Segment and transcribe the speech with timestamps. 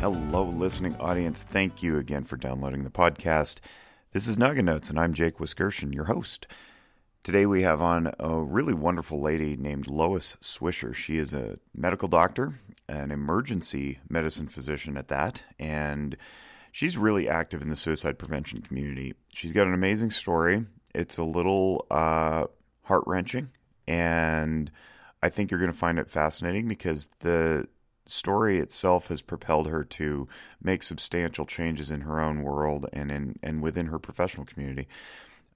[0.00, 1.42] Hello, listening audience.
[1.42, 3.58] Thank you again for downloading the podcast.
[4.12, 6.46] This is Noggin Notes, and I'm Jake Wiskerson, your host.
[7.22, 10.94] Today we have on a really wonderful lady named Loice Swisher.
[10.94, 12.58] She is a medical doctor,
[12.88, 16.16] an emergency medicine physician at that, and
[16.72, 19.12] she's really active in the suicide prevention community.
[19.34, 20.64] She's got an amazing story.
[20.94, 22.46] It's a little uh,
[22.84, 23.50] heart wrenching,
[23.86, 24.70] and
[25.22, 27.68] I think you're going to find it fascinating because the
[28.10, 30.28] story itself has propelled her to
[30.62, 34.88] make substantial changes in her own world and in and within her professional community.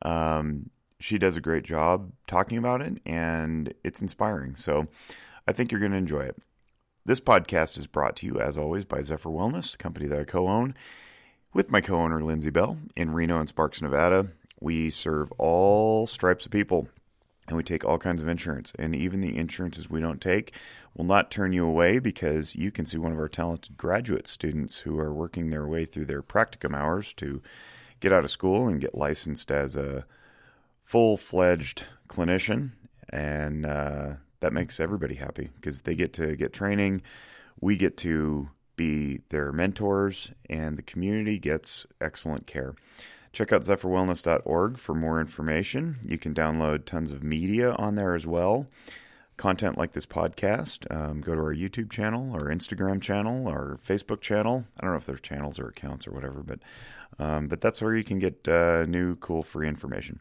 [0.03, 4.57] Um, she does a great job talking about it, and it's inspiring.
[4.57, 4.87] So
[5.47, 6.37] I think you're going to enjoy it.
[7.05, 10.75] This podcast is brought to you, as always, by Zephyr Wellness, company that I co-own,
[11.53, 14.29] with my co-owner Lindsay Bell in Reno and Sparks, Nevada.
[14.61, 16.89] We serve all stripes of people
[17.47, 18.73] and we take all kinds of insurance.
[18.79, 20.55] And even the insurances we don't take
[20.97, 24.79] will not turn you away because you can see one of our talented graduate students
[24.79, 27.43] who are working their way through their practicum hours to
[28.01, 30.07] get out of school and get licensed as a
[30.83, 32.73] full fledged clinician.
[33.11, 37.03] And uh, that makes everybody happy because they get to get training.
[37.61, 42.75] We get to be their mentors, and the community gets excellent care.
[43.35, 45.99] Check out zephyrwellness.org for more information.
[46.07, 48.69] You can download tons of media on there as well.
[49.37, 50.89] Content like this podcast.
[50.95, 54.65] Um, go to our YouTube channel, our Instagram channel, our Facebook channel.
[54.79, 56.61] I don't know if there's channels or accounts or whatever, but
[57.19, 60.21] um, but that's where you can get uh, new, cool, free information.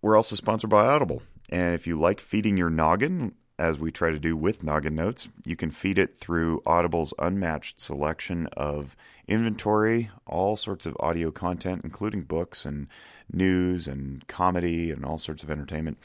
[0.00, 4.10] We're also sponsored by Audible, and if you like feeding your noggin, as we try
[4.10, 8.96] to do with Noggin Notes, you can feed it through Audible's unmatched selection of
[9.28, 12.88] inventory, all sorts of audio content, including books and
[13.32, 15.98] news and comedy and all sorts of entertainment.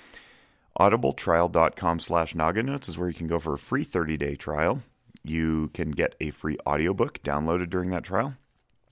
[0.79, 4.81] Audibletrial.com slash noggin notes is where you can go for a free 30 day trial.
[5.23, 8.35] You can get a free audiobook downloaded during that trial.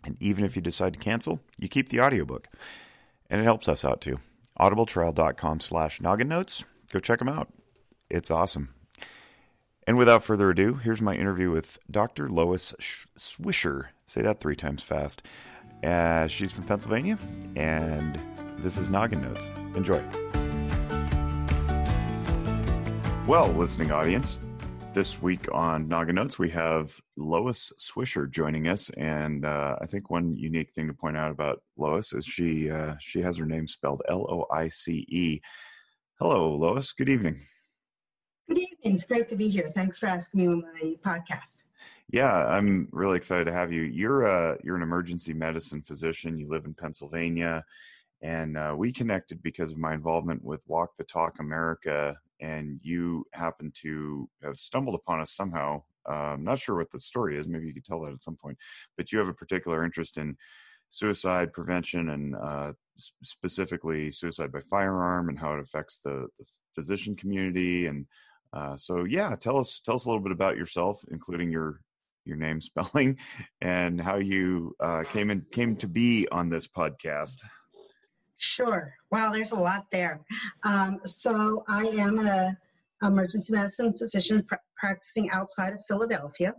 [0.04, 2.48] And even if you decide to cancel, you keep the audiobook.
[3.30, 4.20] And it helps us out too.
[4.60, 6.66] Audibletrial.com slash noggin notes.
[6.92, 7.50] Go check them out.
[8.10, 8.70] It's awesome.
[9.86, 12.30] And without further ado, here's my interview with Dr.
[12.30, 12.74] Loice
[13.18, 13.88] Swisher.
[14.06, 15.24] Say that three times fast.
[15.84, 17.18] Uh, she's from Pennsylvania,
[17.56, 18.20] and
[18.60, 19.50] this is Noggin Notes.
[19.76, 20.02] Enjoy.
[23.28, 24.42] Well, listening audience,
[24.94, 30.10] this week on Noggin Notes, we have Loice Swisher joining us, and uh, I think
[30.10, 33.68] one unique thing to point out about Loice is she uh, she has her name
[33.68, 35.42] spelled L O I C E.
[36.20, 36.94] Hello, Loice.
[36.94, 37.46] Good evening.
[38.48, 38.96] Good evening.
[38.96, 39.70] It's great to be here.
[39.76, 41.64] Thanks for asking me on my podcast.
[42.10, 43.82] Yeah, I'm really excited to have you.
[43.82, 46.40] You're a you're an emergency medicine physician.
[46.40, 47.66] You live in Pennsylvania,
[48.22, 52.16] and uh, we connected because of my involvement with Walk the Talk America.
[52.40, 55.84] And you happen to have stumbled upon us somehow.
[56.08, 57.50] Uh, I'm not sure what the story is.
[57.50, 58.58] Maybe you could tell that at some point.
[58.96, 60.38] But you have a particular interest in
[60.88, 62.72] suicide prevention and uh,
[63.24, 68.06] specifically suicide by firearm and how it affects the, the physician community and
[68.54, 71.82] uh, so yeah, tell us tell us a little bit about yourself, including your
[72.26, 73.18] your name spelling,
[73.62, 77.44] and how you uh, came in came to be on this podcast.
[78.38, 78.94] Sure.
[79.10, 80.22] Well, there's a lot there.
[80.64, 82.56] Um, so I am a
[83.02, 86.54] emergency medicine physician pr- practicing outside of Philadelphia,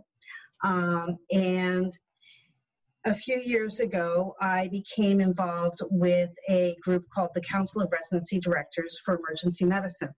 [0.63, 1.97] um, and
[3.05, 8.39] a few years ago, I became involved with a group called the Council of Residency
[8.39, 10.13] Directors for Emergency Medicine.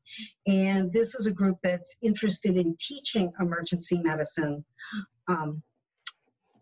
[0.47, 4.65] And this is a group that's interested in teaching emergency medicine.
[5.27, 5.61] Um,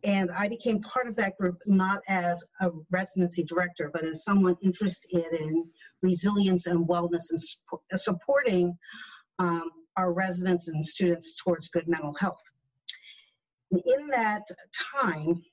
[0.03, 4.57] and I became part of that group not as a residency director, but as someone
[4.61, 5.69] interested in
[6.01, 8.77] resilience and wellness and supporting
[9.39, 12.41] um, our residents and students towards good mental health.
[13.71, 14.43] In that
[15.01, 15.43] time,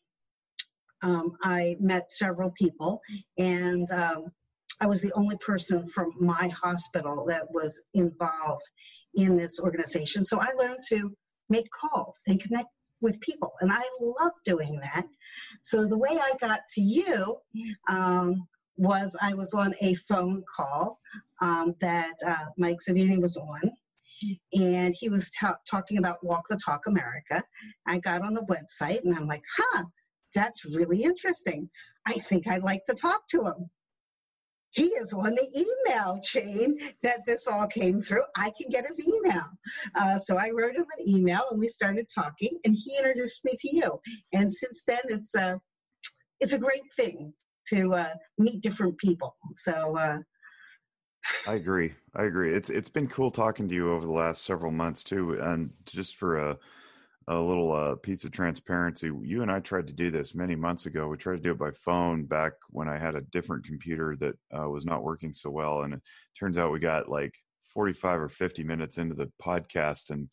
[1.07, 3.01] um, I met several people,
[3.39, 4.27] and um,
[4.81, 8.65] I was the only person from my hospital that was involved
[9.15, 10.25] in this organization.
[10.25, 11.15] So I learned to
[11.49, 12.69] make calls and connect
[13.01, 15.07] with people, and I love doing that.
[15.63, 17.37] So the way I got to you
[17.89, 20.99] um, was I was on a phone call
[21.41, 23.61] um, that uh, Mike Sodini was on,
[24.59, 27.45] and he was ta- talking about Walk the Talk America.
[27.87, 29.85] I got on the website and I'm like, huh,
[30.37, 31.69] that's really interesting.
[32.07, 33.71] I think I'd like to talk to him.
[34.71, 38.25] He is on the email chain that this all came through.
[38.37, 39.47] I can get his email.
[39.95, 43.57] Uh, so I wrote him an email and we started talking and he introduced me
[43.59, 43.99] to you.
[44.35, 45.59] And since then, it's a,
[46.41, 47.33] it's a great thing
[47.69, 49.35] to uh, meet different people.
[49.57, 50.19] So, uh,
[51.47, 51.95] I agree.
[52.15, 52.55] I agree.
[52.55, 56.15] It's it's been cool talking to you over the last several months too, and just
[56.15, 56.57] for a
[57.29, 59.11] a little uh, piece of transparency.
[59.23, 61.09] You and I tried to do this many months ago.
[61.09, 64.35] We tried to do it by phone back when I had a different computer that
[64.57, 66.03] uh, was not working so well, and it
[66.39, 67.35] turns out we got like
[67.75, 70.29] 45 or 50 minutes into the podcast, and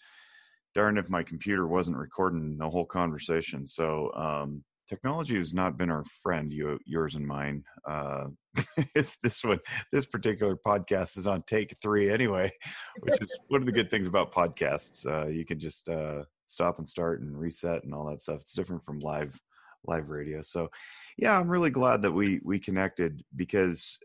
[0.76, 3.66] darn if my computer wasn't recording the whole conversation.
[3.66, 7.64] So um, technology has not been our friend, you, yours and mine.
[7.88, 8.26] Uh,
[8.96, 9.60] this one,
[9.92, 12.52] this particular podcast is on take three anyway,
[13.00, 15.06] which is one of the good things about podcasts.
[15.06, 18.42] Uh, you can just uh, stop and start and reset and all that stuff.
[18.42, 19.40] It's different from live
[19.86, 20.42] live radio.
[20.42, 20.70] So,
[21.18, 23.98] yeah, I'm really glad that we we connected because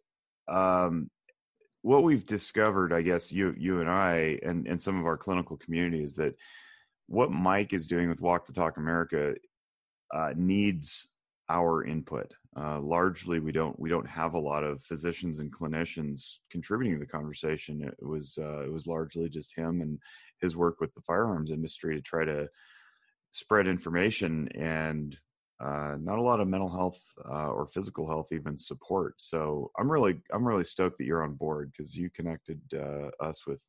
[0.48, 1.10] um,
[1.82, 5.56] what we've discovered, I guess, you you and I and and some of our clinical
[5.56, 6.34] community is that
[7.06, 9.34] what Mike is doing with Walk the Talk America
[10.14, 11.08] uh, needs
[11.50, 12.32] our input.
[12.56, 17.00] Uh, largely, we don't we don't have a lot of physicians and clinicians contributing to
[17.00, 17.82] the conversation.
[17.82, 19.98] It was uh, it was largely just him and
[20.40, 22.48] his work with the firearms industry to try to
[23.30, 25.16] spread information and
[25.60, 29.14] uh, not a lot of mental health uh, or physical health even support.
[29.18, 33.46] So I'm really I'm really stoked that you're on board because you connected uh, us
[33.46, 33.60] with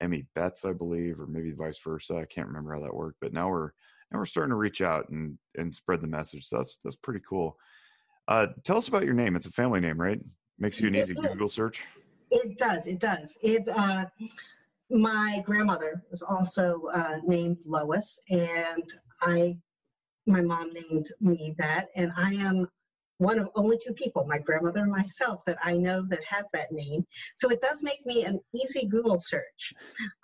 [0.00, 2.16] Emmy Betts, I believe, or maybe vice versa.
[2.16, 3.70] I can't remember how that worked, but now we're
[4.10, 6.46] now we're starting to reach out and and spread the message.
[6.46, 7.56] So that's that's pretty cool.
[8.28, 9.36] Uh, tell us about your name.
[9.36, 10.20] It's a family name, right?
[10.58, 11.84] Makes you an easy Google search.
[12.30, 12.86] It does.
[12.86, 13.36] It does.
[13.42, 13.68] It.
[13.68, 14.06] Uh,
[14.90, 18.92] my grandmother was also uh, named Loice, and
[19.22, 19.56] I,
[20.26, 22.68] my mom named me that, and I am
[23.18, 26.72] one of only two people, my grandmother and myself, that I know that has that
[26.72, 27.06] name.
[27.36, 29.74] So it does make me an easy Google search.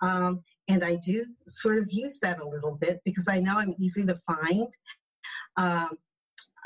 [0.01, 3.75] Um, and I do sort of use that a little bit because I know I'm
[3.79, 4.67] easy to find.
[5.55, 5.97] Um,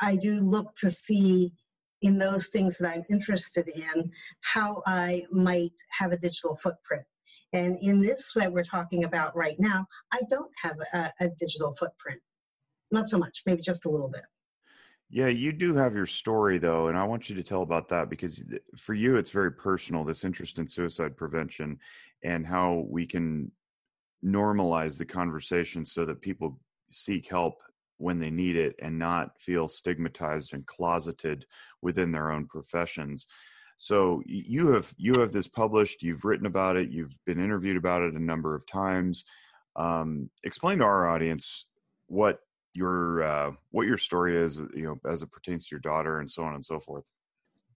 [0.02, 1.54] I do look to see
[2.02, 4.12] in those things that I'm interested in
[4.42, 7.06] how I might have a digital footprint.
[7.54, 11.74] And in this that we're talking about right now, I don't have a, a digital
[11.74, 12.20] footprint.
[12.92, 14.24] Not so much, maybe just a little bit.
[15.10, 18.10] Yeah, you do have your story though, and I want you to tell about that
[18.10, 18.44] because
[18.78, 21.80] for you it's very personal this interest in suicide prevention
[22.24, 23.52] and how we can
[24.24, 26.60] normalize the conversation so that people
[26.92, 27.56] seek help
[27.98, 31.46] when they need it and not feel stigmatized and closeted
[31.82, 33.28] within their own professions.
[33.78, 38.02] So you have you have this published, you've written about it, you've been interviewed about
[38.02, 39.24] it a number of times.
[39.76, 41.66] Um, explain to our audience
[42.08, 42.40] what
[42.74, 46.30] your uh, what your story is, you know, as it pertains to your daughter and
[46.30, 47.06] so on and so forth.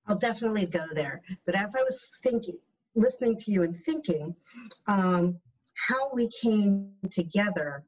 [0.08, 1.22] I'll definitely go there.
[1.46, 2.60] But as I was thinking,
[2.96, 4.36] listening to you and thinking,
[4.88, 5.40] um,
[5.76, 7.84] how we came together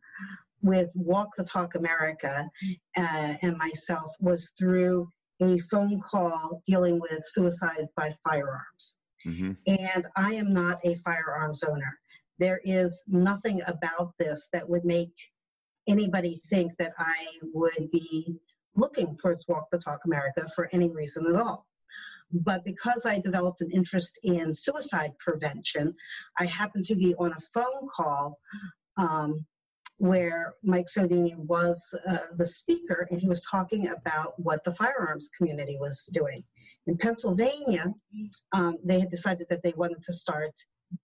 [0.62, 2.50] with Walk the Talk America
[2.98, 5.10] uh, and myself was through
[5.42, 8.96] a phone call dealing with suicide by firearms.
[9.26, 9.52] Mm-hmm.
[9.68, 11.98] And I am not a firearms owner.
[12.40, 15.14] There is nothing about this that would make
[15.88, 18.36] anybody think that I would be
[18.76, 21.67] looking towards Walk the Talk America for any reason at all.
[22.32, 25.94] But because I developed an interest in suicide prevention,
[26.38, 28.40] I happened to be on a phone call
[28.98, 29.46] um,
[29.98, 35.30] where Mike Sodini was uh, the speaker, and he was talking about what the firearms
[35.38, 36.44] community was doing.
[36.86, 37.94] In Pennsylvania,
[38.54, 40.52] um, they had decided that they wanted to start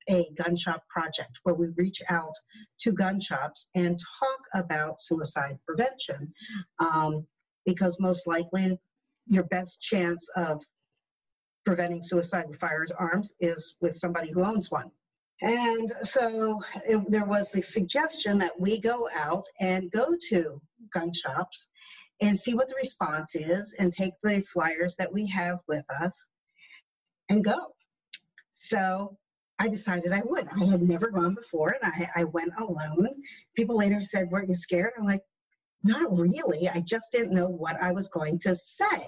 [0.10, 2.34] a gun shop project where we reach out
[2.82, 6.34] to gun shops and talk about suicide prevention
[6.80, 7.26] um,
[7.66, 8.78] because most likely
[9.28, 10.64] your best chance of
[11.66, 14.92] preventing suicide with firearms is with somebody who owns one.
[15.42, 20.62] And so it, there was the suggestion that we go out and go to
[20.94, 21.68] gun shops
[22.22, 26.28] and see what the response is and take the flyers that we have with us
[27.30, 27.74] and go.
[28.52, 29.18] So
[29.60, 30.48] I decided I would.
[30.48, 33.10] I had never gone before and I, I went alone.
[33.56, 34.94] People later said, Weren't you scared?
[34.98, 35.24] I'm like,
[35.84, 36.70] Not really.
[36.70, 39.08] I just didn't know what I was going to say.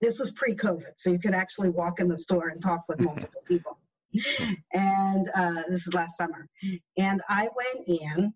[0.00, 3.00] This was pre COVID, so you could actually walk in the store and talk with
[3.00, 3.78] multiple people.
[4.72, 6.48] And uh, this is last summer.
[6.96, 8.32] And I went in,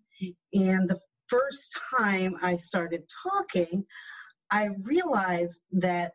[0.53, 3.85] and the first time I started talking,
[4.51, 6.13] I realized that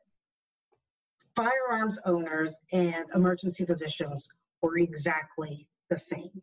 [1.35, 4.29] firearms owners and emergency physicians
[4.63, 6.43] were exactly the same.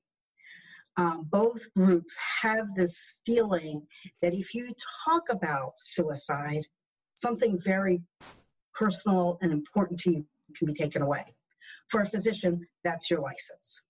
[0.97, 3.85] Um, both groups have this feeling
[4.21, 4.73] that if you
[5.05, 6.63] talk about suicide,
[7.15, 8.01] something very
[8.73, 10.25] personal and important to you
[10.57, 11.23] can be taken away.
[11.89, 13.81] For a physician, that's your license.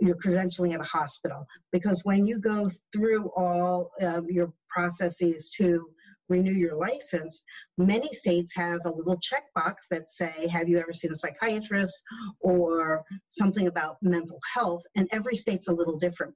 [0.00, 5.88] You're credentialing at a hospital because when you go through all um, your processes to
[6.28, 7.42] renew your license,
[7.78, 11.98] many states have a little checkbox that say, have you ever seen a psychiatrist
[12.40, 14.82] or something about mental health?
[14.94, 16.34] And every state's a little different.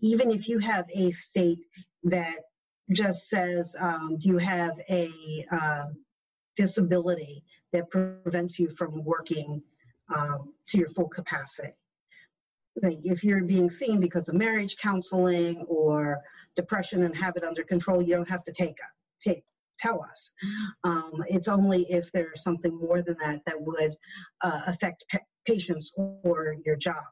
[0.00, 1.60] even if you have a state
[2.04, 2.36] that
[2.92, 5.10] just says um, you have a
[5.50, 5.84] uh,
[6.56, 9.62] disability that prevents you from working
[10.14, 11.72] um, to your full capacity.
[12.82, 16.20] Like if you're being seen because of marriage counseling or
[16.56, 18.76] depression and have it under control, you don't have to take
[19.20, 19.44] take
[19.78, 20.32] tell us.
[20.84, 23.94] Um, it's only if there's something more than that that would
[24.42, 27.04] uh, affect pa- patients or your job.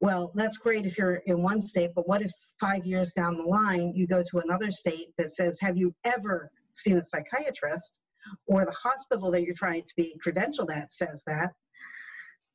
[0.00, 3.42] Well, that's great if you're in one state, but what if five years down the
[3.42, 7.99] line you go to another state that says, Have you ever seen a psychiatrist?
[8.46, 11.52] Or the hospital that you're trying to be credentialed at says that.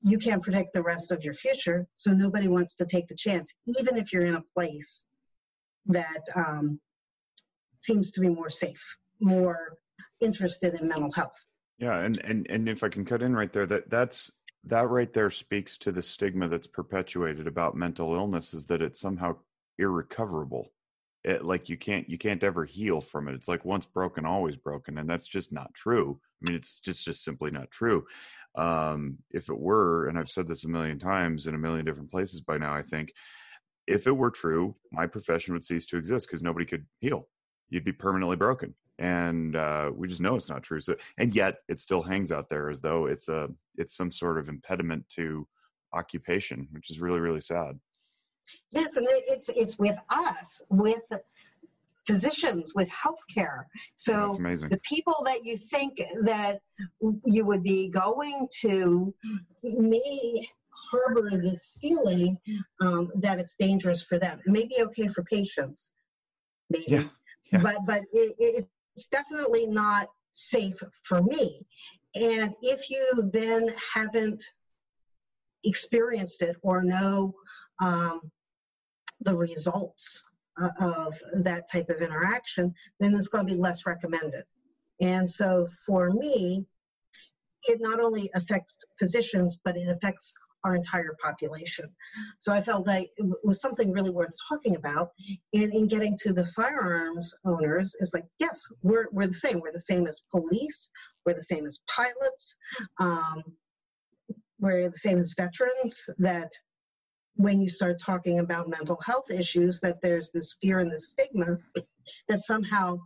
[0.01, 3.51] You can't predict the rest of your future, so nobody wants to take the chance,
[3.79, 5.05] even if you're in a place
[5.87, 6.79] that um,
[7.81, 9.77] seems to be more safe, more
[10.21, 11.37] interested in mental health.
[11.79, 14.31] Yeah, and and and if I can cut in right there, that that's
[14.65, 18.99] that right there speaks to the stigma that's perpetuated about mental illness is that it's
[18.99, 19.37] somehow
[19.77, 20.71] irrecoverable
[21.25, 24.55] it, like you can't you can't ever heal from it it's like once broken always
[24.55, 28.05] broken and that's just not true i mean it's just just simply not true
[28.55, 32.11] um if it were and i've said this a million times in a million different
[32.11, 33.11] places by now i think
[33.87, 37.27] if it were true my profession would cease to exist because nobody could heal
[37.69, 40.79] you'd be permanently broken and uh, we just know it's not true.
[40.79, 44.37] So, and yet it still hangs out there as though it's a it's some sort
[44.39, 45.47] of impediment to
[45.93, 47.77] occupation, which is really really sad.
[48.71, 51.01] Yes, and it's it's with us with
[52.05, 53.63] physicians with healthcare.
[53.95, 56.61] So the people that you think that
[57.25, 59.13] you would be going to
[59.63, 60.47] may
[60.91, 62.37] harbor this feeling
[62.81, 64.39] um, that it's dangerous for them.
[64.45, 65.91] It may be okay for patients,
[66.69, 66.85] maybe.
[66.87, 67.03] Yeah.
[67.51, 67.61] Yeah.
[67.61, 71.65] But but it, it's definitely not safe for me.
[72.15, 74.43] And if you then haven't
[75.63, 77.33] experienced it or know
[77.81, 78.21] um,
[79.21, 80.23] the results
[80.61, 84.43] uh, of that type of interaction, then it's going to be less recommended.
[85.01, 86.65] And so for me,
[87.63, 91.85] it not only affects physicians, but it affects our entire population.
[92.39, 95.11] So I felt like it was something really worth talking about.
[95.53, 99.59] And in getting to the firearms owners, is like, yes, we're, we're the same.
[99.59, 100.89] We're the same as police,
[101.25, 102.55] we're the same as pilots,
[102.99, 103.43] um,
[104.59, 106.51] we're the same as veterans, that
[107.35, 111.57] when you start talking about mental health issues, that there's this fear and this stigma
[112.27, 112.99] that somehow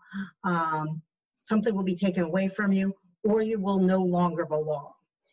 [0.44, 1.02] um,
[1.42, 2.94] something will be taken away from you
[3.24, 4.92] or you will no longer belong.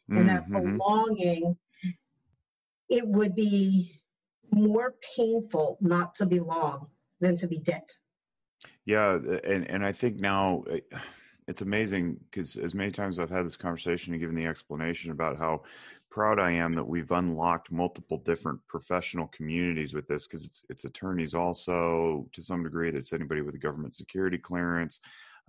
[0.09, 0.77] And that mm-hmm.
[0.77, 1.57] belonging
[2.89, 4.01] it would be
[4.53, 6.87] more painful not to belong
[7.21, 7.83] than to be dead.
[8.85, 10.79] Yeah, and and I think now eh,
[11.49, 15.39] it's amazing because as many times I've had this conversation and given the explanation about
[15.39, 15.63] how
[16.17, 20.87] proud I am that we've unlocked multiple different professional communities with this because it's it's
[20.87, 25.01] attorneys also to some degree that's anybody with a government security clearance,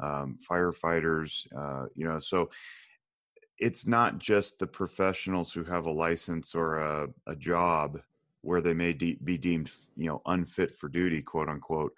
[0.04, 2.50] um, firefighters, uh, you know, so
[3.58, 8.02] it's not just the professionals who have a license or a, a job
[8.42, 11.94] where they may de- be deemed you know unfit for duty quote unquote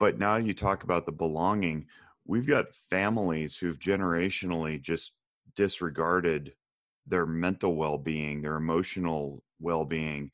[0.00, 1.86] but now you talk about the belonging
[2.26, 5.12] we've got families who've generationally just
[5.54, 6.52] disregarded
[7.06, 10.30] their mental well-being their emotional well-being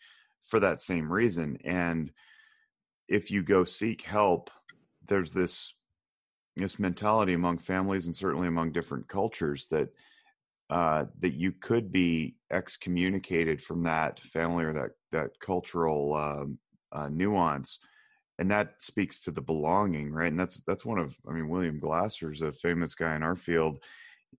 [0.47, 2.11] for that same reason and
[3.09, 4.51] if you go seek help
[5.07, 5.75] there's this
[6.57, 9.89] this mentality among families and certainly among different cultures that
[10.71, 16.59] uh, that you could be excommunicated from that family or that that cultural um,
[16.93, 17.79] uh, nuance,
[18.39, 20.31] and that speaks to the belonging, right?
[20.31, 23.83] And that's that's one of I mean William Glasser's a famous guy in our field.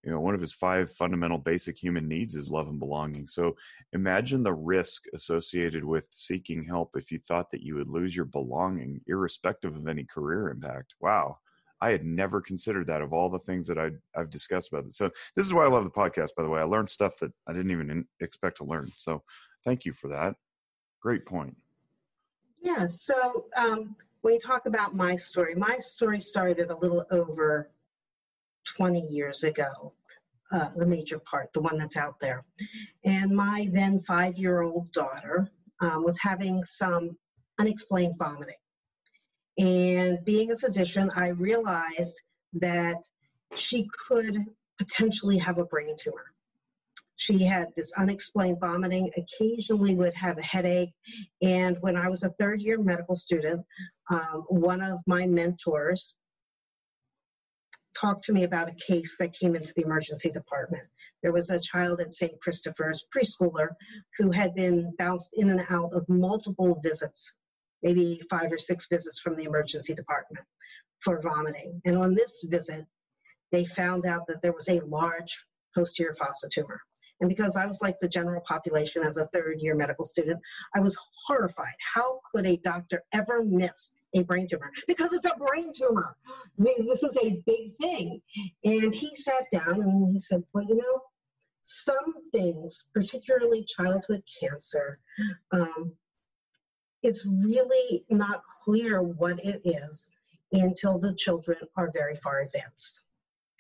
[0.03, 3.25] You know, one of his five fundamental basic human needs is love and belonging.
[3.25, 3.55] So
[3.93, 8.25] imagine the risk associated with seeking help if you thought that you would lose your
[8.25, 10.95] belonging, irrespective of any career impact.
[10.99, 11.37] Wow,
[11.83, 14.93] I had never considered that of all the things that I, have discussed about it.
[14.93, 16.61] So this is why I love the podcast, by the way.
[16.61, 18.89] I learned stuff that I didn't even expect to learn.
[18.97, 19.21] So
[19.65, 20.35] thank you for that.
[21.01, 21.57] Great point.
[22.61, 22.87] Yeah.
[22.87, 27.69] So um, when you talk about my story, my story started a little over
[28.77, 29.93] 20 years ago.
[30.51, 32.45] Uh, the major part, the one that's out there.
[33.03, 35.49] And my then five year old daughter
[35.81, 37.17] um, was having some
[37.59, 38.55] unexplained vomiting.
[39.57, 42.19] And being a physician, I realized
[42.53, 43.03] that
[43.55, 44.37] she could
[44.77, 46.33] potentially have a brain tumor.
[47.15, 50.93] She had this unexplained vomiting, occasionally would have a headache.
[51.41, 53.65] And when I was a third year medical student,
[54.09, 56.15] um, one of my mentors
[57.95, 60.83] talked to me about a case that came into the emergency department.
[61.21, 62.39] There was a child at St.
[62.41, 63.69] Christopher's, preschooler,
[64.17, 67.33] who had been bounced in and out of multiple visits
[67.83, 70.45] maybe five or six visits from the emergency department
[71.01, 71.81] for vomiting.
[71.85, 72.85] And on this visit,
[73.51, 75.45] they found out that there was a large
[75.75, 76.81] posterior fossa tumor.
[77.19, 80.39] And because I was like the general population as a third year medical student,
[80.75, 80.97] I was
[81.27, 81.75] horrified.
[81.93, 84.71] How could a doctor ever miss a brain tumor?
[84.87, 86.15] Because it's a brain tumor.
[86.57, 88.21] This is a big thing.
[88.63, 91.01] And he sat down and he said, Well, you know,
[91.61, 94.99] some things, particularly childhood cancer,
[95.51, 95.93] um,
[97.01, 100.09] it's really not clear what it is
[100.51, 103.01] until the children are very far advanced.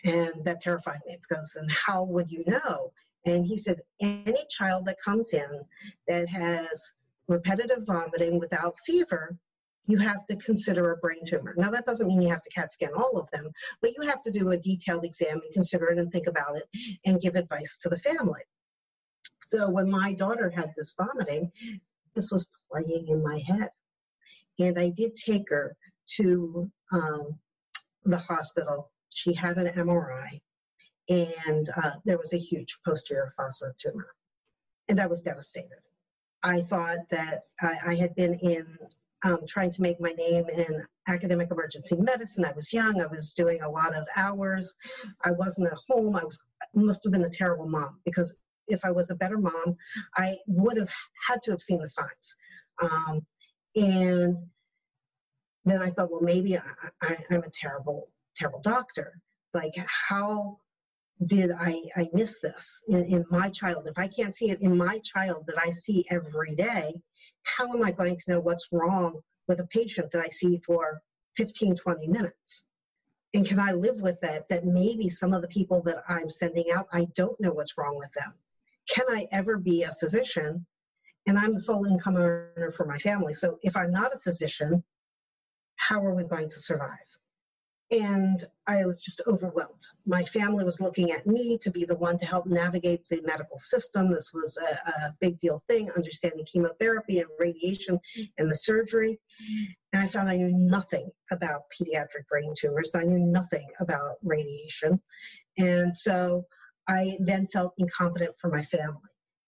[0.05, 2.91] And that terrified me because then how would you know?
[3.25, 5.63] And he said, any child that comes in
[6.07, 6.91] that has
[7.27, 9.37] repetitive vomiting without fever,
[9.85, 11.53] you have to consider a brain tumor.
[11.57, 14.21] Now, that doesn't mean you have to CAT scan all of them, but you have
[14.23, 16.63] to do a detailed exam and consider it and think about it
[17.05, 18.41] and give advice to the family.
[19.47, 21.51] So, when my daughter had this vomiting,
[22.15, 23.69] this was playing in my head.
[24.59, 25.75] And I did take her
[26.17, 27.39] to um,
[28.05, 28.91] the hospital.
[29.09, 30.41] She had an MRI,
[31.09, 34.07] and uh, there was a huge posterior fossa tumor.
[34.89, 35.79] And I was devastated.
[36.43, 38.77] I thought that I, I had been in
[39.23, 42.45] um, trying to make my name in academic emergency medicine.
[42.45, 43.01] I was young.
[43.01, 44.73] I was doing a lot of hours.
[45.23, 46.15] I wasn't at home.
[46.15, 46.37] I was
[46.73, 48.33] must have been a terrible mom because
[48.67, 49.75] if I was a better mom,
[50.15, 50.89] I would have
[51.27, 52.35] had to have seen the signs.
[52.81, 53.25] Um,
[53.75, 54.37] and
[55.65, 56.61] then I thought, well, maybe I,
[57.01, 59.19] I, I'm a terrible, terrible doctor.
[59.53, 60.59] Like, how
[61.25, 63.87] did I, I miss this in, in my child?
[63.87, 66.93] If I can't see it in my child that I see every day,
[67.43, 71.01] how am I going to know what's wrong with a patient that I see for
[71.37, 72.65] 15, 20 minutes?
[73.33, 74.47] And can I live with that?
[74.49, 77.97] That maybe some of the people that I'm sending out, I don't know what's wrong
[77.97, 78.33] with them.
[78.89, 80.65] Can I ever be a physician?
[81.25, 83.33] And I'm the sole income earner for my family.
[83.33, 84.83] So if I'm not a physician,
[85.77, 87.12] how are we going to survive?
[87.91, 89.85] And I was just overwhelmed.
[90.05, 93.57] My family was looking at me to be the one to help navigate the medical
[93.57, 94.11] system.
[94.11, 97.99] This was a, a big deal thing, understanding chemotherapy and radiation
[98.37, 99.19] and the surgery.
[99.91, 102.91] And I found I knew nothing about pediatric brain tumors.
[102.95, 104.99] I knew nothing about radiation.
[105.57, 106.45] And so
[106.87, 109.01] I then felt incompetent for my family.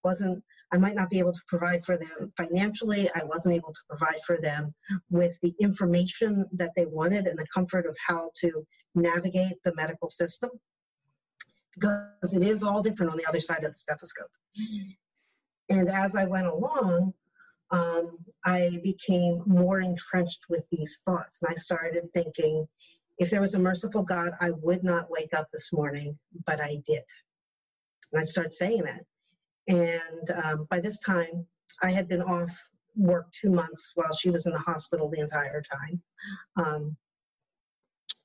[0.04, 3.10] Wasn't I might not be able to provide for them financially.
[3.16, 4.74] I wasn't able to provide for them
[5.10, 10.10] with the information that they wanted and the comfort of how to navigate the medical
[10.10, 10.50] system
[11.76, 14.32] because it is all different on the other side of the stethoscope.
[15.70, 17.14] And as I went along,
[17.72, 21.42] um, I became more entrenched with these thoughts.
[21.42, 22.68] And I started thinking,
[23.18, 26.78] if there was a merciful God, I would not wake up this morning, but I
[26.86, 27.04] did.
[28.12, 29.04] And I started saying that.
[29.68, 31.46] And um, by this time,
[31.82, 32.52] I had been off
[32.96, 36.02] work two months while she was in the hospital the entire time.
[36.56, 36.98] Um,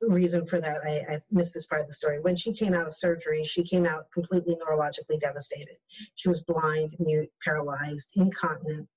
[0.01, 2.21] reason for that, I, I, missed this part of the story.
[2.21, 5.77] When she came out of surgery, she came out completely neurologically devastated.
[6.15, 8.89] She was blind, mute, paralyzed, incontinent,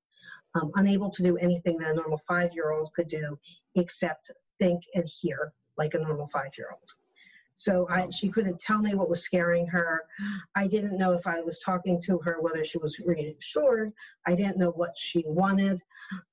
[0.56, 3.38] um, unable to do anything that a normal five year old could do
[3.76, 6.90] except think and hear like a normal five year old.
[7.56, 10.02] So I, she couldn't tell me what was scaring her.
[10.56, 13.94] I didn't know if I was talking to her whether she was reassured.
[14.26, 15.80] I didn't know what she wanted.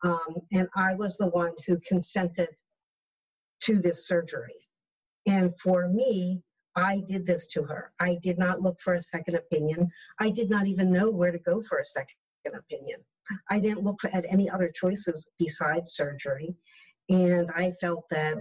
[0.03, 2.49] Um, and I was the one who consented
[3.63, 4.69] to this surgery.
[5.27, 6.43] And for me,
[6.77, 7.93] I did this to her.
[7.99, 9.91] I did not look for a second opinion.
[10.19, 12.15] I did not even know where to go for a second
[12.55, 13.01] opinion.
[13.49, 16.55] I didn't look at any other choices besides surgery.
[17.09, 18.39] And I felt that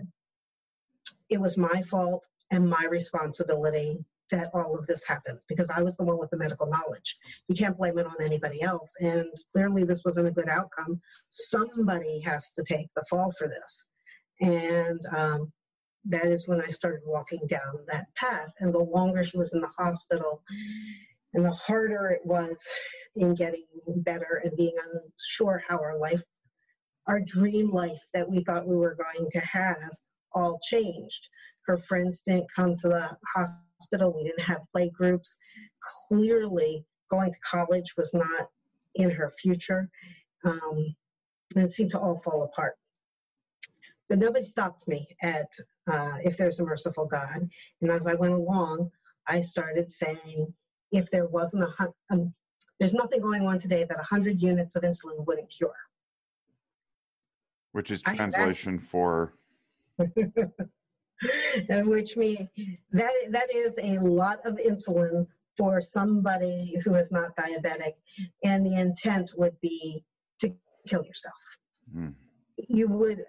[1.30, 5.96] it was my fault and my responsibility that all of this happened because I was
[5.98, 7.18] the one with the medical knowledge.
[7.48, 8.94] You can't blame it on anybody else.
[9.00, 11.02] And clearly, this wasn't a good outcome.
[11.30, 13.86] Somebody has to take the fall for this.
[14.42, 15.52] And um,
[16.06, 18.52] that is when I started walking down that path.
[18.60, 20.44] And the longer she was in the hospital,
[21.34, 22.66] and the harder it was
[23.16, 23.66] in getting
[23.98, 26.22] better and being unsure how our life,
[27.08, 29.92] our dream life that we thought we were going to have,
[30.34, 31.28] all changed.
[31.70, 34.12] Her friends didn't come to the hospital.
[34.18, 35.36] We didn't have play groups.
[36.08, 38.50] Clearly, going to college was not
[38.96, 39.88] in her future.
[40.44, 40.96] Um,
[41.56, 42.74] and it seemed to all fall apart.
[44.08, 45.52] But nobody stopped me at
[45.86, 47.48] uh, if there's a merciful God.
[47.84, 48.90] And as I went along,
[49.28, 50.52] I started saying,
[50.92, 52.34] if there wasn't a, um,
[52.80, 55.76] there's nothing going on today that 100 units of insulin wouldn't cure.
[57.74, 59.36] Which is translation for
[61.70, 62.48] which means
[62.92, 65.28] that that is a lot of insulin
[65.58, 67.94] for somebody who is not diabetic,
[68.44, 70.04] and the intent would be
[70.40, 70.54] to
[70.88, 71.36] kill yourself.
[71.96, 72.14] Mm.
[72.68, 73.26] you would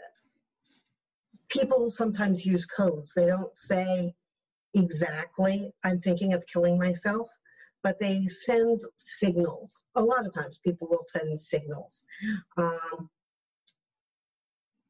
[1.49, 3.13] people sometimes use codes.
[3.15, 4.15] They don't say
[4.75, 7.29] exactly, I'm thinking of killing myself,
[7.83, 9.77] but they send signals.
[9.97, 12.05] A lot of times people will send signals.
[12.57, 13.11] Um,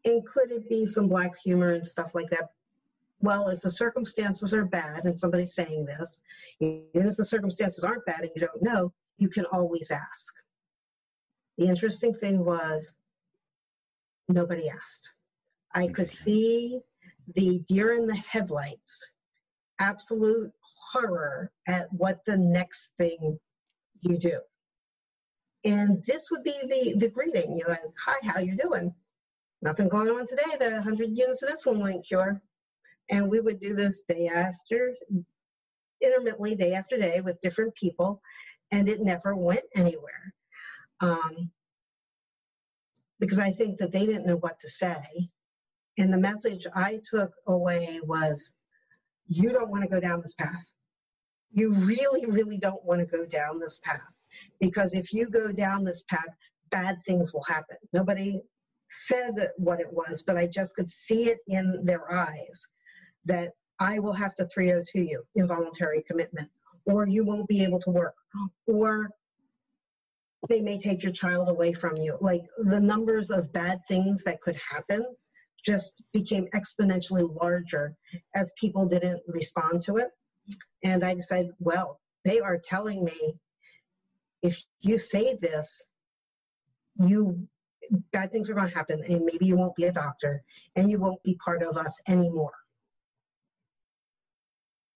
[0.05, 2.51] and could it be some black humor and stuff like that?
[3.23, 6.21] Well, if the circumstances are bad and somebody's saying this,
[6.61, 10.35] even if the circumstances aren't bad and you don't know, you can always ask.
[11.59, 12.95] The interesting thing was
[14.29, 15.13] nobody asked.
[15.75, 16.81] I could see
[17.35, 19.13] the deer in the headlights,
[19.79, 20.53] absolute
[20.93, 23.39] horror at what the next thing
[24.01, 24.41] you do.
[25.65, 27.57] And this would be the, the greeting.
[27.57, 28.95] You're like, hi, how you doing?
[29.63, 32.41] Nothing going on today, the 100 units of insulin link cure.
[33.11, 34.95] And we would do this day after,
[36.01, 38.23] intermittently, day after day with different people,
[38.71, 40.33] and it never went anywhere.
[41.01, 41.51] Um,
[43.19, 45.29] because I think that they didn't know what to say.
[45.99, 48.53] And the message I took away was
[49.27, 50.65] you don't want to go down this path.
[51.53, 54.01] You really, really don't want to go down this path.
[54.61, 56.29] Because if you go down this path,
[56.71, 57.77] bad things will happen.
[57.93, 58.41] Nobody
[58.89, 62.67] said what it was, but I just could see it in their eyes
[63.27, 66.51] that I will have to 302 you, involuntary commitment,
[66.85, 68.15] or you won't be able to work,
[68.67, 69.11] or
[70.49, 72.17] they may take your child away from you.
[72.21, 75.05] Like the numbers of bad things that could happen
[75.65, 77.95] just became exponentially larger
[78.35, 80.11] as people didn't respond to it.
[80.83, 83.35] And I decided, well, they are telling me
[84.43, 85.89] if you say this,
[86.97, 87.47] you
[88.13, 90.43] bad things are going to happen and maybe you won't be a doctor
[90.77, 92.53] and you won't be part of us anymore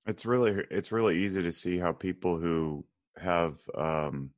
[0.06, 2.84] it's really it's really easy to see how people who
[3.16, 4.30] have um,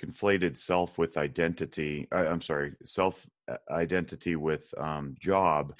[0.00, 5.74] conflated self with identity I, am sorry self uh, identity with um, job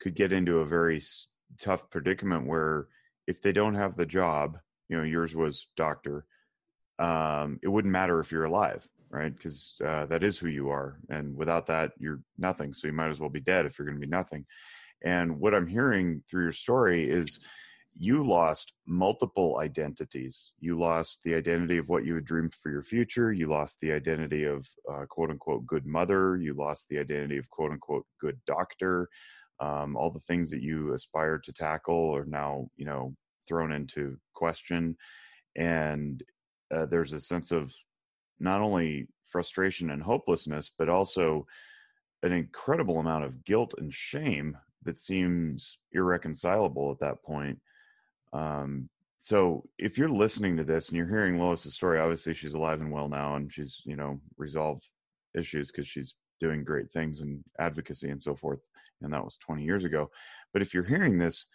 [0.00, 2.88] could get into a very s- tough predicament where
[3.26, 4.58] if they don't have the job
[4.88, 6.24] you know yours was doctor
[6.98, 9.32] um, it wouldn't matter if you're alive right?
[9.32, 13.10] Because uh, that is who you are and without that you're nothing so you might
[13.10, 14.46] as well be dead if you're going to be nothing.
[15.02, 17.40] And what i'm hearing through your story is
[17.96, 20.52] you lost multiple identities.
[20.58, 23.32] You lost the identity of what you had dreamed for your future.
[23.32, 26.36] You lost the identity of uh, quote unquote good mother.
[26.36, 29.08] You lost the identity of quote unquote good doctor.
[29.60, 33.14] Um, all the things that you aspired to tackle are now, you know,
[33.46, 34.96] thrown into question.
[35.56, 36.22] And
[36.74, 37.72] uh, there's a sense of
[38.40, 41.46] not only frustration and hopelessness, but also
[42.24, 47.58] an incredible amount of guilt and shame that seems irreconcilable at that point
[48.34, 52.82] um, so if you're listening to this and you're hearing Loice's story, obviously she's alive
[52.82, 54.90] and well now, and she's you know resolved
[55.34, 58.60] issues because she's doing great things in advocacy and so forth.
[59.00, 60.10] And that was 20 years ago.
[60.52, 61.46] But if you're hearing this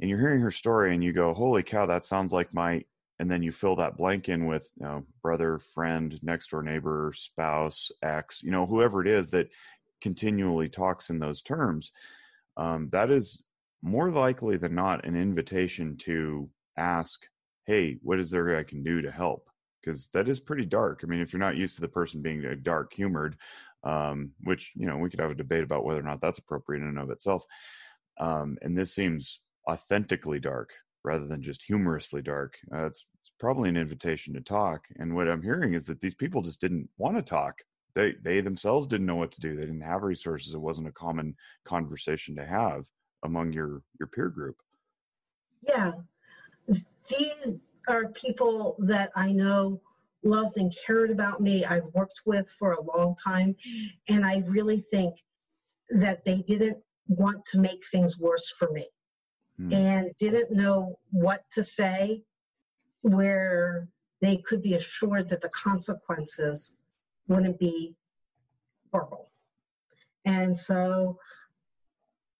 [0.00, 2.84] and you're hearing her story and you go, "Holy cow, that sounds like my,"
[3.18, 7.12] and then you fill that blank in with you know, brother, friend, next door neighbor,
[7.14, 9.50] spouse, ex, you know, whoever it is that
[10.00, 11.92] continually talks in those terms.
[12.56, 13.44] Um, that is
[13.82, 17.20] more likely than not an invitation to ask,
[17.66, 19.48] hey, what is there I can do to help?
[19.80, 21.00] Because that is pretty dark.
[21.02, 23.36] I mean, if you're not used to the person being dark humored,
[23.84, 26.82] um, which, you know, we could have a debate about whether or not that's appropriate
[26.82, 27.44] in and of itself.
[28.18, 30.70] Um, and this seems authentically dark
[31.02, 32.58] rather than just humorously dark.
[32.74, 34.84] Uh, it's, it's probably an invitation to talk.
[34.98, 37.62] And what I'm hearing is that these people just didn't want to talk.
[37.94, 39.56] They, they themselves didn't know what to do.
[39.56, 40.52] They didn't have resources.
[40.52, 42.84] It wasn't a common conversation to have
[43.24, 44.56] among your your peer group?
[45.66, 45.92] Yeah.
[46.68, 49.80] These are people that i know
[50.22, 51.64] loved and cared about me.
[51.64, 53.56] I've worked with for a long time
[54.08, 55.16] and i really think
[55.88, 56.78] that they didn't
[57.08, 58.86] want to make things worse for me
[59.56, 59.72] hmm.
[59.72, 62.22] and didn't know what to say
[63.02, 63.88] where
[64.20, 66.72] they could be assured that the consequences
[67.26, 67.94] wouldn't be
[68.92, 69.30] horrible.
[70.24, 71.18] And so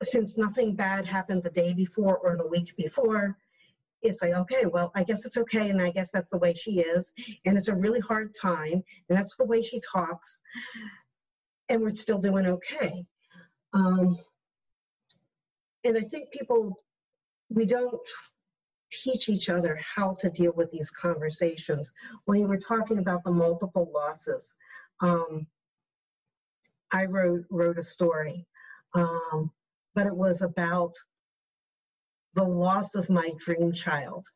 [0.02, 3.36] since nothing bad happened the day before or the week before,
[4.02, 6.80] it's like, okay, well, I guess it's okay, and I guess that's the way she
[6.80, 7.12] is,
[7.44, 10.40] and it's a really hard time, and that's the way she talks,
[11.68, 13.04] and we're still doing okay.
[13.74, 14.18] Um,
[15.84, 16.82] and I think people,
[17.50, 18.00] we don't
[18.90, 21.92] teach each other how to deal with these conversations.
[22.24, 24.54] When you were talking about the multiple losses,
[25.00, 25.46] um,
[26.92, 28.46] I wrote wrote a story.
[28.94, 29.52] Um,
[29.94, 30.94] but it was about
[32.34, 34.26] the loss of my dream child.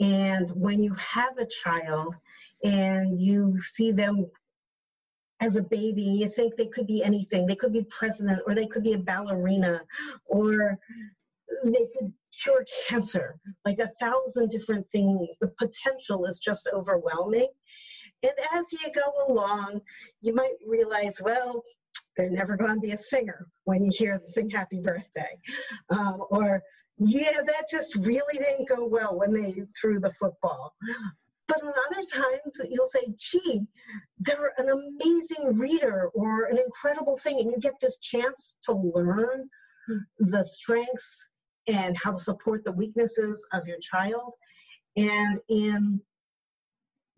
[0.00, 2.14] And when you have a child
[2.64, 4.30] and you see them
[5.40, 7.46] as a baby, you think they could be anything.
[7.46, 9.82] They could be president, or they could be a ballerina,
[10.24, 10.78] or
[11.64, 13.38] they could cure cancer.
[13.64, 15.36] Like a thousand different things.
[15.38, 17.48] The potential is just overwhelming.
[18.22, 19.80] And as you go along,
[20.22, 21.62] you might realize, well,
[22.16, 25.38] they're never going to be a singer when you hear them sing happy birthday.
[25.90, 26.62] Um, or,
[26.98, 30.74] yeah, that just really didn't go well when they threw the football.
[31.48, 33.66] But on other times, you'll say, gee,
[34.18, 37.38] they're an amazing reader or an incredible thing.
[37.38, 39.48] And you get this chance to learn
[40.18, 41.28] the strengths
[41.68, 44.32] and how to support the weaknesses of your child.
[44.96, 46.00] And in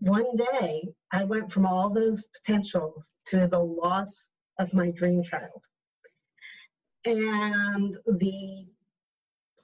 [0.00, 4.28] one day, I went from all those potentials to the loss
[4.58, 5.62] of my dream child.
[7.04, 8.66] And the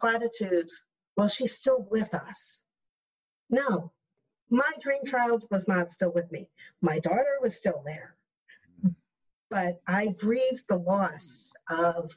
[0.00, 0.84] platitudes,
[1.16, 2.62] well, she's still with us.
[3.50, 3.92] No,
[4.50, 6.48] my dream child was not still with me.
[6.80, 8.16] My daughter was still there.
[9.50, 12.10] But I grieved the loss of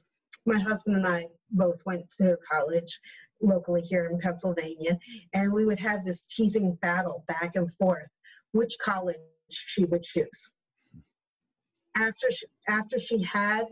[0.46, 3.00] my husband and I both went to college
[3.42, 4.98] locally here in Pennsylvania,
[5.34, 8.08] and we would have this teasing battle back and forth
[8.54, 9.18] which college
[9.50, 10.54] she would choose.
[12.00, 13.66] After she, after she had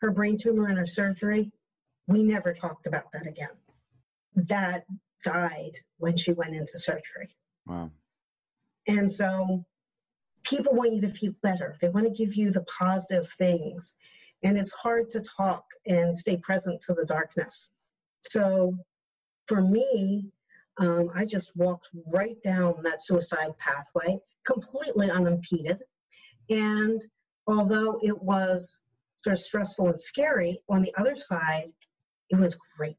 [0.00, 1.52] her brain tumor and her surgery,
[2.06, 3.56] we never talked about that again.
[4.34, 4.84] That
[5.24, 7.28] died when she went into surgery.
[7.66, 7.90] Wow.
[8.86, 9.64] And so
[10.42, 11.76] people want you to feel better.
[11.80, 13.94] They want to give you the positive things.
[14.42, 17.68] And it's hard to talk and stay present to the darkness.
[18.22, 18.76] So
[19.46, 20.30] for me,
[20.78, 25.78] um, I just walked right down that suicide pathway, completely unimpeded.
[26.50, 27.04] And
[27.48, 28.78] although it was
[29.24, 31.72] sort of stressful and scary, on the other side,
[32.30, 32.96] it was great.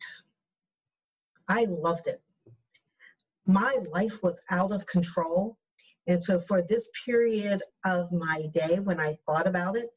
[1.48, 2.22] I loved it.
[3.46, 5.58] My life was out of control.
[6.08, 9.90] And so, for this period of my day, when I thought about it,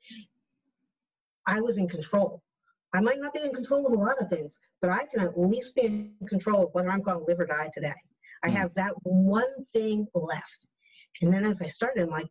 [1.47, 2.43] I was in control.
[2.95, 5.39] I might not be in control of a lot of things, but I can at
[5.39, 7.95] least be in control of whether I'm going to live or die today.
[8.45, 8.57] I hmm.
[8.57, 10.67] have that one thing left.
[11.23, 12.29] And then as I started, I'm like,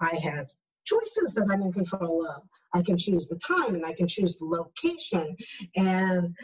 [0.00, 0.48] I have
[0.86, 2.42] choices that I'm in control of.
[2.74, 5.36] I can choose the time and I can choose the location
[5.76, 6.34] and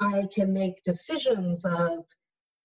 [0.00, 2.04] I can make decisions of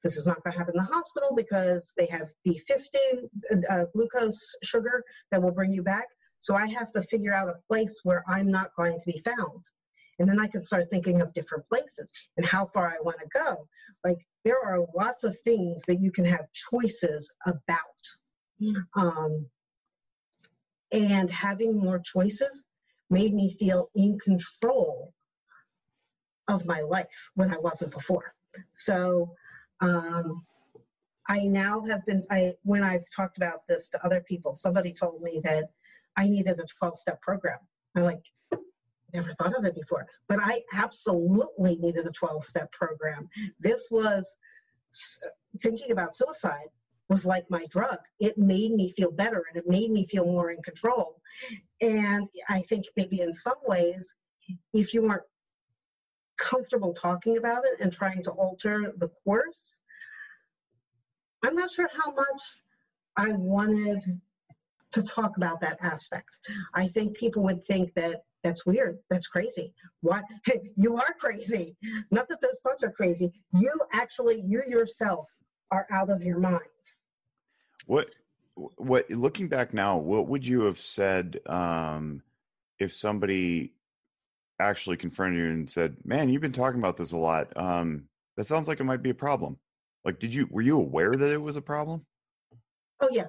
[0.04, 3.30] this is not going to happen in the hospital because they have D50
[3.70, 6.06] uh, glucose sugar that will bring you back.
[6.40, 9.66] So I have to figure out a place where I'm not going to be found.
[10.20, 13.28] And then I can start thinking of different places and how far I want to
[13.34, 13.68] go.
[14.04, 17.76] Like there are lots of things that you can have choices about.
[18.96, 19.46] Um,
[20.92, 22.66] and having more choices
[23.10, 25.14] made me feel in control
[26.48, 28.34] of my life when I wasn't before.
[28.74, 29.34] So
[29.82, 30.46] um,
[31.28, 35.22] I now have been, I when I've talked about this to other people, somebody told
[35.22, 35.70] me that
[36.16, 37.60] I needed a 12 step program.
[37.96, 38.24] I'm like,
[39.14, 43.30] never thought of it before, but I absolutely needed a 12 step program.
[43.60, 44.36] This was
[45.62, 46.70] thinking about suicide
[47.10, 47.98] was like my drug.
[48.20, 51.22] It made me feel better and it made me feel more in control.
[51.82, 54.14] And I think maybe in some ways,
[54.74, 55.24] if you weren't
[56.38, 59.80] comfortable talking about it and trying to alter the course,
[61.44, 62.42] I'm not sure how much
[63.16, 64.04] I wanted
[64.94, 66.30] to talk about that aspect.
[66.74, 68.98] I think people would think that that's weird.
[69.10, 69.74] That's crazy.
[70.02, 70.22] Why?
[70.76, 71.76] you are crazy.
[72.12, 73.32] Not that those thoughts are crazy.
[73.54, 75.28] You actually, you yourself
[75.72, 76.62] are out of your mind.
[77.88, 78.10] What,
[78.56, 82.22] what, looking back now, what would you have said um,
[82.80, 83.74] if somebody
[84.60, 87.56] actually confronted you and said, man, you've been talking about this a lot.
[87.58, 88.04] Um,
[88.36, 89.58] that sounds like it might be a problem.
[90.04, 92.06] Like, did you, were you aware that it was a problem?
[93.00, 93.28] Oh, yeah.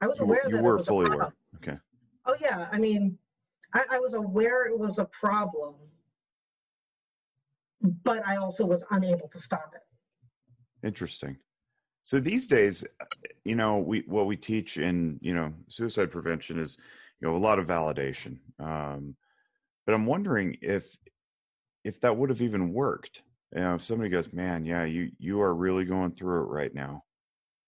[0.00, 1.34] I was aware you, you were fully aware.
[1.56, 1.78] Okay.
[2.26, 2.68] Oh, yeah.
[2.72, 3.18] I mean,
[3.72, 5.74] I, I was aware it was a problem,
[8.02, 10.86] but I also was unable to stop it.
[10.86, 11.36] Interesting.
[12.04, 12.84] So these days,
[13.44, 16.76] you know, we what we teach in you know suicide prevention is
[17.20, 18.38] you know a lot of validation.
[18.60, 19.16] Um,
[19.86, 20.96] but I'm wondering if
[21.84, 23.22] if that would have even worked.
[23.54, 26.74] You know, if somebody goes, "Man, yeah, you you are really going through it right
[26.74, 27.04] now,"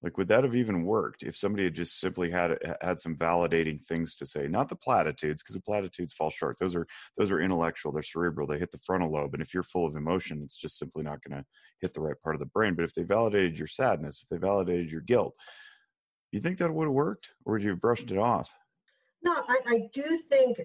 [0.03, 3.83] Like, would that have even worked if somebody had just simply had had some validating
[3.87, 4.47] things to say?
[4.47, 6.59] Not the platitudes, because the platitudes fall short.
[6.59, 7.93] Those are those are intellectual.
[7.93, 8.47] They're cerebral.
[8.47, 11.23] They hit the frontal lobe, and if you're full of emotion, it's just simply not
[11.23, 11.47] going to
[11.81, 12.75] hit the right part of the brain.
[12.75, 15.35] But if they validated your sadness, if they validated your guilt,
[16.31, 18.51] you think that would have worked, or would you have brushed it off?
[19.23, 20.61] No, I, I do think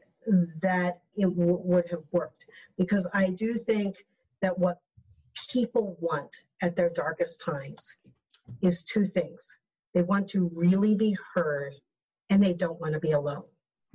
[0.62, 2.46] that it w- would have worked
[2.78, 4.06] because I do think
[4.42, 4.82] that what
[5.50, 7.96] people want at their darkest times
[8.62, 9.46] is two things.
[9.94, 11.74] They want to really be heard
[12.30, 13.44] and they don't want to be alone.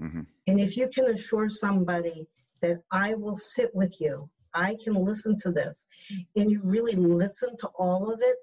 [0.00, 0.22] Mm-hmm.
[0.46, 2.26] And if you can assure somebody
[2.60, 5.84] that I will sit with you, I can listen to this,
[6.34, 8.36] and you really listen to all of it,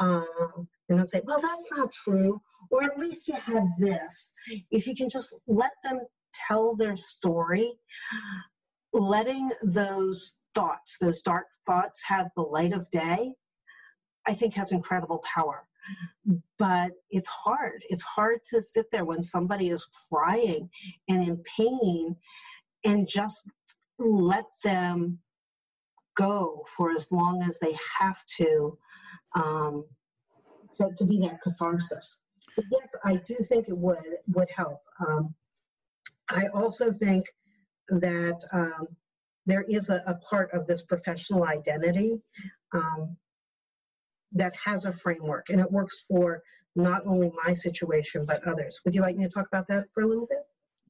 [0.00, 2.40] um, and then say, well, that's not true,
[2.70, 4.32] or at least you have this.
[4.72, 6.00] If you can just let them
[6.48, 7.72] tell their story,
[8.92, 13.32] letting those thoughts, those dark thoughts, have the light of day,
[14.26, 15.64] I think has incredible power.
[16.58, 17.82] But it's hard.
[17.90, 20.70] It's hard to sit there when somebody is crying
[21.08, 22.16] and in pain
[22.84, 23.46] and just
[23.98, 25.18] let them
[26.16, 28.78] go for as long as they have to
[29.34, 29.84] um,
[30.76, 32.20] to, to be that catharsis.
[32.56, 34.80] But yes, I do think it would would help.
[35.06, 35.34] Um,
[36.30, 37.26] I also think
[37.88, 38.88] that um,
[39.46, 42.18] there is a, a, part of this professional identity
[42.72, 43.14] um,
[44.34, 46.42] that has a framework, and it works for
[46.76, 48.80] not only my situation but others.
[48.84, 50.40] Would you like me to talk about that for a little bit?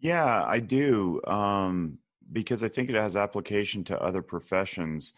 [0.00, 1.98] Yeah, I do, um,
[2.32, 5.12] because I think it has application to other professions.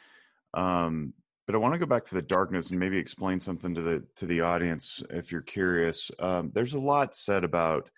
[0.55, 1.13] Um,
[1.47, 4.05] but I want to go back to the darkness and maybe explain something to the
[4.17, 6.11] to the audience if you're curious.
[6.19, 7.89] Um, there's a lot said about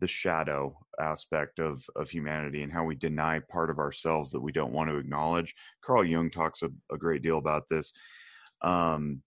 [0.00, 4.52] the shadow aspect of of humanity and how we deny part of ourselves that we
[4.52, 5.54] don't want to acknowledge.
[5.80, 7.92] Carl Jung talks a, a great deal about this,
[8.62, 9.20] um,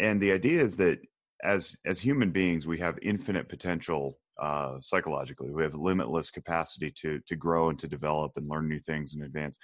[0.00, 0.98] and the idea is that
[1.44, 5.50] as as human beings, we have infinite potential uh, psychologically.
[5.50, 9.22] We have limitless capacity to to grow and to develop and learn new things in
[9.22, 9.58] advance.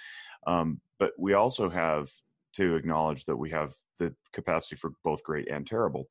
[0.47, 2.09] Um, but we also have
[2.53, 6.07] to acknowledge that we have the capacity for both great and terrible.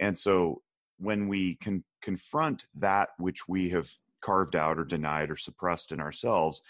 [0.00, 0.62] And so
[0.98, 3.88] when we can confront that which we have
[4.20, 6.62] carved out or denied or suppressed in ourselves,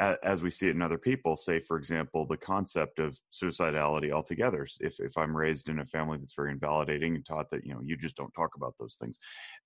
[0.00, 4.66] as we see it in other people, say, for example, the concept of suicidality altogether.
[4.80, 7.80] If, if I'm raised in a family that's very invalidating and taught that, you know,
[7.84, 9.18] you just don't talk about those things.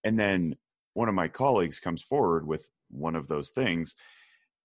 [0.02, 0.56] And then
[0.94, 3.94] one of my colleagues comes forward with one of those things,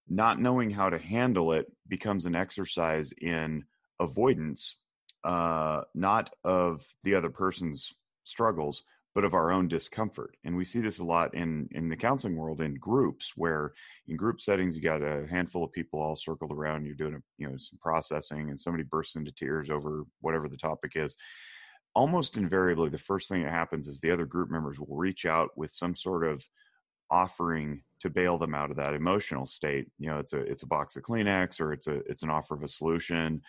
[0.08, 3.64] not knowing how to handle it becomes an exercise in
[4.00, 4.76] avoidance,
[5.24, 8.84] uh, not of the other person's struggles,
[9.16, 10.38] but of our own discomfort.
[10.44, 13.74] And we see this a lot in in the counseling world in groups, where
[14.08, 17.20] in group settings you got a handful of people all circled around, you're doing a,
[17.38, 21.16] you know some processing, and somebody bursts into tears over whatever the topic is.
[21.96, 25.50] Almost invariably, the first thing that happens is the other group members will reach out
[25.56, 26.46] with some sort of
[27.12, 30.68] offering to bail them out of that emotional state you know it's a it's a
[30.68, 33.42] box of kleenex or it's a it's an offer of a solution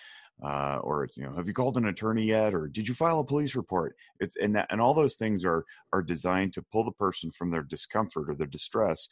[0.44, 2.54] uh, or it's you know have you called an attorney yet?
[2.54, 3.94] or did you file a police report?
[4.18, 7.50] It's and that and all those things are are designed to pull the person from
[7.50, 9.08] their discomfort or their distress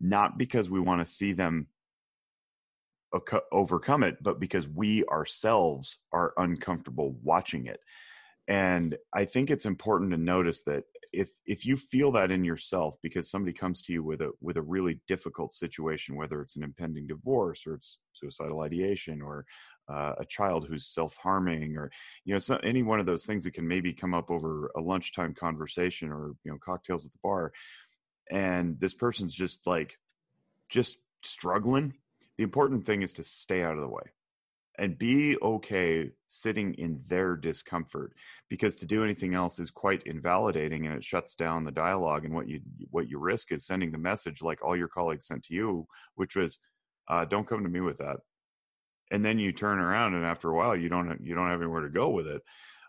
[0.00, 1.68] not because we want to see them
[3.52, 7.80] overcome it but because we ourselves are uncomfortable watching it.
[8.48, 12.96] And i think it's important to notice that if if you feel that in yourself
[13.02, 16.62] because somebody comes to you with a with a really difficult situation whether it's an
[16.62, 19.44] impending divorce or it's suicidal ideation or
[19.88, 21.90] uh, a child who's self-harming or
[22.24, 24.80] you know so, any one of those things that can maybe come up over a
[24.80, 27.52] lunchtime conversation or you know cocktails at the bar
[28.30, 29.98] and this person's just like
[30.68, 31.92] just struggling
[32.38, 34.02] the important thing is to stay out of the way
[34.78, 38.14] and be okay sitting in their discomfort
[38.48, 42.34] because to do anything else is quite invalidating and it shuts down the dialogue and
[42.34, 45.54] what you what you risk is sending the message like all your colleagues sent to
[45.54, 46.58] you which was
[47.08, 48.16] uh, don't come to me with that
[49.10, 51.82] and then you turn around and after a while you don't you don't have anywhere
[51.82, 52.42] to go with it.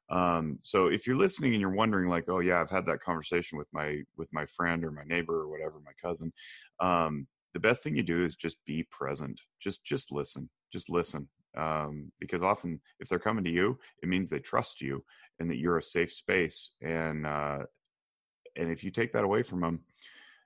[0.10, 3.58] Um, so if you're listening and you're wondering like oh yeah i've had that conversation
[3.58, 6.34] with my with my friend or my neighbor or whatever my cousin
[6.82, 9.42] um, the best thing you do is just be present.
[9.62, 10.50] Just just listen.
[10.72, 11.30] Just listen.
[11.56, 15.04] Um, because often if they're coming to you it means they trust you
[15.40, 17.60] and that you're a safe space and uh,
[18.56, 19.82] and if you take that away from them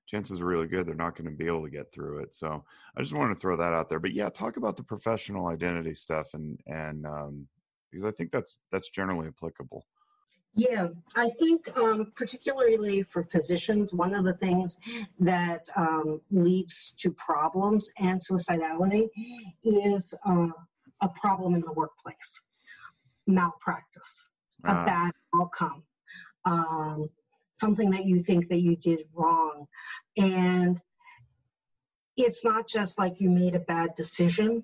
[0.07, 2.63] chances are really good they're not going to be able to get through it so
[2.95, 5.93] i just wanted to throw that out there but yeah talk about the professional identity
[5.93, 7.47] stuff and and um,
[7.91, 9.85] because i think that's that's generally applicable
[10.57, 14.77] yeah, I think um, particularly for physicians, one of the things
[15.19, 19.07] that um, leads to problems and suicidality
[19.63, 20.47] is uh,
[21.01, 22.41] a problem in the workplace,
[23.27, 24.31] malpractice,
[24.65, 24.85] a ah.
[24.85, 25.83] bad outcome,
[26.45, 27.07] um,
[27.59, 29.67] something that you think that you did wrong.
[30.17, 30.79] And
[32.15, 34.63] it's not just like you made a bad decision.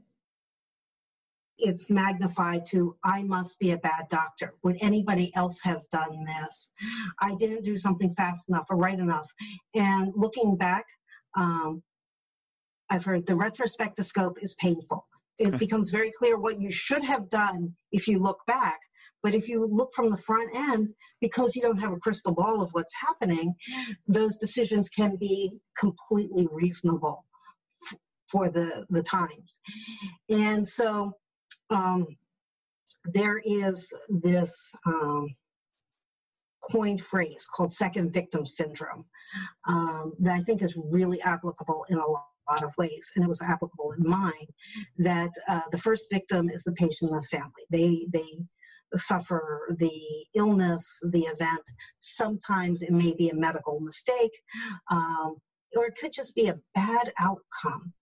[1.57, 4.53] It's magnified to, I must be a bad doctor.
[4.63, 6.71] Would anybody else have done this?
[7.19, 9.31] I didn't do something fast enough or right enough.
[9.75, 10.85] And looking back,
[11.35, 11.83] um,
[12.89, 15.05] I've heard the retrospectoscope is painful
[15.37, 18.79] it becomes very clear what you should have done if you look back.
[19.23, 22.61] But if you look from the front end, because you don't have a crystal ball
[22.61, 23.55] of what's happening,
[24.07, 27.25] those decisions can be completely reasonable
[28.27, 29.59] for the the times,
[30.29, 31.13] and so
[31.69, 32.07] um,
[33.05, 35.27] there is this um,
[36.71, 39.05] coined phrase called second victim syndrome
[39.67, 43.41] um, that I think is really applicable in a lot of ways, and it was
[43.41, 44.47] applicable in mine.
[44.97, 47.63] That uh, the first victim is the patient and the family.
[47.69, 48.43] They they
[48.95, 51.63] suffer the illness, the event.
[51.99, 54.31] Sometimes it may be a medical mistake,
[54.91, 55.35] um,
[55.75, 57.93] or it could just be a bad outcome.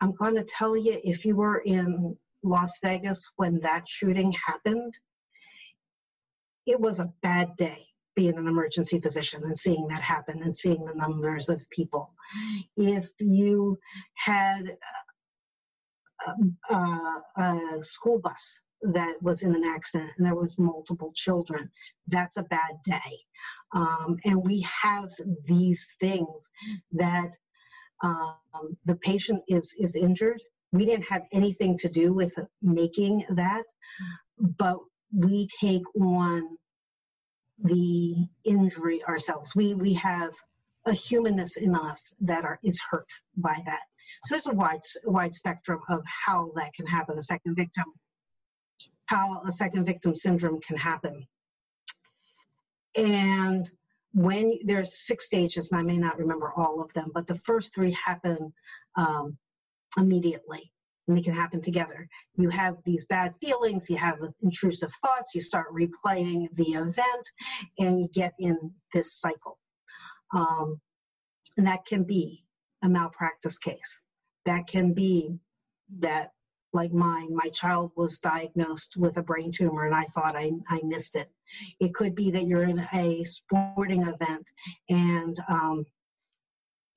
[0.00, 4.92] I'm going to tell you if you were in Las Vegas when that shooting happened,
[6.66, 10.84] it was a bad day being an emergency physician and seeing that happen and seeing
[10.84, 12.12] the numbers of people.
[12.76, 13.78] If you
[14.14, 14.76] had
[16.26, 21.70] a, a, a school bus that was in an accident and there was multiple children,
[22.08, 23.18] that's a bad day.
[23.72, 25.10] Um, and we have
[25.46, 26.50] these things
[26.92, 27.36] that
[28.02, 28.36] um,
[28.84, 30.42] the patient is is injured.
[30.72, 33.64] We didn't have anything to do with making that,
[34.58, 34.78] but
[35.14, 36.56] we take on
[37.62, 39.54] the injury ourselves.
[39.54, 40.32] We we have
[40.86, 43.06] a humanness in us that are is hurt
[43.36, 43.82] by that.
[44.24, 47.18] So there's a wide wide spectrum of how that can happen.
[47.18, 47.84] A second victim,
[49.12, 51.26] how a second victim syndrome can happen,
[52.96, 53.70] and
[54.12, 57.74] when there's six stages, and I may not remember all of them, but the first
[57.74, 58.52] three happen
[58.96, 59.36] um,
[59.96, 60.72] immediately
[61.08, 62.08] and they can happen together.
[62.36, 67.30] You have these bad feelings, you have intrusive thoughts, you start replaying the event,
[67.78, 68.56] and you get in
[68.92, 69.58] this cycle.
[70.32, 70.80] Um,
[71.56, 72.44] and that can be
[72.82, 74.00] a malpractice case.
[74.46, 75.36] That can be
[75.98, 76.30] that,
[76.72, 80.80] like mine, my child was diagnosed with a brain tumor and I thought I, I
[80.84, 81.28] missed it.
[81.80, 84.46] It could be that you're in a sporting event
[84.88, 85.84] and um,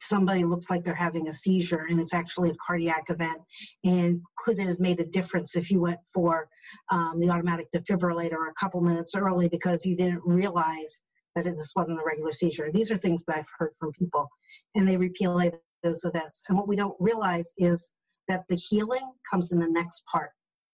[0.02, 3.42] somebody looks like they're having a seizure and it's actually a cardiac event
[3.84, 6.48] and could have made a difference if you went for
[6.92, 11.02] um, the automatic defibrillator a couple minutes early because you didn't realize
[11.36, 12.72] that it, this wasn't a regular seizure.
[12.72, 14.30] These are things that I've heard from people
[14.76, 15.54] and they replay
[15.84, 16.44] those events.
[16.48, 17.92] And what we don't realize is
[18.28, 20.32] that the healing comes in the next part.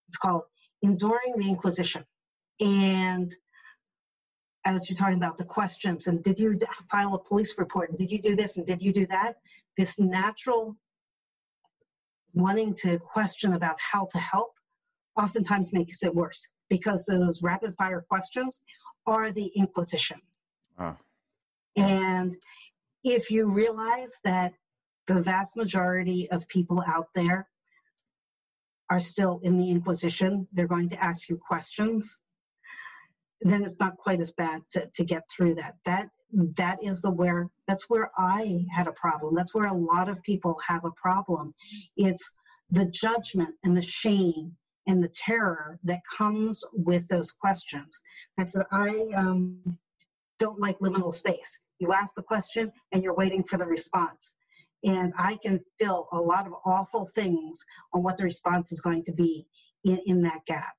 [0.08, 0.44] It's called
[0.82, 2.04] enduring the Inquisition.
[2.60, 3.34] And
[4.66, 8.12] as you're talking about the questions and did you file a police report and did
[8.12, 9.38] you do this and did you do that
[9.78, 10.76] this natural
[12.34, 14.54] wanting to question about how to help
[15.18, 18.62] oftentimes makes it worse because those rapid fire questions
[19.08, 20.20] are the inquisition
[20.80, 20.96] ah.
[21.76, 22.36] and
[23.04, 24.54] if you realize that
[25.08, 27.48] the vast majority of people out there
[28.90, 32.18] are still in the inquisition they're going to ask you questions
[33.42, 35.76] then it's not quite as bad to, to get through that.
[35.86, 36.10] That
[36.58, 39.36] that is the where that's where I had a problem.
[39.36, 41.54] That's where a lot of people have a problem.
[41.98, 42.30] It's
[42.70, 44.56] the judgment and the shame
[44.88, 48.00] and the terror that comes with those questions.
[48.38, 49.78] I said I um,
[50.40, 51.60] don't like liminal space.
[51.80, 54.36] You ask the question and you're waiting for the response.
[54.84, 57.64] And I can feel a lot of awful things
[57.94, 59.46] on what the response is going to be
[59.84, 60.74] in, in that gap.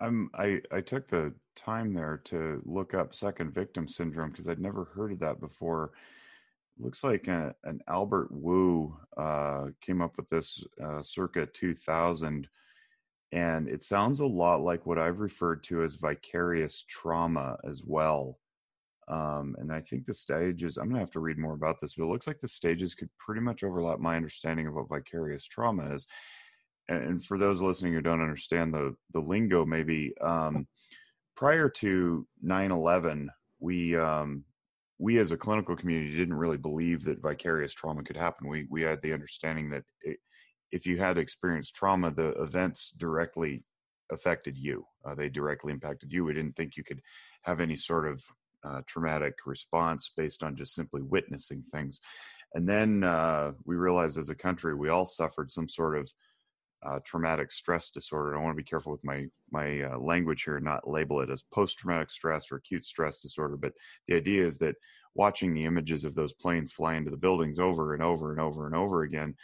[0.00, 4.60] I'm I I took the time there to look up second victim syndrome because I'd
[4.60, 5.92] never heard of that before.
[6.78, 12.46] Looks like a, an Albert Wu uh, came up with this uh, circa 2000,
[13.32, 18.38] and it sounds a lot like what I've referred to as vicarious trauma as well.
[19.08, 21.94] Um, and I think the stages, I'm going to have to read more about this,
[21.94, 25.46] but it looks like the stages could pretty much overlap my understanding of what vicarious
[25.46, 26.06] trauma is.
[26.88, 30.68] And for those listening who don't understand the the lingo maybe um,
[31.34, 33.26] prior to 9-11
[33.58, 34.44] we um,
[34.98, 38.48] we as a clinical community didn't really believe that vicarious trauma could happen.
[38.48, 40.18] We we had the understanding that it,
[40.72, 43.64] if you had experienced trauma the events directly
[44.10, 44.84] affected you.
[45.04, 46.24] Uh, they directly impacted you.
[46.24, 47.00] We didn't think you could
[47.42, 48.22] have any sort of
[48.66, 52.00] uh, traumatic response based on just simply witnessing things
[52.54, 56.10] and then uh, we realized as a country we all suffered some sort of
[56.84, 58.36] uh, traumatic stress disorder.
[58.36, 61.42] I want to be careful with my my uh, language here, not label it as
[61.52, 63.56] post traumatic stress or acute stress disorder.
[63.56, 63.72] But
[64.06, 64.76] the idea is that
[65.14, 68.66] watching the images of those planes fly into the buildings over and over and over
[68.66, 69.34] and over again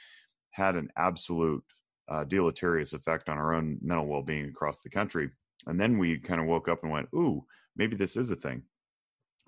[0.51, 1.64] had an absolute
[2.09, 5.31] uh, deleterious effect on our own mental well being across the country.
[5.66, 7.45] And then we kind of woke up and went, "Ooh,
[7.77, 8.62] maybe this is a thing."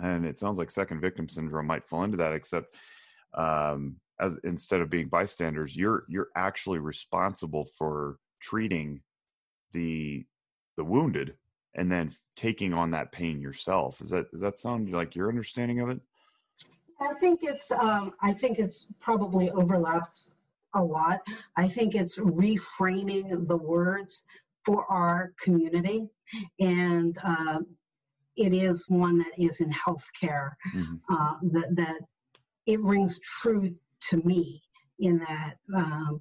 [0.00, 2.74] And it sounds like second victim syndrome might fall into that, except
[3.34, 9.00] um, as instead of being bystanders you're you're actually responsible for treating
[9.72, 10.24] the
[10.76, 11.34] the wounded
[11.74, 15.80] and then taking on that pain yourself is that does that sound like your understanding
[15.80, 16.00] of it
[17.00, 20.30] I think it's um, I think it's probably overlaps
[20.74, 21.20] a lot.
[21.56, 24.22] I think it's reframing the words
[24.64, 26.08] for our community,
[26.60, 27.66] and um,
[28.36, 30.94] it is one that is in healthcare mm-hmm.
[31.08, 32.00] uh, that that
[32.66, 33.74] it rings true
[34.08, 34.62] to me
[34.98, 36.20] in that um,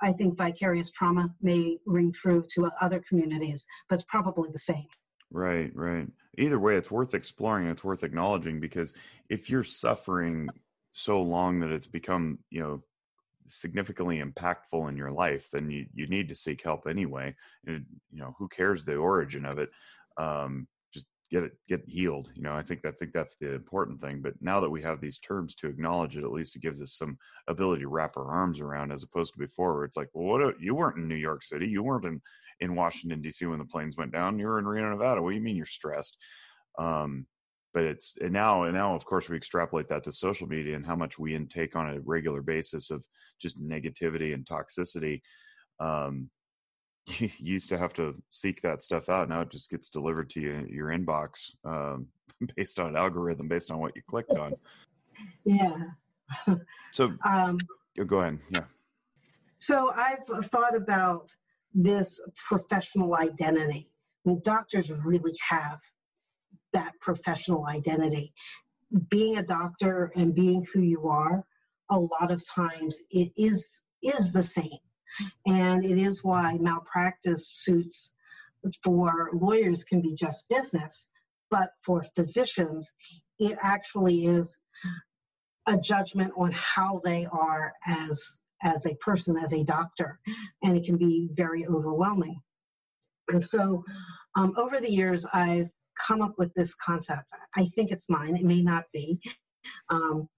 [0.00, 4.86] I think vicarious trauma may ring true to other communities, but it's probably the same.
[5.30, 6.08] Right, right.
[6.38, 7.68] Either way, it's worth exploring.
[7.68, 8.94] It's worth acknowledging because
[9.28, 10.48] if you're suffering
[10.90, 12.82] so long that it's become, you know,
[13.46, 17.34] significantly impactful in your life, then you, you need to seek help anyway.
[17.66, 19.70] And, you know, who cares the origin of it?
[20.18, 20.66] Um,
[21.32, 22.30] get it, get healed.
[22.34, 24.20] You know, I think, I think that's the important thing.
[24.20, 26.92] But now that we have these terms to acknowledge it, at least it gives us
[26.92, 27.16] some
[27.48, 30.60] ability to wrap our arms around as opposed to before where it's like, well, what,
[30.60, 31.66] you weren't in New York City.
[31.66, 32.20] You weren't in,
[32.60, 33.46] in Washington D.C.
[33.46, 34.38] when the planes went down.
[34.38, 35.22] You were in Reno, Nevada.
[35.22, 36.18] What do you mean you're stressed?
[36.78, 37.26] Um,
[37.74, 40.84] but it's and now and now of course we extrapolate that to social media and
[40.84, 43.02] how much we intake on a regular basis of
[43.40, 45.22] just negativity and toxicity
[45.80, 46.28] um,
[47.06, 50.40] you used to have to seek that stuff out now it just gets delivered to
[50.40, 52.06] you your inbox um,
[52.56, 54.54] based on an algorithm based on what you clicked on
[55.44, 55.76] yeah
[56.92, 57.58] so um,
[58.06, 58.64] go ahead yeah
[59.58, 61.30] so i've thought about
[61.74, 63.88] this professional identity
[64.24, 65.80] I mean, doctors really have
[66.72, 68.32] that professional identity.
[69.08, 71.44] Being a doctor and being who you are,
[71.90, 74.78] a lot of times it is is the same.
[75.46, 78.12] And it is why malpractice suits
[78.82, 81.08] for lawyers can be just business,
[81.50, 82.92] but for physicians,
[83.38, 84.56] it actually is
[85.66, 88.22] a judgment on how they are as
[88.64, 90.20] as a person, as a doctor,
[90.62, 92.40] and it can be very overwhelming.
[93.28, 93.82] And so,
[94.36, 95.68] um, over the years, I've
[96.06, 97.24] come up with this concept.
[97.56, 99.20] I think it's mine, it may not be.
[99.90, 100.28] Um,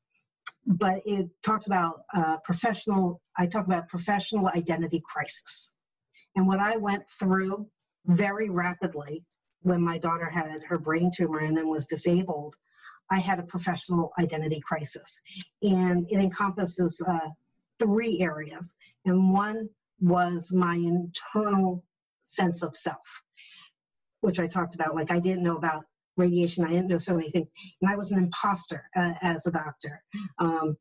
[0.67, 5.73] but it talks about uh, professional, I talk about professional identity crisis.
[6.37, 7.67] And what I went through
[8.07, 9.25] very rapidly
[9.63, 12.55] when my daughter had her brain tumor and then was disabled,
[13.11, 15.21] I had a professional identity crisis.
[15.63, 17.29] And it encompasses uh,
[17.79, 18.75] three areas.
[19.05, 19.69] And one
[20.01, 21.85] was my internal
[22.23, 23.23] sense of self
[24.25, 24.95] which I talked about.
[24.95, 25.85] Like I didn't know about
[26.17, 26.65] radiation.
[26.65, 27.49] I didn't know so many things,
[27.81, 30.03] and I was an imposter uh, as a doctor.
[30.39, 30.77] Um,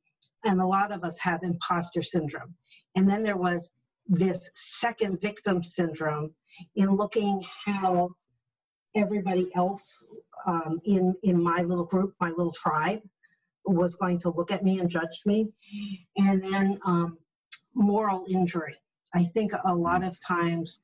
[0.45, 2.53] and a lot of us have imposter syndrome.
[2.95, 3.71] And then there was
[4.07, 6.33] this second victim syndrome
[6.75, 8.09] in looking how
[8.95, 9.89] everybody else
[10.45, 13.01] um, in in my little group, my little tribe,
[13.65, 15.49] was going to look at me and judge me,
[16.17, 17.17] and then um,
[17.73, 18.75] moral injury.
[19.15, 20.79] I think a lot of times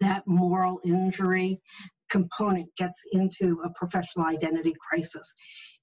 [0.00, 1.60] that moral injury
[2.10, 5.32] component gets into a professional identity crisis.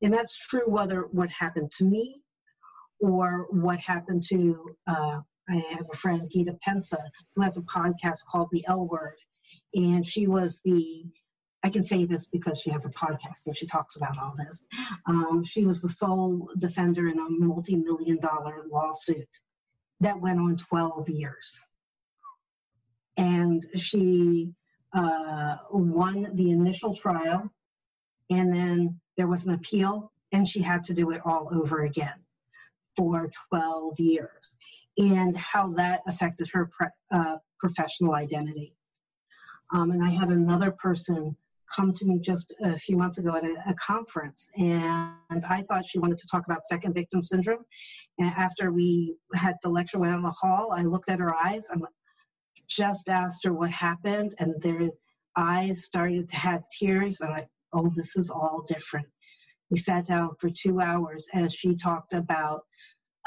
[0.02, 2.22] And that's true whether what happened to me
[3.00, 5.20] or what happened to, uh,
[5.50, 6.98] I have a friend, Gita Pensa,
[7.36, 9.18] who has a podcast called The L Word.
[9.74, 11.06] And she was the,
[11.64, 14.64] I can say this because she has a podcast and she talks about all this.
[15.08, 19.28] Um, she was the sole defender in a multi million dollar lawsuit
[20.00, 21.60] that went on 12 years
[23.18, 24.52] and she
[24.96, 27.50] uh, won the initial trial,
[28.30, 32.24] and then there was an appeal, and she had to do it all over again
[32.98, 34.56] for 12 years,
[34.98, 38.74] and how that affected her pre- uh, professional identity.
[39.74, 41.36] Um, and I had another person
[41.74, 45.86] come to me just a few months ago at a, a, conference, and I thought
[45.86, 47.66] she wanted to talk about second victim syndrome.
[48.20, 51.68] And after we had the lecture went in the hall, I looked at her eyes.
[51.74, 51.90] I'm like,
[52.68, 54.90] just asked her what happened, and their
[55.36, 57.22] eyes started to have tears.
[57.22, 59.08] I'm like, oh, this is all different.
[59.70, 62.62] We sat down for two hours as she talked about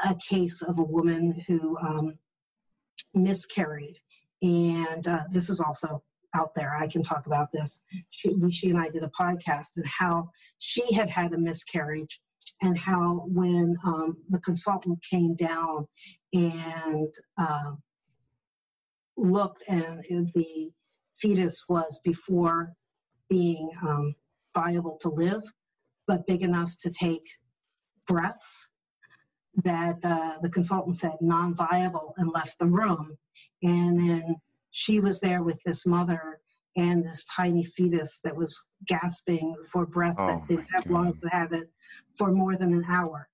[0.04, 2.14] a case of a woman who um,
[3.14, 3.98] miscarried.
[4.42, 6.02] And uh, this is also
[6.34, 6.76] out there.
[6.76, 7.82] I can talk about this.
[8.10, 12.20] She, she and I did a podcast and how she had had a miscarriage
[12.62, 15.86] and how when um, the consultant came down
[16.32, 17.72] and uh,
[19.18, 20.70] looked and the
[21.18, 22.72] fetus was before
[23.28, 24.14] being um,
[24.54, 25.42] viable to live,
[26.06, 27.26] but big enough to take
[28.06, 28.68] breaths,
[29.64, 33.16] that uh, the consultant said non viable and left the room.
[33.62, 34.36] And then
[34.70, 36.40] she was there with this mother
[36.76, 41.28] and this tiny fetus that was gasping for breath oh that didn't have lungs to
[41.30, 41.68] have it
[42.16, 43.28] for more than an hour.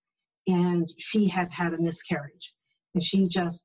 [0.47, 2.55] And she had had a miscarriage.
[2.95, 3.63] And she just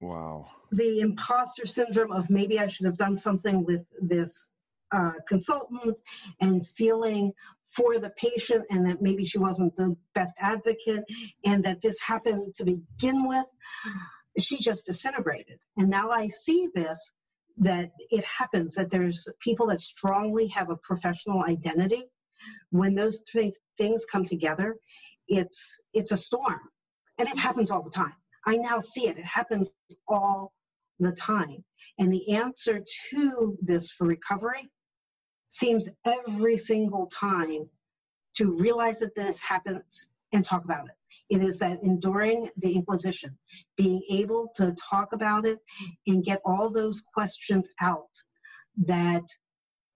[0.00, 0.46] Wow.
[0.72, 4.48] The imposter syndrome of maybe I should have done something with this
[4.92, 5.96] uh, consultant
[6.40, 7.32] and feeling
[7.70, 11.04] for the patient and that maybe she wasn't the best advocate
[11.44, 13.46] and that this happened to begin with,
[14.38, 15.58] she just disintegrated.
[15.76, 17.12] And now I see this
[17.58, 22.04] that it happens that there's people that strongly have a professional identity.
[22.70, 24.76] When those three things come together,
[25.28, 26.60] it's it's a storm.
[27.18, 28.14] And it happens all the time.
[28.46, 29.18] I now see it.
[29.18, 29.70] It happens
[30.08, 30.52] all
[31.00, 31.64] the time.
[31.98, 34.70] And the answer to this for recovery
[35.48, 37.68] seems every single time
[38.36, 40.94] to realize that this happens and talk about it.
[41.28, 43.36] It is that enduring the Inquisition,
[43.76, 45.58] being able to talk about it
[46.06, 48.10] and get all those questions out
[48.86, 49.24] that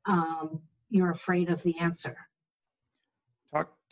[0.07, 2.17] um, you're afraid of the answer.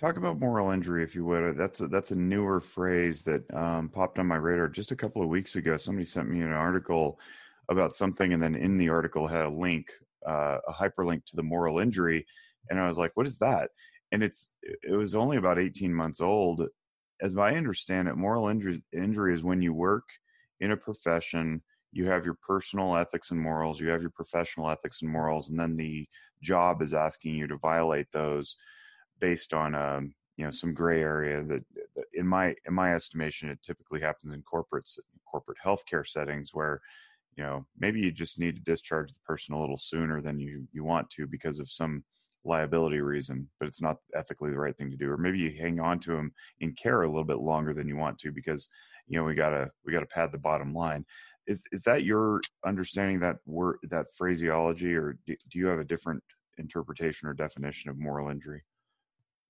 [0.03, 1.57] Talk about moral injury, if you would.
[1.57, 5.23] That's a, that's a newer phrase that um, popped on my radar just a couple
[5.23, 5.77] of weeks ago.
[5.77, 7.21] Somebody sent me an article
[7.71, 9.93] about something, and then in the article had a link,
[10.29, 12.27] uh, a hyperlink to the moral injury,
[12.69, 13.71] and I was like, "What is that?"
[14.11, 16.67] And it's it was only about eighteen months old.
[17.21, 20.09] As I understand it, moral injury injury is when you work
[20.59, 25.03] in a profession you have your personal ethics and morals you have your professional ethics
[25.03, 26.09] and morals and then the
[26.43, 28.57] job is asking you to violate those
[29.23, 31.63] based on um, you know some gray area that,
[31.95, 34.99] that, in my in my estimation it typically happens in corporates
[35.31, 36.81] corporate healthcare settings where
[37.37, 40.67] you know maybe you just need to discharge the person a little sooner than you
[40.73, 42.03] you want to because of some
[42.45, 45.79] liability reason but it's not ethically the right thing to do or maybe you hang
[45.79, 48.69] on to them in care a little bit longer than you want to because
[49.07, 51.05] you know we gotta we gotta pad the bottom line.
[51.47, 55.85] Is is that your understanding that word that phraseology or do, do you have a
[55.85, 56.23] different
[56.59, 58.63] interpretation or definition of moral injury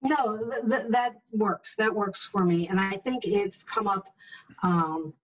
[0.03, 1.75] no, th- th- that works.
[1.77, 2.69] That works for me.
[2.69, 4.07] And I think it's come up
[4.63, 5.15] um,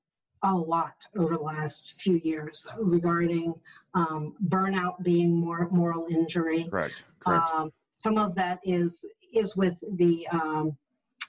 [0.43, 3.55] a lot over the last few years regarding
[3.95, 6.68] um, burnout being more moral injury.
[6.70, 7.03] Correct.
[7.20, 7.51] Correct.
[7.53, 10.76] Um, some of that is is with the um,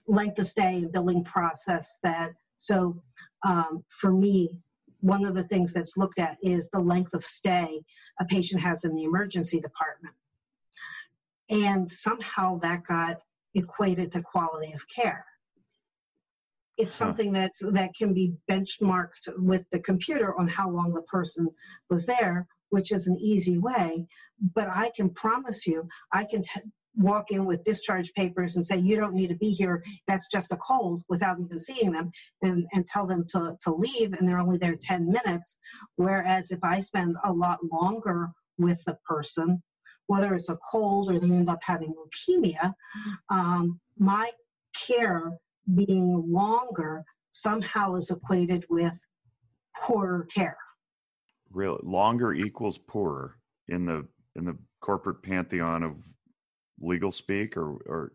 [0.08, 2.00] length of stay and billing process.
[2.04, 3.02] That so
[3.44, 4.60] um, for me,
[5.02, 7.82] one of the things that's looked at is the length of stay
[8.20, 10.14] a patient has in the emergency department.
[11.50, 13.24] And somehow that got
[13.60, 15.26] equated to quality of care.
[16.78, 21.50] It's something that, that can be benchmarked with the computer on how long the person
[21.90, 24.08] was there, which is an easy way.
[24.56, 26.62] But I can promise you, I can t-
[26.96, 30.54] walk in with discharge papers and say, you don't need to be here, that's just
[30.54, 34.40] a cold, without even seeing them, and, and tell them to, to leave, and they're
[34.40, 35.58] only there 10 minutes.
[35.98, 39.62] Whereas if I spend a lot longer with the person,
[40.10, 42.74] whether it's a cold or they end up having leukemia,
[43.30, 44.32] um, my
[44.76, 45.32] care
[45.76, 48.94] being longer somehow is equated with
[49.78, 50.58] poorer care.
[51.52, 53.38] Really, longer equals poorer
[53.68, 55.98] in the in the corporate pantheon of
[56.80, 58.14] legal speak, or or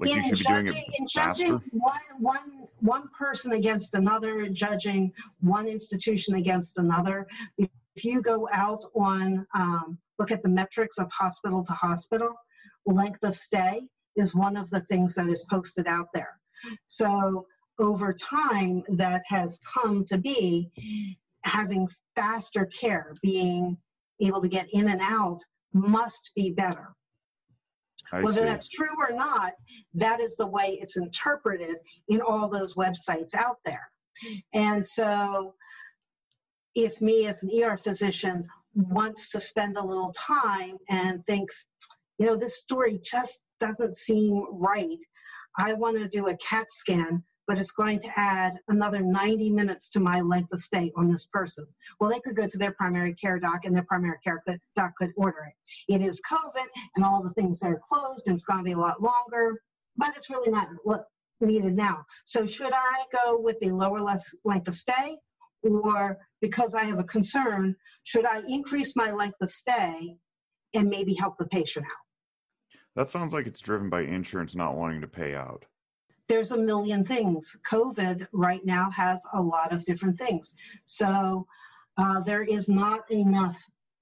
[0.00, 1.44] like you should be judging, doing it faster.
[1.44, 7.28] Judging one one one person against another, judging one institution against another.
[7.96, 12.34] If you go out on um, look at the metrics of hospital to hospital,
[12.86, 13.82] length of stay
[14.16, 16.38] is one of the things that is posted out there.
[16.86, 17.46] So
[17.78, 20.70] over time, that has come to be
[21.44, 23.76] having faster care, being
[24.20, 25.40] able to get in and out
[25.74, 26.94] must be better.
[28.12, 28.44] I Whether see.
[28.44, 29.52] that's true or not,
[29.94, 31.76] that is the way it's interpreted
[32.08, 33.90] in all those websites out there.
[34.54, 35.54] And so,
[36.76, 41.64] if me as an ER physician wants to spend a little time and thinks,
[42.18, 44.98] you know, this story just doesn't seem right.
[45.56, 49.88] I want to do a CAT scan, but it's going to add another 90 minutes
[49.90, 51.66] to my length of stay on this person.
[51.98, 54.44] Well, they could go to their primary care doc and their primary care
[54.76, 55.94] doc could order it.
[55.94, 56.66] It is COVID
[56.96, 59.62] and all the things that are closed and it's going to be a lot longer,
[59.96, 60.68] but it's really not
[61.40, 62.04] needed now.
[62.26, 64.00] So should I go with the lower
[64.44, 65.16] length of stay
[65.66, 70.16] or because I have a concern, should I increase my length of stay
[70.74, 72.78] and maybe help the patient out?
[72.94, 75.64] That sounds like it's driven by insurance not wanting to pay out.
[76.28, 77.56] There's a million things.
[77.70, 80.54] COVID right now has a lot of different things.
[80.84, 81.46] So
[81.98, 83.56] uh, there is not enough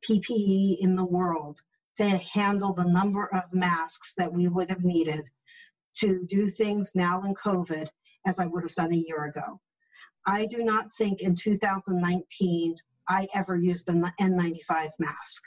[0.09, 1.61] PPE in the world
[1.99, 5.29] to handle the number of masks that we would have needed
[5.97, 7.89] to do things now in COVID
[8.27, 9.61] as I would have done a year ago.
[10.27, 12.77] I do not think in 2019
[13.09, 15.43] I ever used an N95 mask.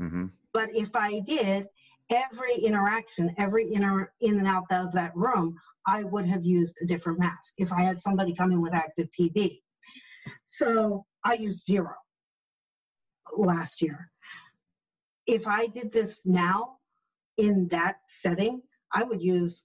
[0.00, 0.26] Mm-hmm.
[0.52, 1.66] But if I did,
[2.10, 5.56] every interaction, every inter- in and out of that room,
[5.86, 9.60] I would have used a different mask if I had somebody coming with active TB.
[10.46, 11.94] So I used zero
[13.36, 14.10] last year.
[15.26, 16.78] If I did this now,
[17.36, 18.62] in that setting,
[18.92, 19.62] I would use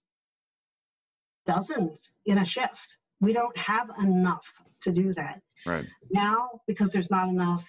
[1.45, 2.97] dozens in a shift.
[3.21, 4.51] We don't have enough
[4.81, 5.41] to do that.
[5.65, 5.85] Right.
[6.09, 7.65] Now, because there's not enough,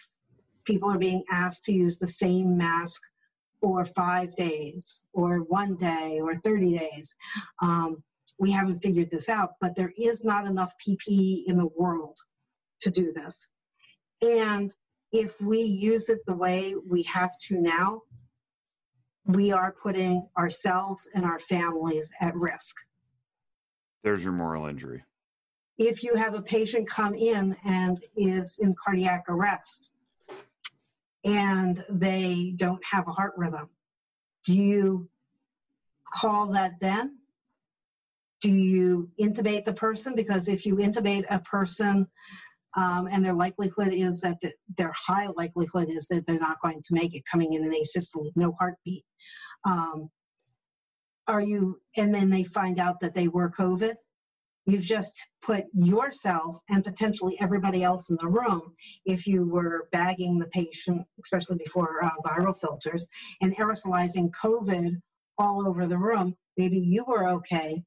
[0.64, 3.02] people are being asked to use the same mask
[3.60, 7.14] for five days or one day or 30 days.
[7.60, 8.02] Um,
[8.38, 12.16] we haven't figured this out, but there is not enough PPE in the world
[12.80, 13.48] to do this.
[14.22, 14.72] And
[15.12, 18.02] if we use it the way we have to now,
[19.26, 22.76] we are putting ourselves and our families at risk.
[24.02, 25.04] There's your moral injury.
[25.80, 29.92] If you have a patient come in and is in cardiac arrest
[31.24, 33.66] and they don't have a heart rhythm,
[34.44, 35.08] do you
[36.12, 37.16] call that then?
[38.42, 40.14] Do you intubate the person?
[40.14, 42.06] Because if you intubate a person
[42.76, 46.82] um, and their likelihood is that the, their high likelihood is that they're not going
[46.82, 49.04] to make it coming in an asystole, no heartbeat.
[49.64, 50.10] Um,
[51.26, 53.94] are you, and then they find out that they were COVID.
[54.66, 58.74] You've just put yourself and potentially everybody else in the room,
[59.06, 63.06] if you were bagging the patient, especially before uh, viral filters,
[63.40, 65.00] and aerosolizing COVID
[65.38, 67.82] all over the room, maybe you were okay,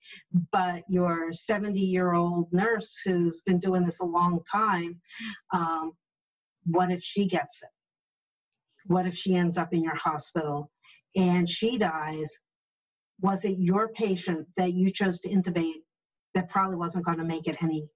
[0.51, 4.99] but your 70 year old nurse who's been doing this a long time,
[5.53, 5.91] um,
[6.65, 7.69] what if she gets it?
[8.87, 10.71] What if she ends up in your hospital
[11.15, 12.31] and she dies?
[13.21, 15.83] Was it your patient that you chose to intubate
[16.33, 17.87] that probably wasn't going to make it anyway?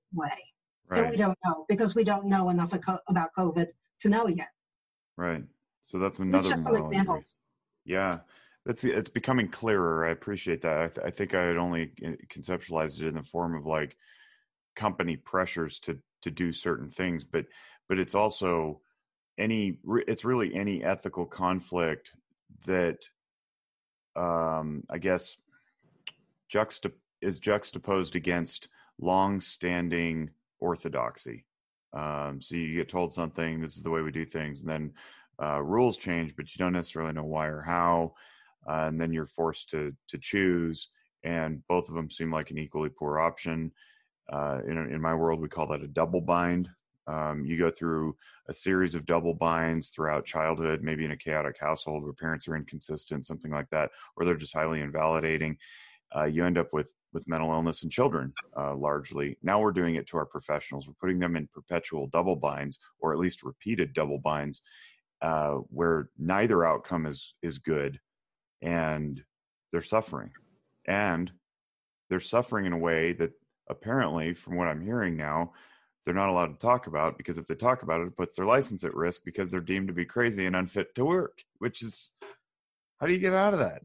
[0.89, 1.01] Right.
[1.01, 2.73] And we don't know because we don't know enough
[3.07, 3.67] about COVID
[3.99, 4.49] to know yet.
[5.17, 5.43] Right.
[5.83, 7.23] So that's another injury.
[7.85, 8.19] Yeah
[8.67, 10.05] it's it's becoming clearer.
[10.05, 10.77] I appreciate that.
[10.77, 13.95] I, th- I think I had only uh, conceptualized it in the form of like
[14.75, 17.45] company pressures to to do certain things, but
[17.87, 18.81] but it's also
[19.37, 22.11] any it's really any ethical conflict
[22.65, 22.99] that
[24.17, 25.37] um, I guess
[26.53, 26.91] juxtap-
[27.21, 28.67] is juxtaposed against
[28.99, 31.45] long-standing orthodoxy.
[31.93, 34.93] Um, so you get told something, this is the way we do things, and then
[35.41, 38.13] uh, rules change, but you don't necessarily know why or how
[38.67, 40.89] uh, and then you're forced to to choose
[41.23, 43.71] and both of them seem like an equally poor option.
[44.31, 46.69] Uh, in, in my world we call that a double bind.
[47.07, 48.17] Um, you go through
[48.49, 52.57] a series of double binds throughout childhood maybe in a chaotic household where parents are
[52.57, 55.57] inconsistent something like that or they're just highly invalidating.
[56.15, 59.95] Uh, you end up with with mental illness in children uh, largely now we're doing
[59.95, 63.93] it to our professionals we're putting them in perpetual double binds or at least repeated
[63.93, 64.61] double binds
[65.21, 67.99] uh, where neither outcome is is good
[68.61, 69.23] and
[69.71, 70.31] they're suffering.
[70.87, 71.31] And
[72.09, 73.31] they're suffering in a way that
[73.69, 75.53] apparently, from what I'm hearing now,
[76.05, 78.45] they're not allowed to talk about because if they talk about it, it puts their
[78.45, 82.11] license at risk because they're deemed to be crazy and unfit to work, which is
[82.99, 83.81] how do you get out of that?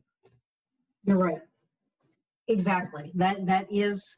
[1.04, 1.40] You're right.
[2.48, 3.12] Exactly.
[3.14, 4.16] That that is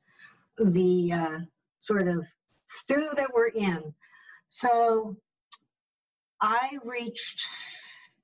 [0.59, 1.39] the uh,
[1.79, 2.25] sort of
[2.69, 3.95] stew that we're in.
[4.49, 5.17] So
[6.41, 7.43] I reached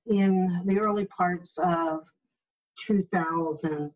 [0.07, 2.01] in the early parts of
[2.86, 3.92] 2000,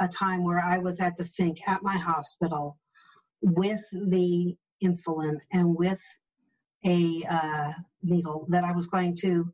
[0.00, 2.78] a time where I was at the sink at my hospital
[3.40, 6.00] with the insulin and with
[6.84, 9.52] a uh, needle that I was going to,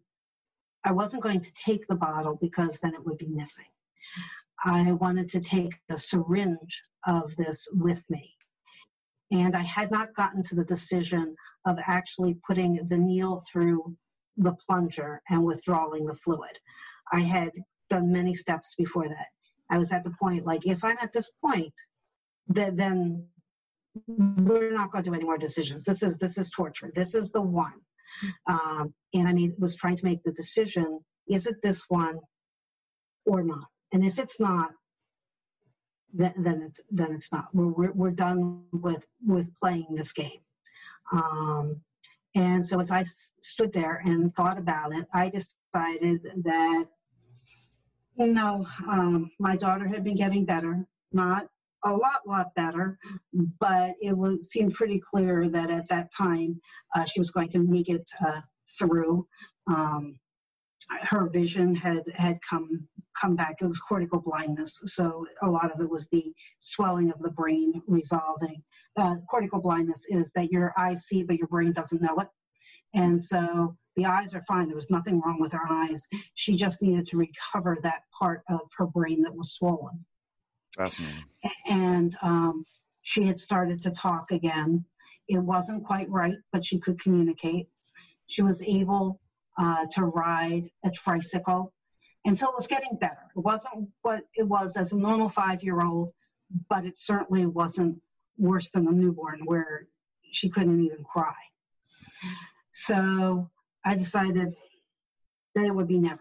[0.84, 3.64] I wasn't going to take the bottle because then it would be missing.
[4.64, 8.34] I wanted to take a syringe of this with me.
[9.32, 11.34] And I had not gotten to the decision
[11.66, 13.96] of actually putting the needle through
[14.36, 16.58] the plunger and withdrawing the fluid.
[17.12, 17.50] I had
[17.90, 19.26] done many steps before that.
[19.70, 21.72] I was at the point like if I'm at this point,
[22.48, 23.26] then
[24.06, 25.84] we're not going to do any more decisions.
[25.84, 26.90] This is this is torture.
[26.94, 27.80] This is the one.
[28.46, 32.18] Um, and I mean, was trying to make the decision: is it this one
[33.26, 33.71] or not?
[33.92, 34.72] And if it's not,
[36.14, 37.48] then, then it's then it's not.
[37.54, 40.40] We're, we're we're done with with playing this game.
[41.10, 41.80] Um,
[42.34, 43.04] and so as I
[43.40, 46.86] stood there and thought about it, I decided that
[48.16, 51.46] you know, um, my daughter had been getting better, not
[51.84, 52.98] a lot, lot better,
[53.58, 56.60] but it was seemed pretty clear that at that time
[56.94, 58.40] uh, she was going to make it uh,
[58.78, 59.26] through.
[59.66, 60.18] Um,
[60.88, 62.86] her vision had had come
[63.20, 63.56] come back.
[63.60, 67.82] It was cortical blindness, so a lot of it was the swelling of the brain
[67.86, 68.62] resolving.
[68.96, 72.28] Uh, cortical blindness is that your eyes see, but your brain doesn't know it,
[72.94, 74.68] and so the eyes are fine.
[74.68, 76.06] There was nothing wrong with her eyes.
[76.34, 80.04] She just needed to recover that part of her brain that was swollen.
[80.76, 81.24] Fascinating.
[81.68, 82.64] And um,
[83.02, 84.84] she had started to talk again.
[85.28, 87.68] It wasn't quite right, but she could communicate.
[88.26, 89.20] She was able
[89.58, 91.71] uh, to ride a tricycle.
[92.24, 93.30] And so it was getting better.
[93.36, 96.12] It wasn't what it was as a normal five year old,
[96.68, 98.00] but it certainly wasn't
[98.38, 99.88] worse than a newborn where
[100.30, 101.34] she couldn't even cry.
[102.72, 103.50] So
[103.84, 104.54] I decided
[105.54, 106.20] that it would be never.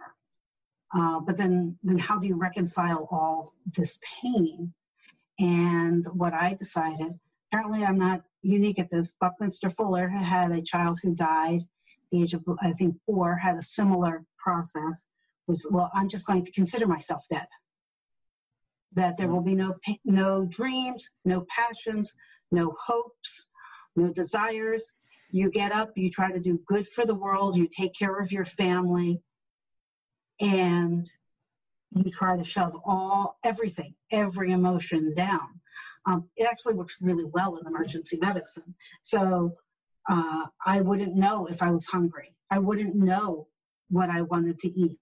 [0.93, 4.73] Uh, but then, then how do you reconcile all this pain?
[5.39, 7.17] And what I decided,
[7.51, 9.13] apparently I'm not unique at this.
[9.21, 11.61] Buckminster Fuller had a child who died
[12.11, 15.07] the age of, I think, four, had a similar process.
[15.47, 17.47] Was well, I'm just going to consider myself dead.
[18.93, 19.75] That there will be no
[20.05, 22.13] no dreams, no passions,
[22.51, 23.47] no hopes,
[23.95, 24.93] no desires.
[25.31, 28.31] You get up, you try to do good for the world, you take care of
[28.31, 29.21] your family,
[30.41, 31.09] and
[31.91, 35.47] you try to shove all everything, every emotion down.
[36.05, 38.75] Um, it actually works really well in emergency medicine.
[39.01, 39.55] So
[40.09, 42.33] uh, I wouldn't know if I was hungry.
[42.49, 43.47] I wouldn't know
[43.91, 44.97] what I wanted to eat.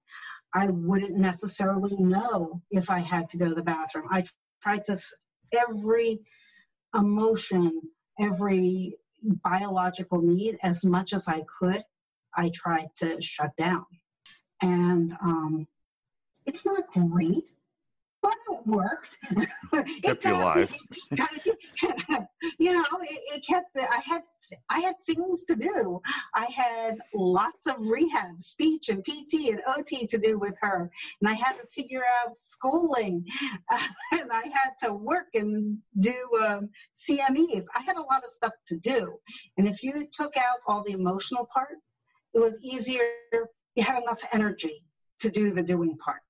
[0.54, 4.08] I wouldn't necessarily know if I had to go to the bathroom.
[4.10, 4.26] I
[4.62, 4.98] tried to
[5.54, 6.20] every
[6.96, 7.82] emotion,
[8.20, 8.96] every
[9.44, 11.84] biological need as much as I could.
[12.36, 13.86] I tried to shut down,
[14.62, 15.68] and um,
[16.46, 17.46] it's not great
[18.52, 19.18] it worked.
[19.74, 20.76] it Kept you alive.
[22.60, 23.76] you know, it, it kept.
[23.78, 24.24] I had
[24.70, 26.02] I had things to do.
[26.34, 31.30] I had lots of rehab, speech, and PT and OT to do with her, and
[31.30, 33.26] I had to figure out schooling,
[33.72, 37.66] and I had to work and do um, CMEs.
[37.76, 39.18] I had a lot of stuff to do,
[39.58, 41.78] and if you took out all the emotional part,
[42.34, 43.04] it was easier.
[43.76, 44.84] You had enough energy
[45.20, 46.22] to do the doing part.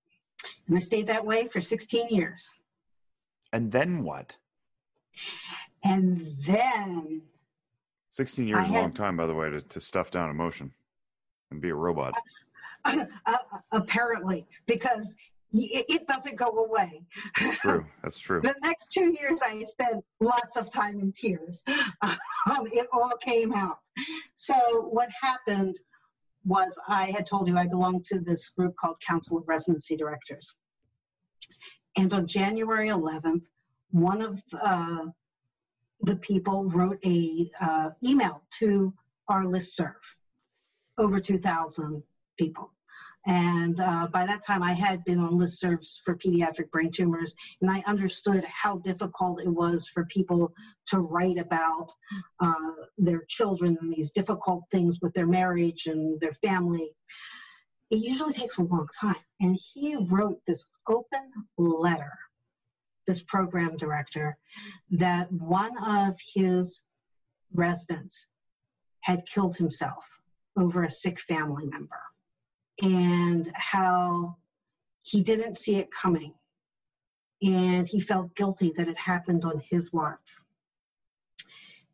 [0.67, 2.51] And I stayed that way for 16 years.
[3.51, 4.35] And then what?
[5.83, 7.23] And then.
[8.11, 10.73] 16 years is a long time, by the way, to, to stuff down emotion
[11.51, 12.13] and be a robot.
[12.85, 13.37] Uh, uh,
[13.71, 15.13] apparently, because
[15.51, 17.03] it doesn't go away.
[17.39, 17.85] That's true.
[18.03, 18.41] That's true.
[18.41, 21.63] the next two years, I spent lots of time in tears.
[22.49, 23.79] Um, it all came out.
[24.33, 24.55] So,
[24.89, 25.75] what happened
[26.45, 30.53] was I had told you I belonged to this group called Council of Residency Directors.
[31.97, 33.43] And on January 11th,
[33.91, 35.05] one of uh,
[36.01, 38.93] the people wrote a uh, email to
[39.27, 39.95] our list serve,
[40.97, 42.03] over 2,000
[42.37, 42.71] people.
[43.25, 47.69] And uh, by that time, I had been on listservs for pediatric brain tumors, and
[47.69, 50.53] I understood how difficult it was for people
[50.87, 51.91] to write about
[52.39, 56.91] uh, their children and these difficult things with their marriage and their family.
[57.89, 59.15] It usually takes a long time.
[59.41, 62.17] And he wrote this open letter,
[63.05, 64.37] this program director,
[64.91, 66.81] that one of his
[67.53, 68.27] residents
[69.01, 70.05] had killed himself
[70.55, 71.99] over a sick family member
[72.81, 74.35] and how
[75.01, 76.33] he didn't see it coming.
[77.41, 80.37] And he felt guilty that it happened on his watch.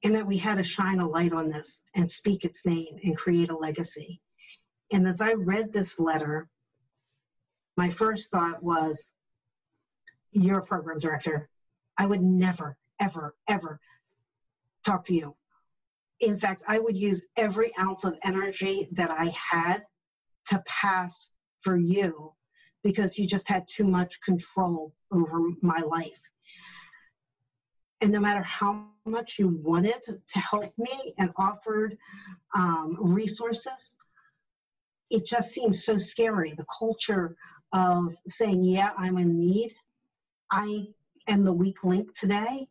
[0.03, 3.17] And that we had to shine a light on this and speak its name and
[3.17, 4.21] create a legacy.
[4.91, 6.47] And as i read this letter
[7.77, 9.11] my first thought was
[10.31, 11.49] you're a program director.
[11.97, 13.79] I would never ever ever
[14.85, 15.35] talk to you.
[16.19, 19.83] In fact i would use every ounce of energy that i had
[20.47, 21.31] to pass
[21.61, 22.33] for you
[22.83, 26.29] because you just had too much control over my life.
[28.01, 31.97] And no matter how much you wanted to help me and offered
[32.53, 33.95] um, resources,
[35.09, 36.53] it just seems so scary.
[36.55, 37.35] The culture
[37.73, 39.73] of saying, Yeah, I'm in need,
[40.51, 40.87] I
[41.27, 42.67] am the weak link today,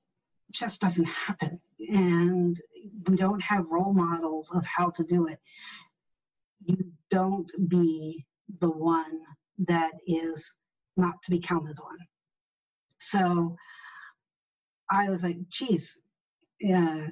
[0.53, 1.61] just doesn't happen.
[1.89, 2.57] And
[3.09, 5.39] we don't have role models of how to do it.
[6.65, 8.25] You don't be
[8.61, 9.21] the one
[9.67, 10.45] that is
[10.97, 11.99] not to be counted on.
[12.99, 13.57] So
[14.91, 15.97] I was like, geez,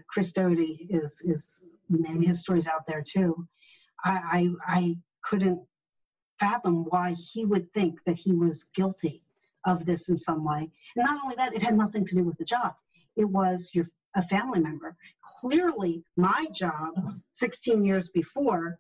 [0.08, 3.46] Chris Doty is is and his stories out there too.
[4.04, 5.60] I, I I couldn't
[6.38, 9.22] fathom why he would think that he was guilty
[9.64, 10.70] of this in some way.
[10.96, 12.74] And not only that, it had nothing to do with the job.
[13.16, 14.96] It was your a family member.
[15.40, 16.92] Clearly, my job
[17.32, 18.78] 16 years before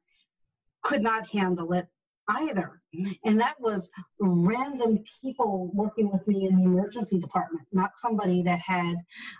[0.82, 1.86] could not handle it
[2.28, 2.80] either.
[3.24, 8.60] And that was random people working with me in the emergency department, not somebody that
[8.60, 8.96] had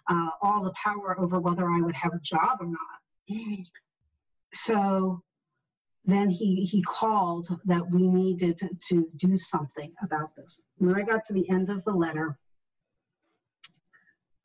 [0.08, 3.66] uh, all the power over whether I would have a job or not.
[4.54, 5.22] So
[6.04, 10.60] then he, he called that we needed to, to do something about this.
[10.78, 12.36] When I got to the end of the letter,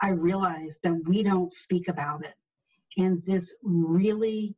[0.01, 2.35] I realized that we don't speak about it.
[2.97, 4.55] And this really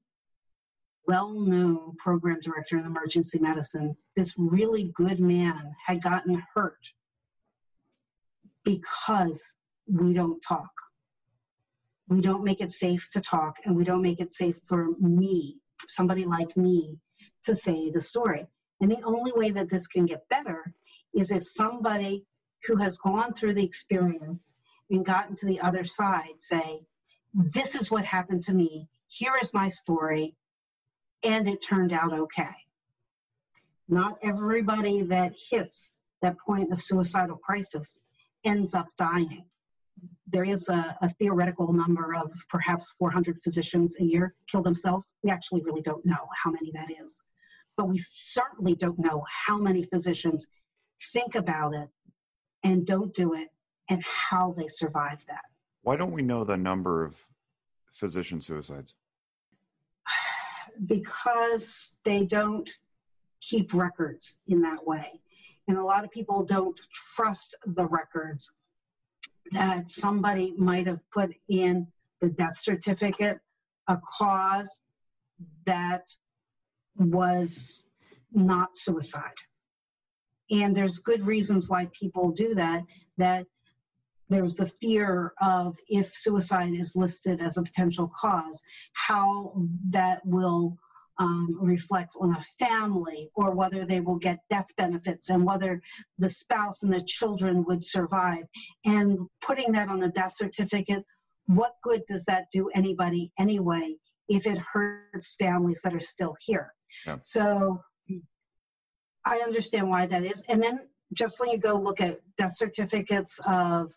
[1.10, 6.78] well known program director in emergency medicine, this really good man had gotten hurt
[8.64, 9.43] because
[9.88, 10.70] we don't talk.
[12.10, 15.57] We don't make it safe to talk, and we don't make it safe for me,
[15.88, 16.99] somebody like me,
[17.45, 18.45] to say the story.
[18.80, 20.76] And the only way that this can get better
[21.16, 22.24] is if somebody
[22.68, 24.53] who has gone through the experience
[24.91, 26.82] and gotten to the other side say,
[27.34, 28.88] This is what happened to me.
[29.07, 30.36] Here is my story.
[31.24, 32.56] And it turned out okay.
[33.88, 38.00] Not everybody that hits that point of suicidal crisis
[38.44, 39.46] ends up dying.
[40.28, 45.14] There is a, a, theoretical number of perhaps 400 physicians a year kill themselves.
[45.24, 47.16] We actually really don't know how many that is.
[47.76, 50.46] But we certainly don't know how many physicians
[51.14, 51.90] think about it
[52.64, 53.50] and don't do it
[53.90, 55.44] and how they survive that.
[55.82, 57.26] Why don't we know the number of
[57.92, 58.94] physician suicides?
[60.86, 62.70] Because they don't
[63.42, 65.22] keep records in that way.
[65.68, 66.80] And a lot of people don't
[67.16, 68.52] trust the records
[69.52, 71.88] that somebody might have put in
[72.22, 73.40] the death certificate
[73.88, 74.82] a cause
[75.66, 76.04] that
[76.96, 77.84] was
[78.32, 79.34] not suicide.
[80.52, 82.84] And there's good reasons why people do that,
[83.18, 83.46] that
[84.30, 88.62] there's the fear of if suicide is listed as a potential cause,
[88.94, 89.54] how
[89.90, 90.78] that will
[91.20, 95.82] um, reflect on a family or whether they will get death benefits and whether
[96.18, 98.46] the spouse and the children would survive.
[98.86, 101.04] And putting that on the death certificate,
[101.48, 103.96] what good does that do anybody anyway
[104.30, 106.74] if it hurts families that are still here?
[107.06, 107.18] Yeah.
[107.24, 107.82] So
[109.26, 110.44] I understand why that is.
[110.48, 113.92] And then just when you go look at death certificates of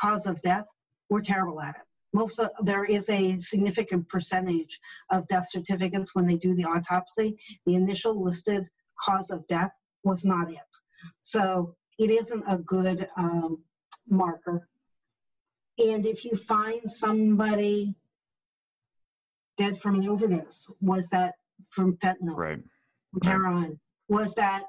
[0.00, 0.66] cause of death,
[1.10, 1.82] we're terrible at it.
[2.12, 4.80] Most of, there is a significant percentage
[5.10, 7.38] of death certificates when they do the autopsy.
[7.66, 8.68] The initial listed
[9.00, 9.72] cause of death
[10.04, 10.58] was not it.
[11.22, 13.62] So it isn't a good um,
[14.08, 14.68] marker.
[15.78, 17.94] And if you find somebody
[19.58, 21.34] dead from an overdose, was that
[21.70, 22.36] from fentanyl?
[22.36, 22.58] Right.
[23.12, 23.80] From heroin?
[24.08, 24.64] Was that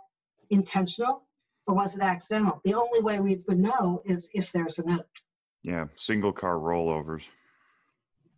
[0.49, 1.23] intentional
[1.69, 2.59] or was it accidental?
[2.65, 5.05] The only way we would know is if there's a note.
[5.61, 7.25] Yeah, single car rollovers.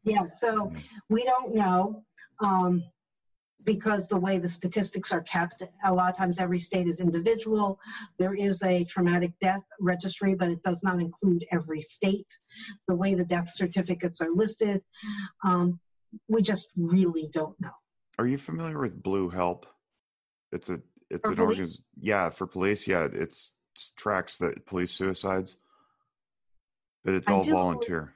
[0.03, 0.73] Yeah, so
[1.09, 2.03] we don't know
[2.41, 2.84] um,
[3.63, 7.79] because the way the statistics are kept, a lot of times every state is individual.
[8.19, 12.27] There is a traumatic death registry, but it does not include every state.
[12.89, 14.82] The way the death certificates are listed,
[15.45, 15.79] um,
[16.27, 17.71] we just really don't know.
[18.19, 19.67] Are you familiar with Blue Help?
[20.51, 20.82] It's a
[21.12, 21.84] it's for an organization.
[21.99, 22.88] Yeah, for police.
[22.88, 25.55] Yeah, it's, it's tracks that police suicides,
[27.03, 28.14] but it's all volunteer.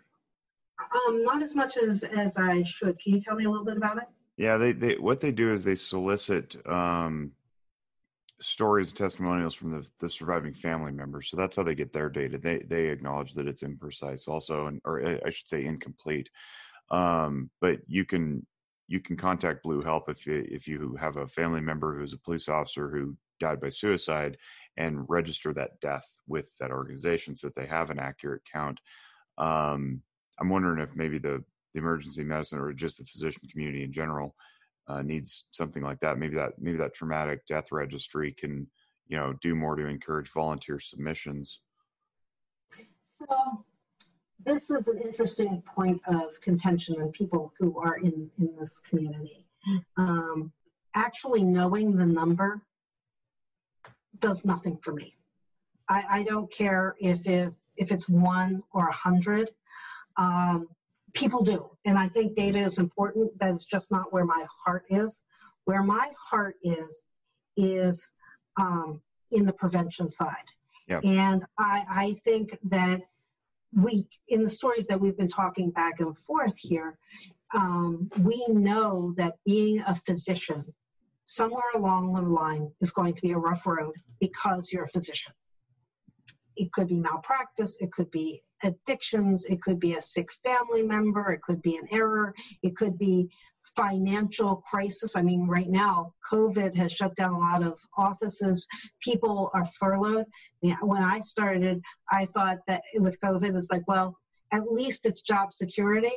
[1.08, 3.00] Um, not as much as as I should.
[3.00, 4.06] Can you tell me a little bit about it?
[4.38, 7.32] Yeah, they they what they do is they solicit um,
[8.42, 11.30] stories, testimonials from the the surviving family members.
[11.30, 12.38] So that's how they get their data.
[12.38, 16.30] They they acknowledge that it's imprecise, also, and or I should say incomplete.
[16.92, 18.46] Um, but you can
[18.88, 22.20] you can contact Blue Help if you if you have a family member who's a
[22.20, 24.38] police officer who died by suicide
[24.78, 28.80] and register that death with that organization so that they have an accurate count.
[29.38, 30.02] Um,
[30.40, 34.36] I'm wondering if maybe the, the emergency medicine or just the physician community in general
[34.88, 36.18] uh, needs something like that.
[36.18, 38.68] Maybe that maybe that traumatic death registry can
[39.08, 41.62] you know do more to encourage volunteer submissions.
[43.20, 43.66] So
[44.46, 49.46] this is an interesting point of contention in people who are in, in this community.
[49.98, 50.52] Um,
[50.94, 52.62] actually knowing the number
[54.20, 55.16] does nothing for me.
[55.90, 59.50] I, I don't care if, if, if it's one or a hundred.
[60.18, 60.68] Um,
[61.14, 61.70] people do.
[61.86, 63.32] And I think data is important.
[63.40, 65.20] That's just not where my heart is.
[65.66, 67.04] Where my heart is,
[67.58, 68.08] is
[68.58, 70.36] um, in the prevention side.
[70.88, 71.04] Yep.
[71.04, 73.02] And I, I think that
[73.76, 76.98] we in the stories that we've been talking back and forth here
[77.54, 80.64] um, we know that being a physician
[81.26, 85.34] somewhere along the line is going to be a rough road because you're a physician.
[86.56, 91.30] It could be malpractice it could be addictions it could be a sick family member
[91.32, 93.28] it could be an error it could be
[93.76, 95.16] financial crisis.
[95.16, 98.66] I mean, right now, COVID has shut down a lot of offices.
[99.02, 100.26] People are furloughed.
[100.82, 104.18] When I started, I thought that with COVID, it's like, well,
[104.52, 106.12] at least it's job security.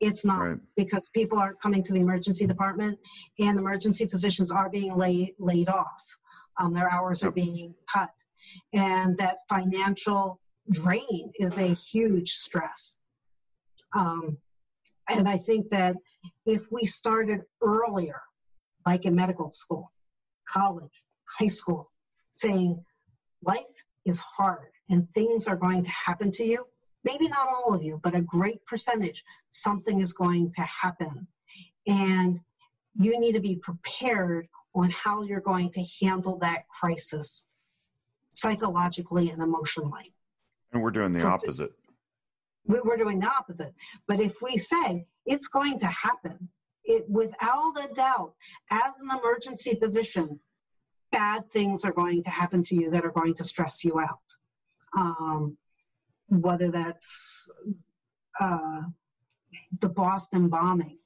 [0.00, 0.58] It's not right.
[0.76, 2.98] because people aren't coming to the emergency department,
[3.38, 6.02] and emergency physicians are being laid laid off.
[6.58, 8.10] Um, their hours are being cut,
[8.72, 12.96] and that financial drain is a huge stress.
[13.94, 14.38] Um,
[15.08, 15.96] and I think that
[16.46, 18.20] if we started earlier
[18.86, 19.92] like in medical school,
[20.48, 21.04] college,
[21.38, 21.90] high school,
[22.32, 22.82] saying
[23.42, 23.60] life
[24.06, 26.64] is hard and things are going to happen to you.
[27.04, 31.26] Maybe not all of you, but a great percentage, something is going to happen.
[31.86, 32.38] And
[32.94, 37.46] you need to be prepared on how you're going to handle that crisis
[38.30, 40.14] psychologically and emotionally.
[40.72, 41.72] And we're doing the opposite.
[42.66, 43.74] We're doing the opposite.
[44.06, 46.48] But if we say it's going to happen,
[46.84, 48.34] it without a doubt,
[48.70, 50.40] as an emergency physician,
[51.12, 54.18] bad things are going to happen to you that are going to stress you out.
[54.96, 55.56] Um,
[56.28, 57.48] whether that's
[58.40, 58.82] uh,
[59.80, 60.98] the Boston bombing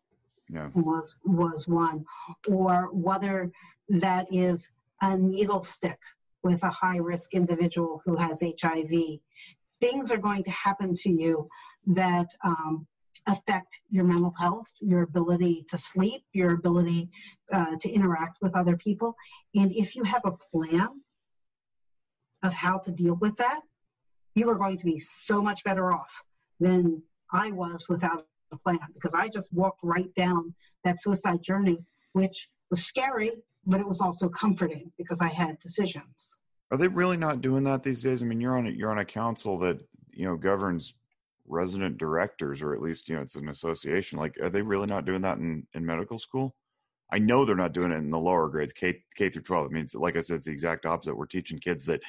[0.48, 0.68] yeah.
[0.74, 2.04] was was one,
[2.48, 3.50] or whether
[3.88, 5.98] that is a needle stick
[6.42, 9.18] with a high risk individual who has HIV.
[9.80, 11.48] Things are going to happen to you
[11.86, 12.86] that um,
[13.26, 17.10] affect your mental health, your ability to sleep, your ability
[17.52, 19.14] uh, to interact with other people.
[19.54, 20.88] And if you have a plan
[22.42, 23.60] of how to deal with that,
[24.34, 26.22] you are going to be so much better off
[26.60, 27.02] than
[27.32, 30.54] I was without a plan because I just walked right down
[30.84, 31.78] that suicide journey,
[32.12, 33.32] which was scary,
[33.64, 36.36] but it was also comforting because I had decisions.
[36.70, 38.22] Are they really not doing that these days?
[38.22, 39.78] I mean, you're on a, you're on a council that
[40.12, 40.94] you know governs
[41.46, 44.18] resident directors, or at least you know it's an association.
[44.18, 46.54] Like, are they really not doing that in in medical school?
[47.12, 49.66] I know they're not doing it in the lower grades, K K through twelve.
[49.66, 51.16] I mean, it's, like I said, it's the exact opposite.
[51.16, 52.00] We're teaching kids that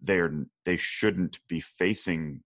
[0.00, 0.32] they're
[0.64, 2.40] they shouldn't be facing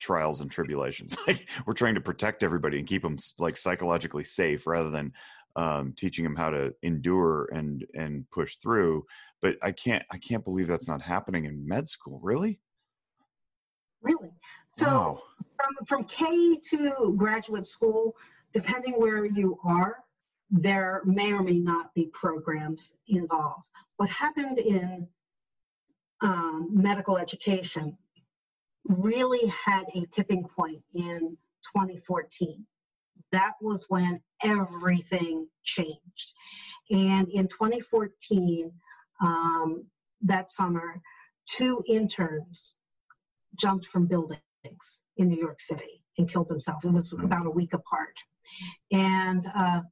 [0.00, 1.16] trials and tribulations.
[1.26, 5.12] Like we're trying to protect everybody and keep them like psychologically safe rather than
[5.56, 9.04] um, teaching them how to endure and and push through.
[9.42, 12.20] But I can't I can't believe that's not happening in med school.
[12.22, 12.60] Really?
[14.02, 14.30] Really?
[14.68, 15.22] So wow.
[15.56, 18.14] from from K to graduate school,
[18.52, 20.04] depending where you are,
[20.50, 23.66] there may or may not be programs involved.
[23.96, 25.06] What happened in
[26.20, 27.96] um, medical education
[28.84, 31.36] really had a tipping point in
[31.74, 32.64] 2014.
[33.32, 36.32] That was when everything changed.
[36.90, 38.72] And in 2014,
[39.20, 39.84] um,
[40.22, 41.00] that summer,
[41.46, 42.74] two interns
[43.56, 44.40] jumped from buildings
[45.16, 46.84] in New York City and killed themselves.
[46.84, 48.14] It was about a week apart.
[48.92, 49.82] And uh,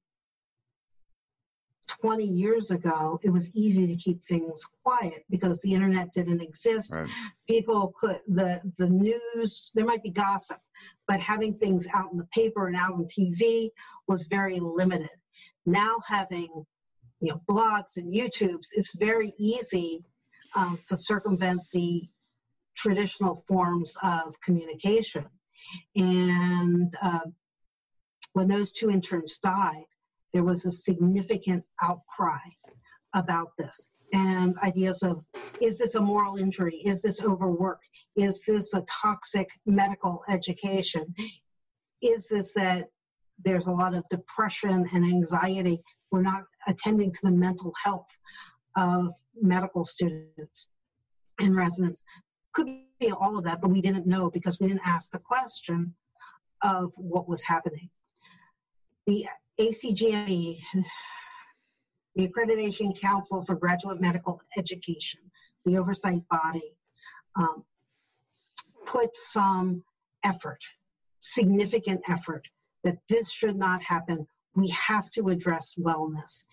[1.89, 6.93] 20 years ago, it was easy to keep things quiet because the internet didn't exist.
[6.93, 7.09] Right.
[7.49, 10.61] People could, the, the news, there might be gossip,
[11.07, 13.71] but having things out in the paper and out on TV
[14.09, 15.11] was very limited.
[15.65, 16.49] Now having,
[17.21, 20.05] you know, blogs and YouTubes, it's very easy
[20.55, 22.09] um, to circumvent the
[22.77, 25.27] traditional forms of communication.
[25.97, 27.21] And uh,
[28.33, 29.87] when those two interns died,
[30.33, 32.39] there was a significant outcry
[33.15, 35.25] about this and ideas of
[35.61, 36.77] is this a moral injury?
[36.85, 37.83] Is this overwork?
[38.15, 41.15] Is this a toxic medical education?
[42.03, 42.87] Is this that
[43.45, 45.83] there's a lot of depression and anxiety?
[46.11, 48.09] We're not attending to the mental health
[48.77, 50.67] of medical students
[51.41, 52.03] and residents.
[52.57, 55.95] Could be all of that, but we didn't know because we didn't ask the question
[56.63, 57.91] of what was happening.
[59.07, 59.27] The
[59.61, 60.59] ACGME,
[62.15, 65.21] the Accreditation Council for Graduate Medical Education,
[65.67, 66.73] the oversight body,
[67.35, 67.63] um,
[68.87, 69.85] put some
[70.25, 70.65] effort,
[71.21, 72.49] significant effort,
[72.85, 74.27] that this should not happen.
[74.55, 76.47] We have to address wellness.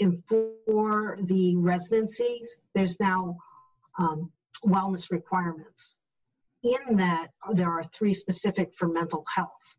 [0.00, 0.24] And
[0.66, 3.36] for the residencies, there's now
[3.98, 4.30] um,
[4.64, 5.98] wellness requirements.
[6.62, 9.76] In that, there are three specific for mental health.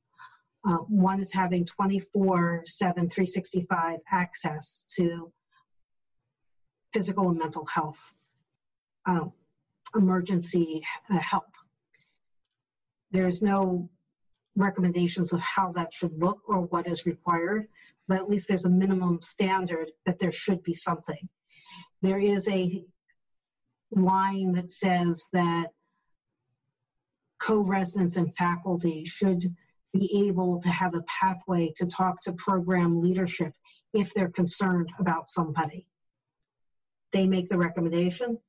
[0.66, 5.32] Uh, one is having 24 7, 365 access to
[6.94, 8.14] physical and mental health
[9.06, 9.26] uh,
[9.96, 11.46] emergency uh, help.
[13.12, 13.90] There's no
[14.56, 17.68] recommendations of how that should look or what is required,
[18.08, 21.30] but at least there's a minimum standard that there should be something.
[22.02, 22.86] There is a
[23.96, 25.68] line that says that
[27.40, 29.54] co-residents and faculty should
[29.94, 33.54] be able to have a pathway to talk to program leadership
[33.94, 35.88] if they're concerned about somebody.
[37.12, 38.40] They make the recommendation.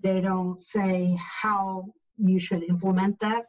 [0.00, 3.46] They don't say how you should implement that.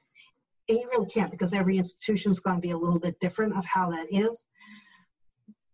[0.68, 3.56] And you really can't because every institution is going to be a little bit different
[3.56, 4.48] of how that is.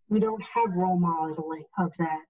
[0.09, 2.25] We don't have role modeling of that.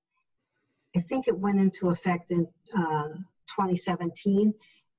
[0.96, 2.48] I think it went into effect in
[2.78, 3.10] uh,
[3.56, 4.54] 2017,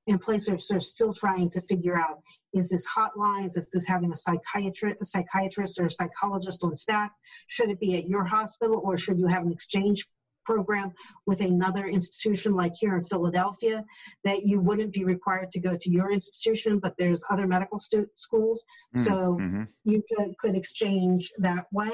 [0.07, 2.21] and places are still trying to figure out
[2.53, 7.11] is this hotlines is this having a psychiatrist a psychiatrist or a psychologist on staff?
[7.47, 10.07] Should it be at your hospital or should you have an exchange
[10.45, 10.91] program
[11.25, 13.85] with another institution like here in philadelphia
[14.25, 18.09] that you wouldn't be required to go to your institution but there's other medical stu-
[18.15, 18.65] schools?
[18.95, 19.63] Mm, so mm-hmm.
[19.85, 21.91] you could, could exchange that way.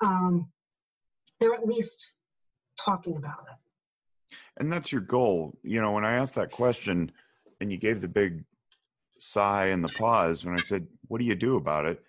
[0.00, 0.48] Um,
[1.38, 2.14] they're at least
[2.82, 3.65] talking about it
[4.58, 7.10] and that's your goal you know when i asked that question
[7.60, 8.44] and you gave the big
[9.18, 12.02] sigh and the pause when I said, What do you do about it?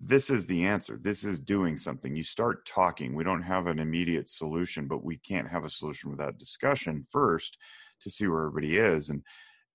[0.00, 0.98] This is the answer.
[1.00, 2.16] This is doing something.
[2.16, 3.14] You start talking.
[3.14, 7.58] We don't have an immediate solution, but we can't have a solution without discussion first
[8.00, 9.10] to see where everybody is.
[9.10, 9.22] And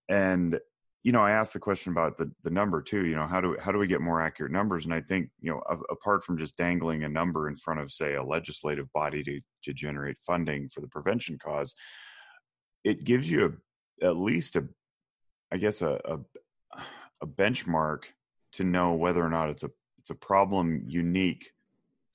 [0.09, 0.59] and
[1.03, 3.05] you know, I asked the question about the the number too.
[3.05, 4.85] You know, how do how do we get more accurate numbers?
[4.85, 7.91] And I think you know, a, apart from just dangling a number in front of,
[7.91, 11.75] say, a legislative body to to generate funding for the prevention cause,
[12.85, 13.59] it gives you
[14.01, 14.65] a, at least a
[15.51, 16.19] I guess a, a,
[17.21, 18.03] a benchmark
[18.53, 21.51] to know whether or not it's a it's a problem unique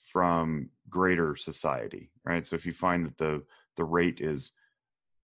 [0.01, 2.45] from greater society, right?
[2.45, 3.43] So if you find that the
[3.77, 4.53] the rate is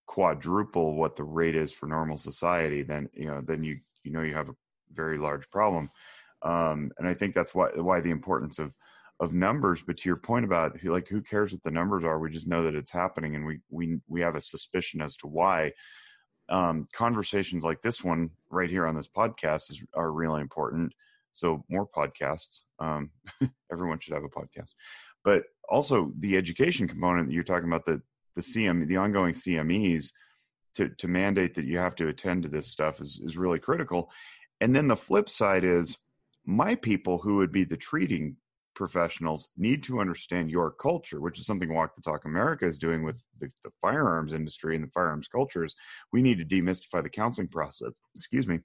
[0.05, 4.21] quadruple what the rate is for normal society, then you know then you you know
[4.21, 4.55] you have a
[4.91, 5.89] very large problem,
[6.41, 8.73] um, and I think that's why why the importance of
[9.19, 9.81] of numbers.
[9.81, 12.63] But to your point about like who cares what the numbers are, we just know
[12.63, 15.73] that it's happening, and we we we have a suspicion as to why
[16.49, 20.93] um, conversations like this one right here on this podcast is, are really important.
[21.31, 22.61] So more podcasts.
[22.79, 23.11] Um,
[23.71, 24.73] everyone should have a podcast,
[25.23, 28.01] but also the education component that you're talking about the
[28.35, 30.11] the CM the ongoing CMEs
[30.75, 34.09] to to mandate that you have to attend to this stuff is is really critical.
[34.61, 35.97] And then the flip side is
[36.45, 38.37] my people who would be the treating
[38.77, 43.01] professionals need to understand your culture, which is something Walk the Talk America is doing
[43.01, 45.75] with the, the, firearms industry and the firearms cultures.
[46.13, 48.59] We need to demystify the counseling process, excuse me,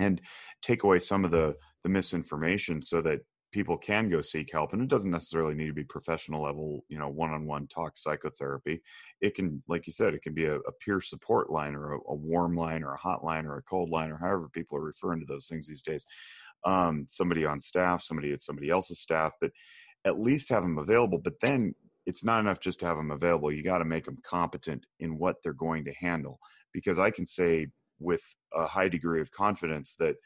[0.00, 0.20] and
[0.62, 1.54] take away some of the,
[1.84, 3.20] the misinformation so that
[3.52, 4.72] people can go seek help.
[4.72, 7.96] And it doesn't necessarily need to be professional level, you know, one on one talk
[7.96, 8.82] psychotherapy.
[9.20, 11.98] It can, like you said, it can be a, a peer support line or a,
[12.08, 14.82] a warm line or a hot line or a cold line or however people are
[14.82, 16.04] referring to those things these days
[16.66, 19.52] um, somebody on staff, somebody at somebody else's staff, but
[20.04, 21.18] at least have them available.
[21.18, 21.74] But then
[22.04, 23.52] it's not enough just to have them available.
[23.52, 26.38] You got to make them competent in what they're going to handle.
[26.72, 27.68] Because I can say
[27.98, 28.22] with
[28.54, 30.16] a high degree of confidence that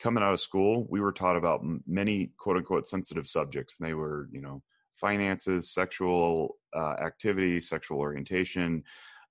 [0.00, 3.78] coming out of school, we were taught about many quote unquote sensitive subjects.
[3.78, 4.62] And they were, you know,
[5.00, 8.82] finances, sexual uh, activity, sexual orientation,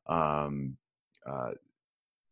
[0.07, 0.77] um,
[1.29, 1.51] uh,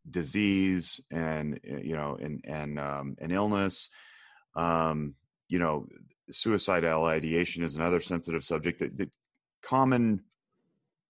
[0.09, 3.89] disease and eh, you know and and um, an illness
[4.55, 5.15] um,
[5.47, 5.85] you know
[6.31, 9.09] suicidal ideation is another sensitive subject that, that
[9.63, 10.21] common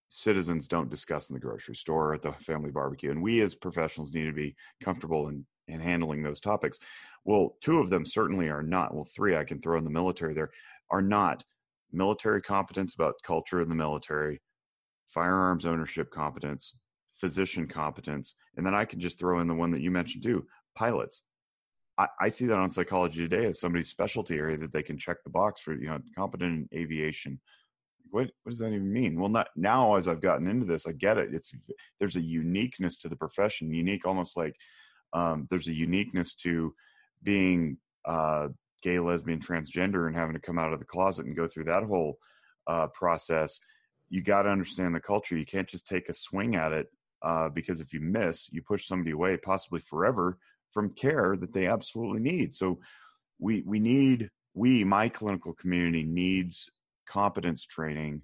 [0.09, 3.55] citizens don't discuss in the grocery store or at the family barbecue and we as
[3.55, 6.77] professionals need to be comfortable in in handling those topics.
[7.25, 10.33] Well two of them certainly are not well three i can throw in the military
[10.33, 10.51] there
[10.91, 11.43] are not
[11.91, 14.41] military competence about culture in the military
[15.09, 16.73] firearms ownership competence
[17.23, 20.45] physician competence, and then I can just throw in the one that you mentioned too,
[20.75, 21.21] pilots.
[21.97, 25.23] I, I, see that on psychology today as somebody's specialty area that they can check
[25.23, 27.39] the box for, you know, competent in aviation.
[28.11, 29.17] What, what does that even mean?
[29.17, 31.33] Well, not now as I've gotten into this, I get it.
[31.33, 31.53] It's
[31.97, 34.57] there's a uniqueness to the profession, unique, almost like
[35.13, 36.73] um, there's a uniqueness to
[37.21, 38.49] being uh,
[38.81, 41.83] gay, lesbian, transgender, and having to come out of the closet and go through that
[41.83, 42.17] whole
[42.67, 43.61] uh, process.
[44.09, 45.37] You got to understand the culture.
[45.37, 46.87] You can't just take a swing at it
[47.23, 50.37] uh, because if you miss, you push somebody away, possibly forever,
[50.71, 52.53] from care that they absolutely need.
[52.53, 52.79] So
[53.39, 56.69] we we need we my clinical community needs
[57.07, 58.21] competence training.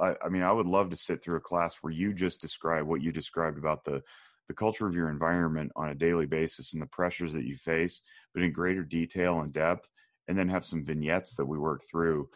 [0.00, 2.86] I, I mean, I would love to sit through a class where you just describe
[2.86, 4.02] what you described about the
[4.48, 8.02] the culture of your environment on a daily basis and the pressures that you face,
[8.34, 9.88] but in greater detail and depth,
[10.28, 12.28] and then have some vignettes that we work through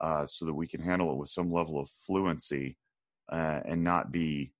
[0.00, 2.76] uh, so that we can handle it with some level of fluency
[3.32, 4.52] uh, and not be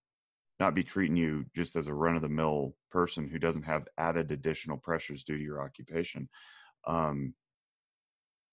[0.64, 3.86] not be treating you just as a run of the mill person who doesn't have
[3.98, 6.28] added additional pressures due to your occupation.
[6.86, 7.34] Um,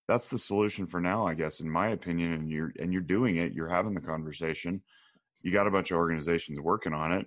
[0.07, 2.33] that's the solution for now, I guess, in my opinion.
[2.33, 3.53] And you're and you're doing it.
[3.53, 4.81] You're having the conversation.
[5.41, 7.25] You got a bunch of organizations working on it.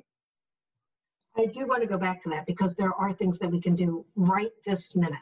[1.36, 3.74] I do want to go back to that because there are things that we can
[3.74, 5.18] do right this minute.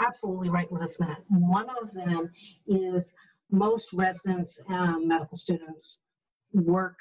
[0.00, 1.18] Absolutely right this minute.
[1.28, 2.30] One of them
[2.68, 3.12] is
[3.50, 5.98] most residents, um, medical students
[6.52, 6.98] work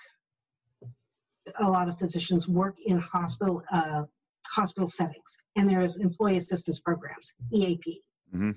[1.59, 4.03] a lot of physicians work in hospital uh,
[4.45, 8.01] hospital settings, and there's employee assistance programs, EAP.
[8.33, 8.51] Mm-hmm.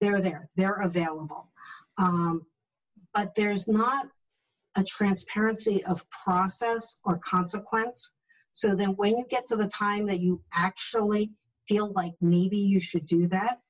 [0.00, 0.48] They're there.
[0.56, 1.48] They're available,
[1.98, 2.46] um,
[3.14, 4.06] but there's not
[4.76, 8.10] a transparency of process or consequence
[8.52, 11.32] So then when you get to the time that you actually
[11.68, 13.60] feel like maybe you should do that,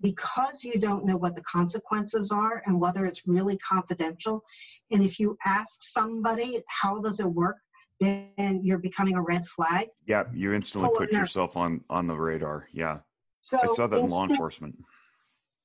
[0.00, 4.44] because you don't know what the consequences are and whether it's really confidential,
[4.90, 7.56] and if you ask somebody, how does it work?
[8.00, 9.88] Then you're becoming a red flag.
[10.06, 12.68] Yeah, you instantly put yourself on on the radar.
[12.72, 12.98] Yeah,
[13.42, 14.76] so I saw that in law enforcement.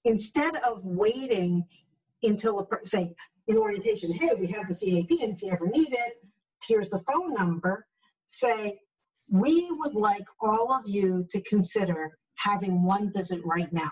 [0.06, 1.66] Instead of waiting
[2.24, 3.14] until a say
[3.48, 6.14] in orientation, hey, we have the EAP, and if you ever need it,
[6.68, 7.86] here's the phone number.
[8.28, 8.80] Say,
[9.30, 13.92] we would like all of you to consider having one visit right now.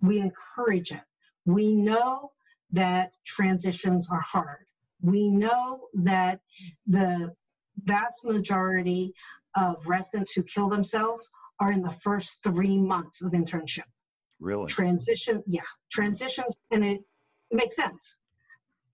[0.00, 1.04] We encourage it.
[1.44, 2.32] We know
[2.72, 4.66] that transitions are hard.
[5.00, 6.40] We know that
[6.86, 7.34] the
[7.84, 9.12] vast majority
[9.56, 11.30] of residents who kill themselves
[11.60, 13.84] are in the first three months of internship.
[14.40, 14.66] Really?
[14.66, 17.00] Transition, yeah, transitions, and it,
[17.50, 18.18] it makes sense.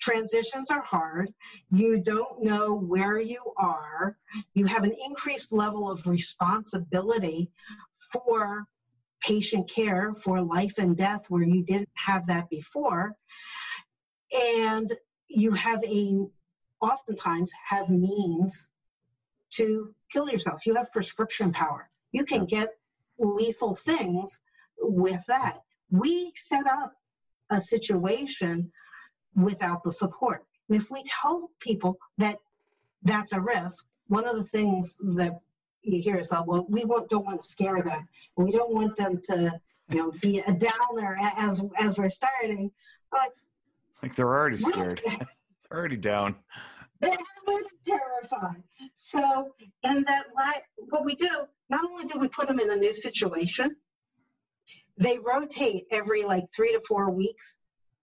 [0.01, 1.33] Transitions are hard.
[1.71, 4.17] You don't know where you are.
[4.55, 7.51] You have an increased level of responsibility
[8.13, 8.67] for
[9.21, 13.15] patient care, for life and death, where you didn't have that before.
[14.35, 14.93] And
[15.29, 16.27] you have a,
[16.81, 18.67] oftentimes, have means
[19.53, 20.67] to kill yourself.
[20.67, 21.89] You have prescription power.
[22.13, 22.71] You can get
[23.19, 24.41] lethal things
[24.79, 25.63] with that.
[25.91, 26.95] We set up
[27.51, 28.71] a situation
[29.35, 30.45] without the support.
[30.69, 32.39] And if we tell people that
[33.03, 35.41] that's a risk, one of the things that
[35.83, 38.09] you hear is, oh, well, we don't want to scare them.
[38.37, 42.71] We don't want them to, you know, be a downer as as we're starting.
[43.11, 43.33] But
[44.03, 45.03] like they're already scared.
[45.07, 46.37] they're already down.
[47.03, 47.17] They're
[47.87, 48.63] terrified.
[48.95, 50.27] So, in that
[50.89, 51.29] what we do,
[51.69, 53.77] not only do we put them in a new situation,
[54.99, 57.57] they rotate every like three to four weeks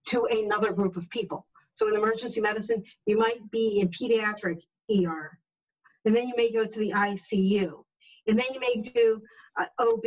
[0.08, 1.46] to another group of people.
[1.72, 4.60] So in emergency medicine, you might be in pediatric
[4.90, 5.38] ER,
[6.04, 7.84] and then you may go to the ICU,
[8.26, 9.22] and then you may do
[9.58, 10.04] uh, OB.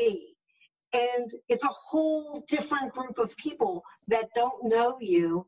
[0.94, 5.48] And it's a whole different group of people that don't know you,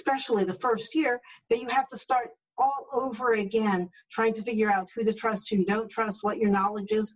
[0.00, 1.20] especially the first year,
[1.50, 5.48] that you have to start all over again, trying to figure out who to trust,
[5.48, 7.14] who you don't trust, what your knowledge is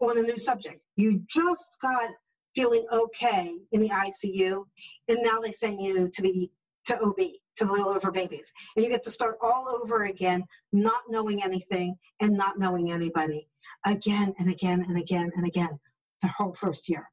[0.00, 0.82] on a new subject.
[0.96, 2.10] You just got
[2.54, 4.64] feeling okay in the ICU,
[5.08, 6.50] and now they send you to the
[6.86, 7.16] to OB
[7.56, 10.42] to the over babies, and you get to start all over again,
[10.72, 13.46] not knowing anything and not knowing anybody,
[13.84, 15.78] again and again and again and again,
[16.22, 17.08] the whole first year.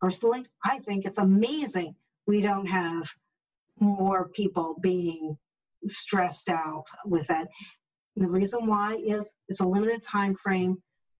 [0.00, 1.94] Personally, I think it's amazing
[2.26, 3.12] we don't have
[3.80, 5.36] more people being
[5.86, 7.48] stressed out with that.
[8.16, 10.76] The reason why is it's a limited time frame.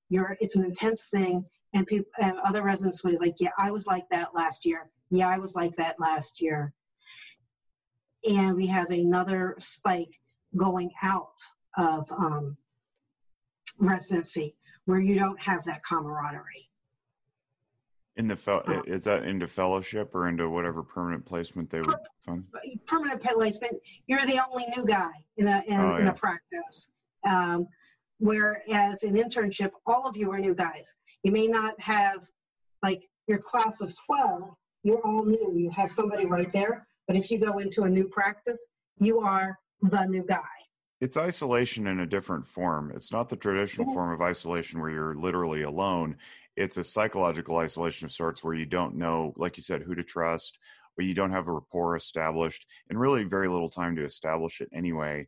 [0.08, 3.70] You're it's an intense thing, and people and other residents will be like, "Yeah, I
[3.70, 4.90] was like that last year.
[5.10, 6.72] Yeah, I was like that last year."
[8.28, 10.20] And we have another spike
[10.56, 11.38] going out
[11.78, 12.56] of um,
[13.78, 16.69] residency where you don't have that camaraderie.
[18.20, 21.96] In the fel- uh, is that into fellowship or into whatever permanent placement they would
[22.18, 22.44] fund?
[22.86, 23.80] Permanent placement.
[24.08, 26.00] You're the only new guy in a in, oh, yeah.
[26.00, 26.90] in a practice.
[27.24, 27.66] Um,
[28.18, 30.96] whereas in internship, all of you are new guys.
[31.22, 32.28] You may not have
[32.82, 35.54] like your class of 12, you're all new.
[35.56, 36.86] You have somebody right there.
[37.06, 38.62] But if you go into a new practice,
[38.98, 40.42] you are the new guy.
[41.00, 42.92] It's isolation in a different form.
[42.94, 46.18] It's not the traditional form of isolation where you're literally alone.
[46.56, 50.02] It's a psychological isolation of sorts where you don't know, like you said, who to
[50.02, 50.58] trust,
[50.98, 54.68] or you don't have a rapport established, and really very little time to establish it
[54.72, 55.26] anyway.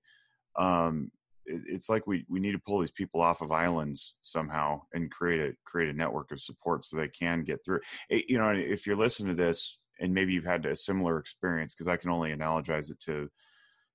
[0.58, 1.10] Um,
[1.46, 5.40] it's like we we need to pull these people off of islands somehow and create
[5.40, 7.80] a create a network of support so they can get through.
[8.08, 11.74] It, you know, if you're listening to this and maybe you've had a similar experience,
[11.74, 13.28] because I can only analogize it to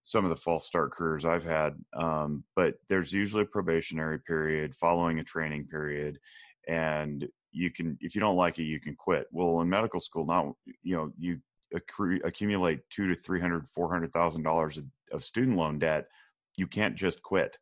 [0.01, 1.73] some of the false start careers I've had.
[1.93, 6.19] Um, but there's usually a probationary period following a training period,
[6.68, 9.27] and you can if you don't like it, you can quit.
[9.31, 11.39] Well, in medical school, now you know you
[11.73, 14.80] accrue, accumulate two to three hundred, four hundred thousand dollars
[15.11, 16.07] of student loan debt
[16.57, 17.57] you can't just quit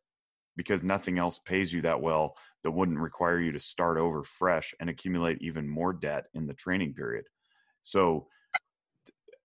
[0.56, 2.34] because nothing else pays you that well
[2.64, 6.54] that wouldn't require you to start over fresh and accumulate even more debt in the
[6.54, 7.26] training period.
[7.82, 8.26] So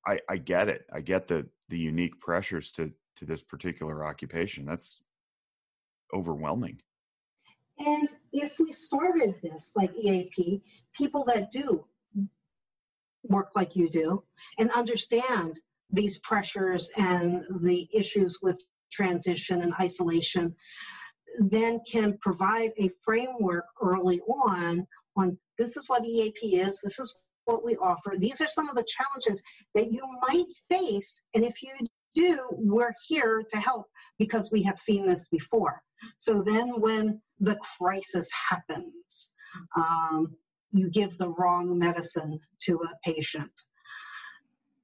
[0.07, 0.85] I, I get it.
[0.91, 4.65] I get the the unique pressures to to this particular occupation.
[4.65, 5.03] That's
[6.13, 6.81] overwhelming.
[7.85, 10.61] And if we started this like EAP,
[10.95, 11.85] people that do
[13.23, 14.23] work like you do
[14.59, 15.59] and understand
[15.89, 18.59] these pressures and the issues with
[18.91, 20.55] transition and isolation,
[21.39, 24.85] then can provide a framework early on
[25.17, 27.13] on this is what EAP is, this is
[27.45, 29.41] what we offer, these are some of the challenges
[29.75, 31.71] that you might face, and if you
[32.15, 33.87] do, we're here to help
[34.21, 35.81] because we have seen this before.
[36.19, 39.31] So then when the crisis happens,
[39.75, 40.35] um,
[40.71, 43.51] you give the wrong medicine to a patient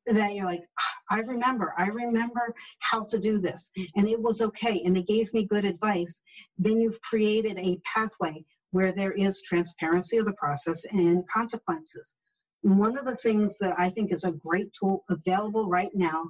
[0.08, 0.64] that you're like,
[1.12, 5.32] I remember, I remember how to do this, and it was okay, and they gave
[5.34, 6.22] me good advice.
[6.58, 12.16] Then you've created a pathway where there is transparency of the process and consequences.
[12.62, 16.30] One of the things that I think is a great tool available right now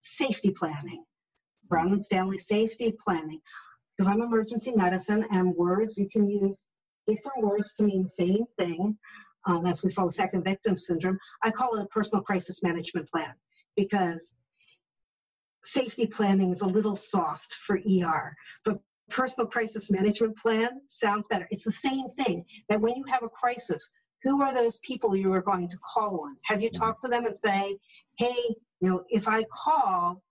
[0.00, 1.04] safety planning.
[1.68, 3.40] Brown and Stanley safety planning.
[3.96, 6.56] Because I'm emergency medicine and words, you can use
[7.06, 8.98] different words to mean the same thing.
[9.46, 13.08] Um, as we saw with second victim syndrome, I call it a personal crisis management
[13.10, 13.32] plan
[13.76, 14.34] because
[15.64, 21.46] safety planning is a little soft for ER, but personal crisis management plan sounds better.
[21.50, 23.88] It's the same thing that when you have a crisis,
[24.22, 26.36] who are those people you are going to call on?
[26.44, 27.78] Have you talked to them and say,
[28.18, 30.22] hey, you know, if I call,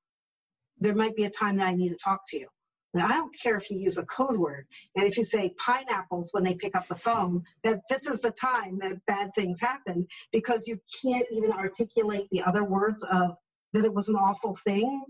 [0.79, 2.47] there might be a time that I need to talk to you.
[2.93, 4.67] Now, I don't care if you use a code word.
[4.95, 8.31] And if you say pineapples when they pick up the phone, that this is the
[8.31, 13.35] time that bad things happen because you can't even articulate the other words of
[13.73, 15.03] that it was an awful thing.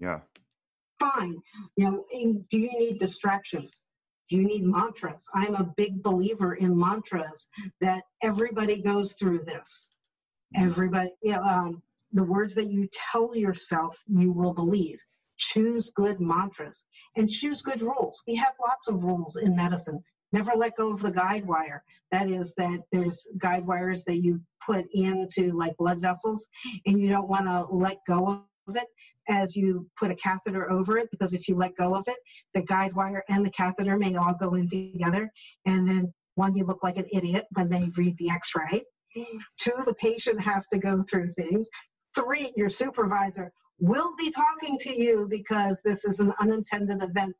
[0.00, 0.20] Yeah.
[0.98, 1.36] Fine.
[1.76, 2.04] You know,
[2.50, 3.80] do you need distractions?
[4.28, 5.24] Do you need mantras?
[5.32, 7.48] I'm a big believer in mantras
[7.80, 9.92] that everybody goes through this.
[10.56, 11.82] Everybody, you know, um,
[12.12, 14.98] the words that you tell yourself, you will believe
[15.40, 16.84] choose good mantras
[17.16, 18.22] and choose good rules.
[18.28, 20.02] We have lots of rules in medicine.
[20.32, 21.82] Never let go of the guide wire.
[22.12, 26.46] That is, that there's guide wires that you put into like blood vessels,
[26.86, 28.86] and you don't want to let go of it
[29.28, 32.18] as you put a catheter over it because if you let go of it,
[32.54, 35.30] the guide wire and the catheter may all go in together,
[35.66, 38.82] and then one, you look like an idiot when they read the x ray.
[39.58, 41.68] Two, the patient has to go through things.
[42.14, 47.36] Three, your supervisor will be talking to you because this is an unintended event,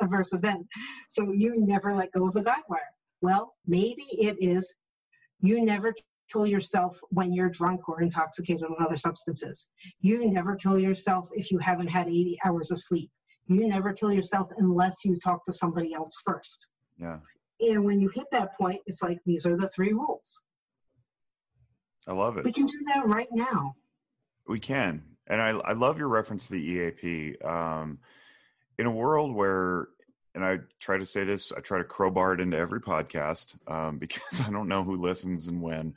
[0.00, 0.66] adverse event.
[1.08, 2.80] So you never let go of the guide wire.
[3.20, 4.74] Well, maybe it is
[5.40, 5.94] you never
[6.32, 9.68] kill yourself when you're drunk or intoxicated on other substances.
[10.00, 13.10] You never kill yourself if you haven't had 80 hours of sleep.
[13.46, 16.68] You never kill yourself unless you talk to somebody else first.
[16.98, 17.18] Yeah.
[17.60, 20.40] And when you hit that point, it's like these are the three rules.
[22.08, 22.44] I love it.
[22.44, 23.74] We can do that right now.
[24.46, 27.36] We can and I, I love your reference to the EAP.
[27.42, 27.98] Um,
[28.78, 29.88] in a world where,
[30.34, 33.98] and I try to say this, I try to crowbar it into every podcast um,
[33.98, 35.94] because I don't know who listens and when.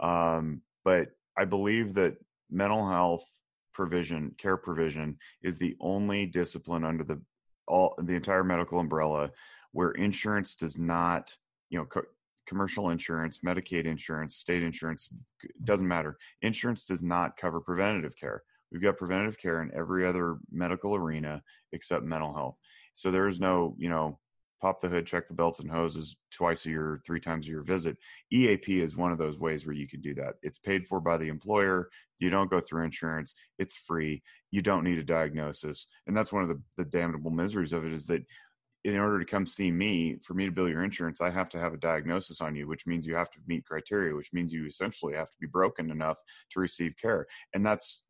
[0.00, 2.16] Um, but I believe that
[2.50, 3.24] mental health
[3.72, 7.20] provision, care provision, is the only discipline under the
[7.68, 9.30] all the entire medical umbrella
[9.70, 11.34] where insurance does not,
[11.70, 12.02] you know, co-
[12.46, 15.14] commercial insurance, Medicaid insurance, state insurance
[15.64, 16.16] doesn't matter.
[16.42, 18.42] Insurance does not cover preventative care.
[18.70, 21.42] We've got preventative care in every other medical arena
[21.72, 22.56] except mental health.
[22.94, 24.18] So there is no, you know,
[24.62, 27.62] pop the hood, check the belts and hoses twice a year, three times a year
[27.62, 27.96] visit.
[28.32, 30.34] EAP is one of those ways where you can do that.
[30.42, 31.90] It's paid for by the employer.
[32.20, 33.34] You don't go through insurance.
[33.58, 34.22] It's free.
[34.52, 35.88] You don't need a diagnosis.
[36.06, 38.24] And that's one of the, the damnable miseries of it is that
[38.84, 41.58] in order to come see me, for me to bill your insurance, I have to
[41.58, 44.66] have a diagnosis on you, which means you have to meet criteria, which means you
[44.66, 46.18] essentially have to be broken enough
[46.50, 47.26] to receive care.
[47.54, 48.02] And that's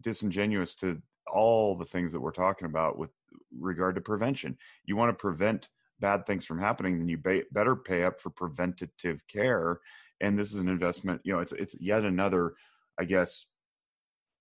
[0.00, 1.00] disingenuous to
[1.32, 3.10] all the things that we're talking about with
[3.58, 4.58] regard to prevention.
[4.84, 8.30] You want to prevent bad things from happening, then you be- better pay up for
[8.30, 9.80] preventative care.
[10.20, 11.20] And this is an investment.
[11.24, 12.54] You know, it's it's yet another,
[12.98, 13.46] I guess,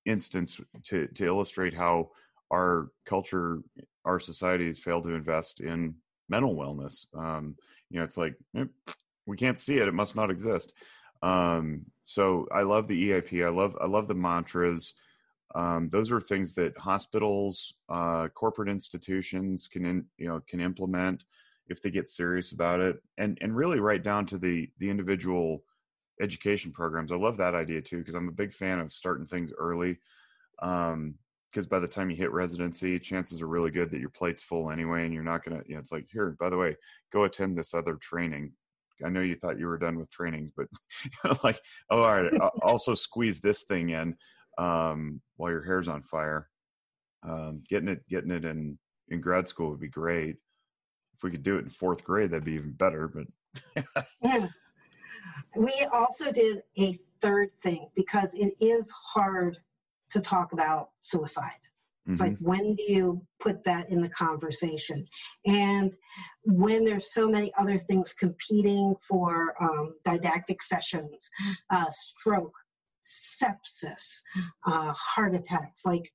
[0.06, 2.10] instance to to illustrate how
[2.52, 3.60] our culture,
[4.06, 5.96] our society has failed to invest in
[6.30, 7.06] mental wellness.
[7.16, 7.56] Um,
[7.90, 8.66] you know, it's like eh,
[9.26, 10.74] we can't see it; it must not exist.
[11.22, 13.44] Um, so I love the EAP.
[13.44, 14.94] I love I love the mantras.
[15.56, 21.26] Um, those are things that hospitals, uh, corporate institutions can, in, you know, can implement
[21.68, 25.64] if they get serious about it, and and really right down to the the individual
[26.22, 27.12] education programs.
[27.12, 29.98] I love that idea too because I'm a big fan of starting things early.
[30.62, 31.16] Um,
[31.50, 34.72] because by the time you hit residency, chances are really good that your plate's full
[34.72, 35.62] anyway, and you're not gonna.
[35.66, 36.36] You know, it's like here.
[36.40, 36.76] By the way,
[37.12, 38.52] go attend this other training.
[39.04, 40.68] I know you thought you were done with trainings, but
[41.44, 41.60] like,
[41.90, 42.34] oh, all right.
[42.62, 44.16] also squeeze this thing in
[44.58, 46.50] um, while your hair's on fire.
[47.24, 48.78] Um, getting it, getting it in
[49.10, 50.36] in grad school would be great.
[51.16, 53.08] If we could do it in fourth grade, that'd be even better.
[53.08, 53.86] But
[54.22, 54.48] yeah,
[55.56, 59.58] we also did a third thing because it is hard
[60.12, 61.52] to talk about suicide.
[62.08, 62.32] It's mm-hmm.
[62.32, 65.06] like, when do you put that in the conversation?
[65.46, 65.94] And
[66.44, 71.30] when there's so many other things competing for um, didactic sessions,
[71.70, 72.54] uh, stroke,
[73.04, 74.22] sepsis,
[74.66, 75.86] uh, heart attacks.
[75.86, 76.12] Like,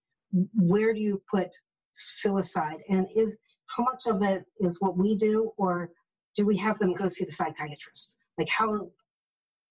[0.55, 1.51] where do you put
[1.93, 5.91] suicide and is how much of it is what we do or
[6.37, 8.91] do we have them go see the psychiatrist like how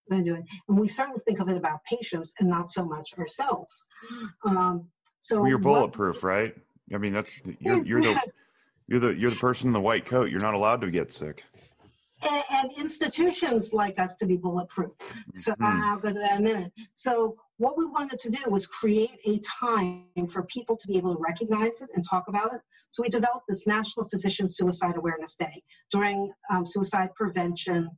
[0.10, 3.14] they do it and we certainly think of it about patients and not so much
[3.18, 3.86] ourselves
[4.46, 4.88] um,
[5.20, 5.64] so well, you're what-
[5.94, 6.54] bulletproof, right?
[6.94, 8.22] I mean, that's you're, you're the
[8.88, 10.30] you're the you're the person in the white coat.
[10.30, 11.46] You're not allowed to get sick.
[12.30, 14.92] and, and institutions like us to be bulletproof.
[15.36, 15.82] So Mhm.
[15.86, 16.74] I'll go to that in a minute.
[16.94, 21.16] So what we wanted to do was create a time for people to be able
[21.16, 22.62] to recognize it and talk about it.
[22.92, 27.90] So we developed this National Physician Suicide Awareness Day during um, Suicide Prevention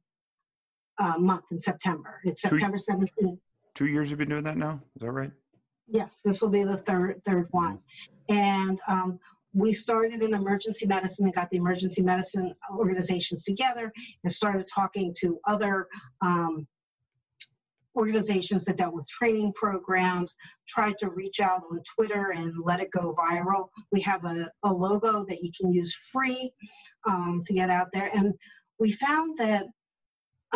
[0.98, 2.22] uh, Month in September.
[2.24, 3.40] It's Two- September 17th.
[3.74, 4.82] Two years you've been doing that now.
[4.96, 5.32] Is that right?
[5.88, 7.80] Yes, this will be the third third one.
[8.30, 9.20] And um,
[9.54, 13.92] we started in emergency medicine and got the emergency medicine organizations together
[14.24, 15.88] and started talking to other
[16.22, 16.68] um,
[17.96, 20.36] organizations that dealt with training programs,
[20.68, 23.70] tried to reach out on Twitter and let it go viral.
[23.92, 26.52] We have a, a logo that you can use free
[27.08, 28.10] um, to get out there.
[28.14, 28.34] And
[28.80, 29.66] we found that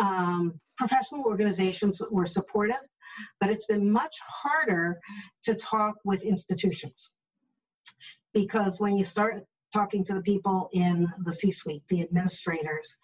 [0.00, 2.80] um, professional organizations were supportive,
[3.40, 4.98] but it's been much harder
[5.44, 7.10] to talk with institutions.
[8.32, 12.96] Because when you start talking to the people in the C suite, the administrators,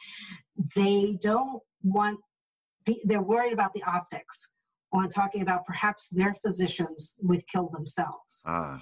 [0.75, 2.19] they don't want,
[3.05, 4.49] they're worried about the optics
[4.93, 8.43] on talking about perhaps their physicians would kill themselves.
[8.47, 8.81] Ah,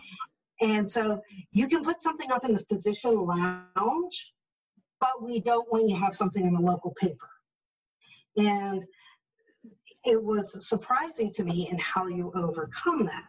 [0.61, 1.20] And so
[1.51, 4.32] you can put something up in the physician lounge,
[5.01, 7.28] but we don't want you to have something in the local paper.
[8.36, 8.86] And
[10.05, 13.28] it was surprising to me in how you overcome that.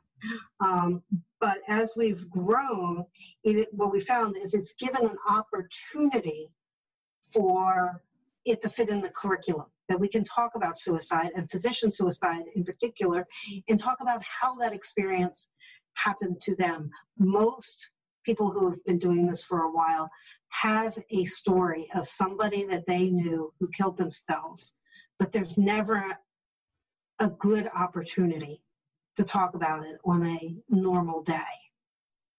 [0.59, 1.03] Um,
[1.39, 3.05] but as we've grown,
[3.43, 6.49] it, what we found is it's given an opportunity
[7.31, 8.01] for
[8.45, 12.43] it to fit in the curriculum that we can talk about suicide and physician suicide
[12.55, 13.27] in particular
[13.69, 15.49] and talk about how that experience
[15.93, 16.89] happened to them.
[17.17, 17.89] Most
[18.25, 20.09] people who have been doing this for a while
[20.49, 24.73] have a story of somebody that they knew who killed themselves,
[25.19, 26.05] but there's never
[27.19, 28.61] a good opportunity
[29.15, 31.39] to talk about it on a normal day.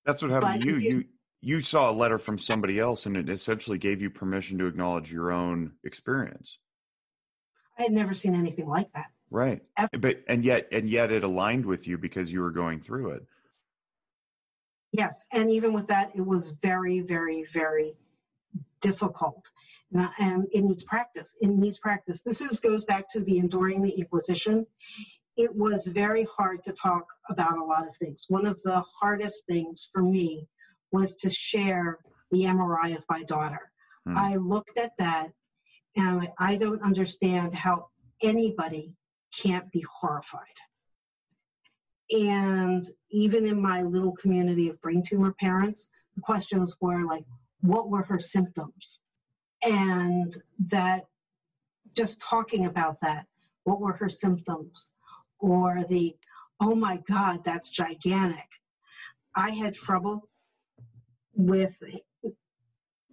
[0.05, 0.91] that's what happened to But you.
[0.91, 1.05] you- You
[1.43, 5.13] you saw a letter from somebody else, and it essentially gave you permission to acknowledge
[5.13, 6.59] your own experience.
[7.79, 9.13] I had never seen anything like that.
[9.31, 9.63] Right.
[9.77, 9.91] Ever.
[9.99, 13.27] But and yet and yet it aligned with you because you were going through it.
[14.93, 17.95] Yes, and even with that, it was very, very, very
[18.81, 19.45] difficult,
[19.93, 21.35] and it needs practice.
[21.41, 22.21] It needs practice.
[22.25, 24.67] This is goes back to the enduring the Inquisition.
[25.37, 28.25] It was very hard to talk about a lot of things.
[28.29, 30.47] One of the hardest things for me
[30.93, 31.99] was to share
[32.31, 33.71] the MRI of my daughter.
[34.07, 34.17] Hmm.
[34.17, 35.31] I looked at that,
[35.97, 37.89] and I don't understand how
[38.23, 38.95] anybody
[39.37, 40.47] can't be horrified.
[42.11, 47.25] And even in my little community of brain tumor parents, the questions were like,
[47.61, 48.99] what were her symptoms?
[49.63, 50.37] And
[50.69, 51.05] that
[51.95, 53.27] just talking about that,
[53.65, 54.93] what were her symptoms?
[55.39, 56.15] Or the,
[56.61, 58.49] oh my God, that's gigantic.
[59.35, 60.29] I had trouble
[61.35, 61.75] with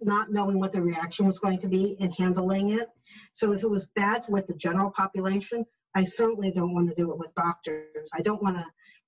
[0.00, 2.88] not knowing what the reaction was going to be and handling it.
[3.32, 5.64] So if it was bad with the general population,
[5.94, 8.10] I certainly don't want to do it with doctors.
[8.14, 8.66] I don't want to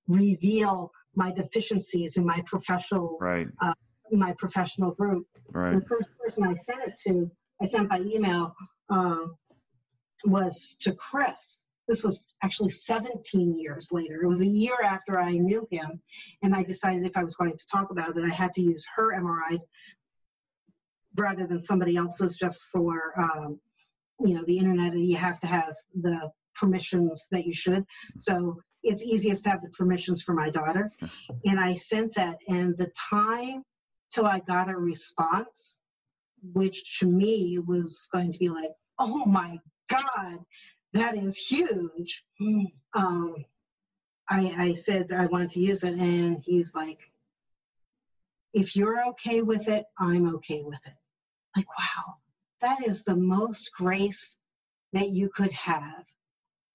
[0.09, 3.49] reveal my deficiencies in my professional Right.
[3.61, 3.75] Uh,
[4.13, 5.27] my professional group.
[5.51, 5.75] Right.
[5.75, 7.31] The first person I sent it to,
[7.61, 8.55] I sent by email,
[8.91, 9.27] uh,
[10.25, 11.63] was to Chris.
[11.89, 14.23] This was actually 17 years later.
[14.23, 16.01] It was a year after I knew him,
[16.43, 18.85] and I decided if I was going to talk about it, I had to use
[18.97, 19.61] her MRIs
[21.15, 23.61] rather than somebody else's just for, um,
[24.21, 24.93] you know, the internet.
[24.93, 27.85] And you have to have the permissions that you should.
[28.19, 30.93] So it's easiest to have the permissions for my daughter.
[31.45, 33.63] And I sent that, and the time
[34.17, 35.79] till I got a response,
[36.55, 40.39] which to me was going to be like, oh my God,
[40.95, 42.25] that is huge.
[42.95, 43.45] Um,
[44.31, 46.99] I, I said I wanted to use it, and he's like,
[48.55, 50.95] if you're okay with it, I'm okay with it.
[51.55, 52.15] Like, wow,
[52.63, 54.39] that is the most grace
[54.95, 56.05] that you could have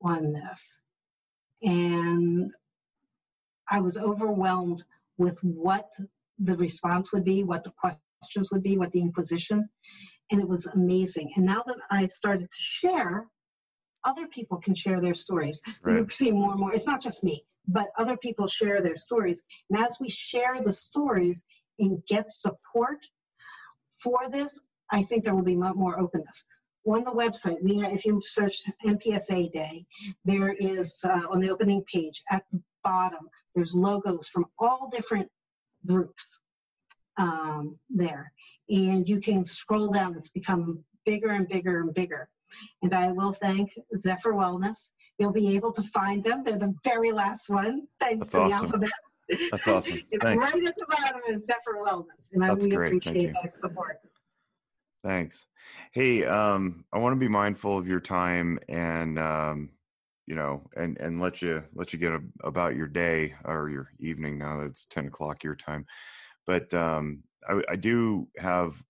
[0.03, 0.80] on this.
[1.63, 2.51] And
[3.68, 4.84] I was overwhelmed
[5.18, 5.91] with what
[6.43, 9.68] the response would be, what the questions would be, what the inquisition,
[10.31, 11.31] and it was amazing.
[11.35, 13.27] And now that I started to share,
[14.03, 15.59] other people can share their stories.
[15.84, 15.97] Right.
[15.97, 16.73] You see more and more.
[16.73, 19.41] It's not just me, but other people share their stories.
[19.69, 21.43] And as we share the stories
[21.80, 22.99] and get support
[24.01, 24.59] for this,
[24.91, 26.43] I think there will be much more openness.
[26.88, 29.85] On the website, we have, if you search NPSA Day,
[30.26, 35.30] there is uh, on the opening page at the bottom, there's logos from all different
[35.86, 36.40] groups.
[37.18, 38.32] um, there.
[38.70, 42.30] And you can scroll down, it's become bigger and bigger and bigger.
[42.82, 44.78] And I will thank Zephyr Wellness.
[45.18, 46.44] You'll be able to find them.
[46.44, 48.82] They're the very last one, thanks That's to awesome.
[48.82, 49.49] the alphabet.
[49.52, 49.99] That's awesome.
[50.12, 50.44] it's Thanks.
[50.53, 52.32] right at the bottom is Zephyr Wellness.
[52.34, 52.88] And I That's really great.
[52.98, 53.34] Appreciate you.
[53.41, 53.99] that support.
[55.03, 55.45] Thanks.
[55.91, 59.70] Hey, um, I want to be mindful of your time and um,
[60.32, 63.91] you know, and and let you let you get a, about your day or your
[63.99, 65.86] evening now that it's ten o'clock your time.
[66.48, 68.82] But um, I, I do have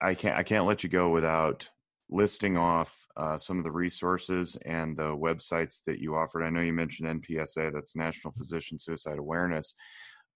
[0.00, 1.68] I can't I can't let you go without
[2.08, 6.42] listing off uh, some of the resources and the websites that you offered.
[6.42, 9.74] I know you mentioned NPSA, that's National Physician Suicide Awareness,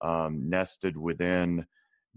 [0.03, 1.65] um, nested within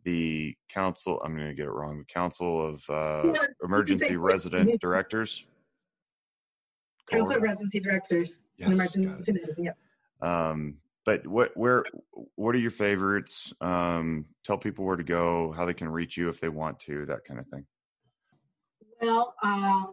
[0.04, 1.22] the council.
[1.24, 2.00] I'm going to get it wrong.
[2.00, 3.34] The Council of uh,
[3.64, 5.46] Emergency Resident Directors.
[7.10, 9.40] Council of Residency Directors Yes, Emergency Medicine.
[9.57, 9.72] Yeah.
[10.22, 10.76] Um,
[11.06, 11.86] but what, where,
[12.36, 13.53] what are your favorites?
[13.61, 17.06] Um, tell people where to go, how they can reach you if they want to,
[17.07, 17.65] that kind of thing.
[19.02, 19.86] Well, uh,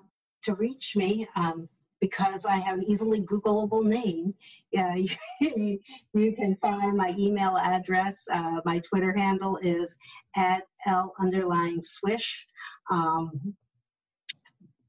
[0.44, 1.68] to reach me, um,
[2.00, 4.34] because I have an easily Googleable name,
[4.72, 5.08] yeah, you,
[6.12, 8.26] you can find my email address.
[8.30, 9.96] Uh, my Twitter handle is
[10.36, 12.46] at L underlying swish.
[12.90, 13.54] Um,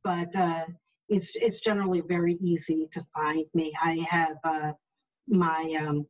[0.04, 0.66] but uh,
[1.10, 3.74] it's it's generally very easy to find me.
[3.82, 4.74] I have uh,
[5.28, 6.06] my um,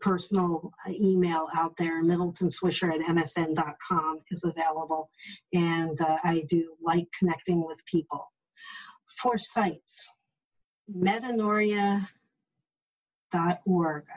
[0.00, 5.10] personal email out there, Middleton Swisher at msn.com is available,
[5.52, 8.30] and uh, I do like connecting with people.
[9.20, 10.06] For sites,
[10.90, 12.06] metanoia.org,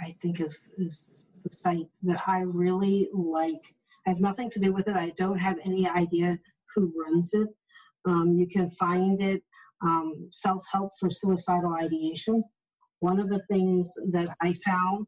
[0.01, 1.11] I think, is, is
[1.43, 3.73] the site that I really like.
[4.07, 4.95] I have nothing to do with it.
[4.95, 6.39] I don't have any idea
[6.73, 7.49] who runs it.
[8.05, 9.43] Um, you can find it
[9.81, 12.43] um, self help for suicidal ideation.
[12.99, 15.07] One of the things that I found,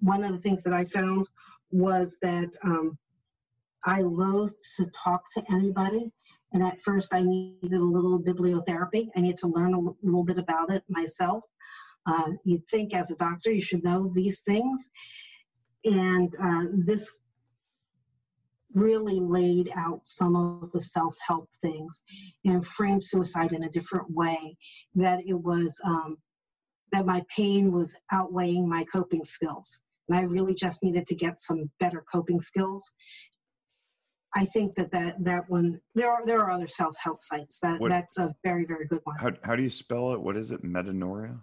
[0.00, 1.28] one of the things that I found
[1.70, 2.98] was that um,
[3.84, 6.10] I loathed to talk to anybody.
[6.52, 9.08] And at first, I needed a little bibliotherapy.
[9.16, 11.44] I needed to learn a little bit about it myself.
[12.06, 14.90] Uh, you'd think, as a doctor, you should know these things.
[15.84, 17.08] And uh, this
[18.74, 22.00] really laid out some of the self help things
[22.44, 24.56] and framed suicide in a different way.
[24.94, 26.18] That it was, um,
[26.92, 29.80] that my pain was outweighing my coping skills.
[30.08, 32.90] And I really just needed to get some better coping skills.
[34.34, 37.58] I think that that, that one, there are, there are other self help sites.
[37.60, 39.16] That, What- that's a very, very good one.
[39.18, 40.20] How, how do you spell it?
[40.20, 40.62] What is it?
[40.62, 41.40] Metanoia?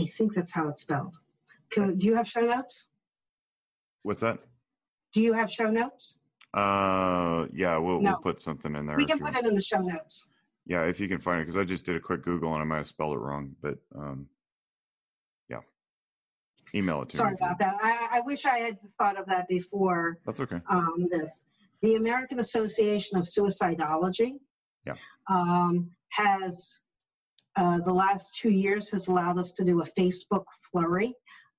[0.00, 1.18] I think that's how it's spelled.
[1.70, 2.88] Do you have show notes?
[4.02, 4.40] What's that?
[5.12, 6.16] Do you have show notes?
[6.54, 8.12] Uh, yeah, we'll, No.
[8.12, 8.96] we'll put something in there.
[8.96, 10.24] We can put it in the show notes.
[10.66, 12.64] Yeah, if you can find it, because I just did a quick Google and I
[12.64, 14.26] might have spelled it wrong, but um,
[15.48, 15.58] yeah,
[16.74, 17.38] email it to Sorry me.
[17.40, 17.76] about that.
[17.82, 20.60] I, I wish I had thought of that before That's okay.
[20.70, 21.42] um, this.
[21.82, 24.34] The American Association of Suicidology
[24.86, 24.94] Yeah.
[25.28, 26.80] um, has,
[27.56, 31.12] uh, the last two years, has allowed us to do a Facebook flurry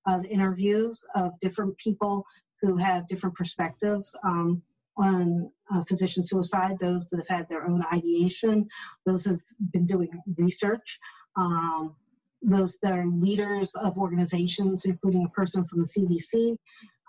[0.06, 2.24] of interviews of different people
[2.64, 4.62] who have different perspectives um,
[4.96, 8.66] on uh, physician suicide, those that have had their own ideation,
[9.04, 9.40] those have
[9.72, 10.98] been doing research.
[11.36, 11.94] Um,
[12.42, 16.56] those that are leaders of organizations, including a person from the CDC,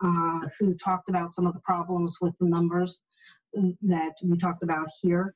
[0.04, 3.02] uh, who talked about some of the problems with the numbers
[3.82, 5.34] that we talked about here.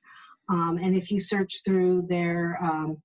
[0.49, 3.01] Um, and if you search through their um,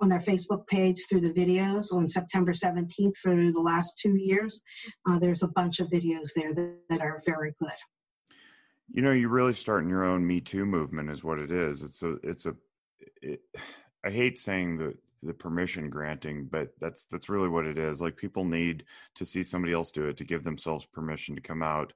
[0.00, 4.60] on their Facebook page through the videos on September 17th for the last two years,
[5.08, 7.70] uh, there's a bunch of videos there that, that are very good.
[8.90, 11.82] You know, you're really starting your own Me Too movement, is what it is.
[11.82, 12.54] It's a, it's a,
[13.22, 13.40] it,
[14.04, 18.00] I hate saying the the permission granting, but that's that's really what it is.
[18.00, 18.84] Like people need
[19.16, 21.92] to see somebody else do it to give themselves permission to come out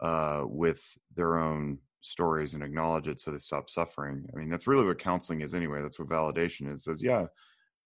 [0.00, 4.26] uh, with their own stories and acknowledge it, so they stop suffering.
[4.32, 5.82] I mean, that's really what counseling is anyway.
[5.82, 6.80] That's what validation is.
[6.80, 7.26] It says, yeah,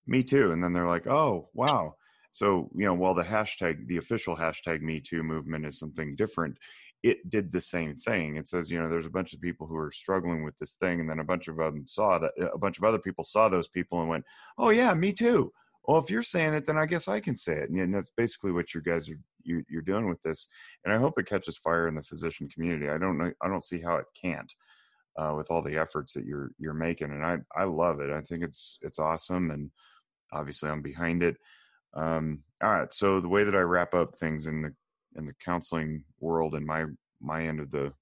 [0.06, 1.94] me too, and then they're like, oh, wow.
[2.30, 6.56] So you know, while the hashtag, the official hashtag Me Too movement is something different,
[7.02, 8.36] it did the same thing.
[8.36, 11.00] It says, you know, there's a bunch of people who are struggling with this thing,
[11.00, 13.68] and then a bunch of them saw that a bunch of other people saw those
[13.68, 14.24] people and went,
[14.58, 15.52] "Oh yeah, me too."
[15.90, 18.52] Well, if you're saying it, then I guess I can say it, and that's basically
[18.52, 20.46] what you guys are you, you're doing with this.
[20.84, 22.88] And I hope it catches fire in the physician community.
[22.88, 24.54] I don't know, I don't see how it can't
[25.18, 28.10] uh, with all the efforts that you're you're making, and I I love it.
[28.10, 29.72] I think it's it's awesome, and
[30.32, 31.38] obviously I'm behind it.
[31.94, 34.72] Um, all right, so the way that I wrap up things in the
[35.16, 36.84] in the counseling world and my
[37.20, 37.92] my end of the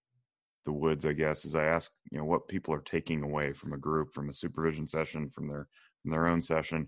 [0.67, 3.73] the woods i guess is i ask you know what people are taking away from
[3.73, 5.67] a group from a supervision session from their
[6.03, 6.87] from their own session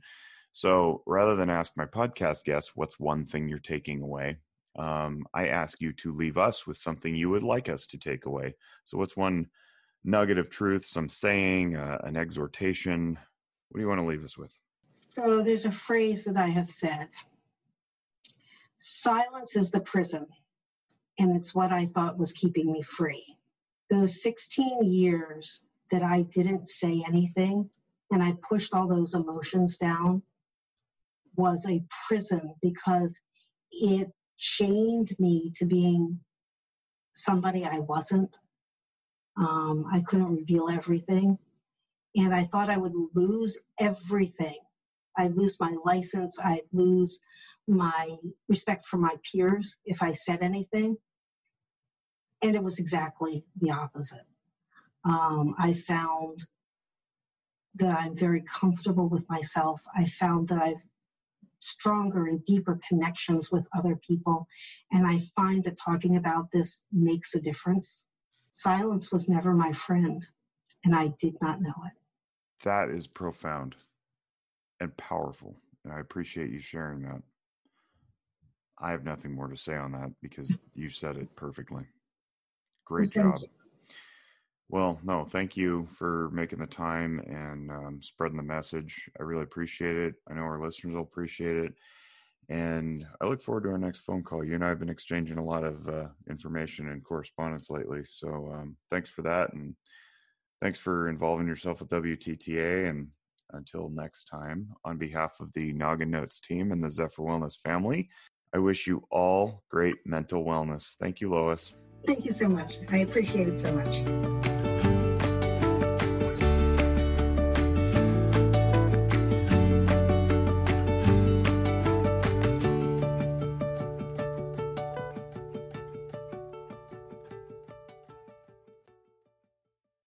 [0.52, 4.36] so rather than ask my podcast guests what's one thing you're taking away
[4.78, 8.26] um, I ask you to leave us with something you would like us to take
[8.26, 8.54] away.
[8.84, 9.46] So, what's one
[10.04, 13.18] nugget of truth, some saying, uh, an exhortation?
[13.68, 14.56] What do you want to leave us with?
[15.10, 17.08] So, there's a phrase that I have said
[18.78, 20.26] silence is the prison,
[21.18, 23.36] and it's what I thought was keeping me free.
[23.90, 27.68] Those 16 years that I didn't say anything
[28.12, 30.22] and I pushed all those emotions down
[31.36, 33.18] was a prison because
[33.72, 34.08] it
[34.38, 36.20] chained me to being
[37.12, 38.36] somebody I wasn't.
[39.36, 41.38] Um, I couldn't reveal everything.
[42.16, 44.58] And I thought I would lose everything.
[45.16, 46.38] I'd lose my license.
[46.42, 47.18] I'd lose
[47.68, 48.16] my
[48.48, 50.96] respect for my peers if I said anything.
[52.42, 54.26] And it was exactly the opposite.
[55.04, 56.40] Um, I found
[57.76, 59.82] that I'm very comfortable with myself.
[59.94, 60.82] I found that I've
[61.60, 64.46] stronger and deeper connections with other people.
[64.92, 68.04] And I find that talking about this makes a difference.
[68.52, 70.26] Silence was never my friend,
[70.84, 71.92] and I did not know it.
[72.64, 73.76] That is profound
[74.80, 75.54] and powerful.
[75.84, 77.22] And I appreciate you sharing that.
[78.78, 81.84] I have nothing more to say on that because you said it perfectly.
[82.86, 83.40] Great well, job.
[83.42, 83.48] You.
[84.72, 89.10] Well, no, thank you for making the time and um, spreading the message.
[89.18, 90.14] I really appreciate it.
[90.30, 91.74] I know our listeners will appreciate it.
[92.48, 94.44] And I look forward to our next phone call.
[94.44, 98.02] You and I have been exchanging a lot of uh, information and correspondence lately.
[98.08, 99.52] So um, thanks for that.
[99.52, 99.74] And
[100.62, 102.88] thanks for involving yourself with WTTA.
[102.88, 103.08] And
[103.52, 108.08] until next time, on behalf of the Noggin Notes team and the Zephyr Wellness family,
[108.54, 110.94] I wish you all great mental wellness.
[111.00, 111.72] Thank you, Loice.
[112.06, 112.78] Thank you so much.
[112.88, 114.59] I appreciate it so much.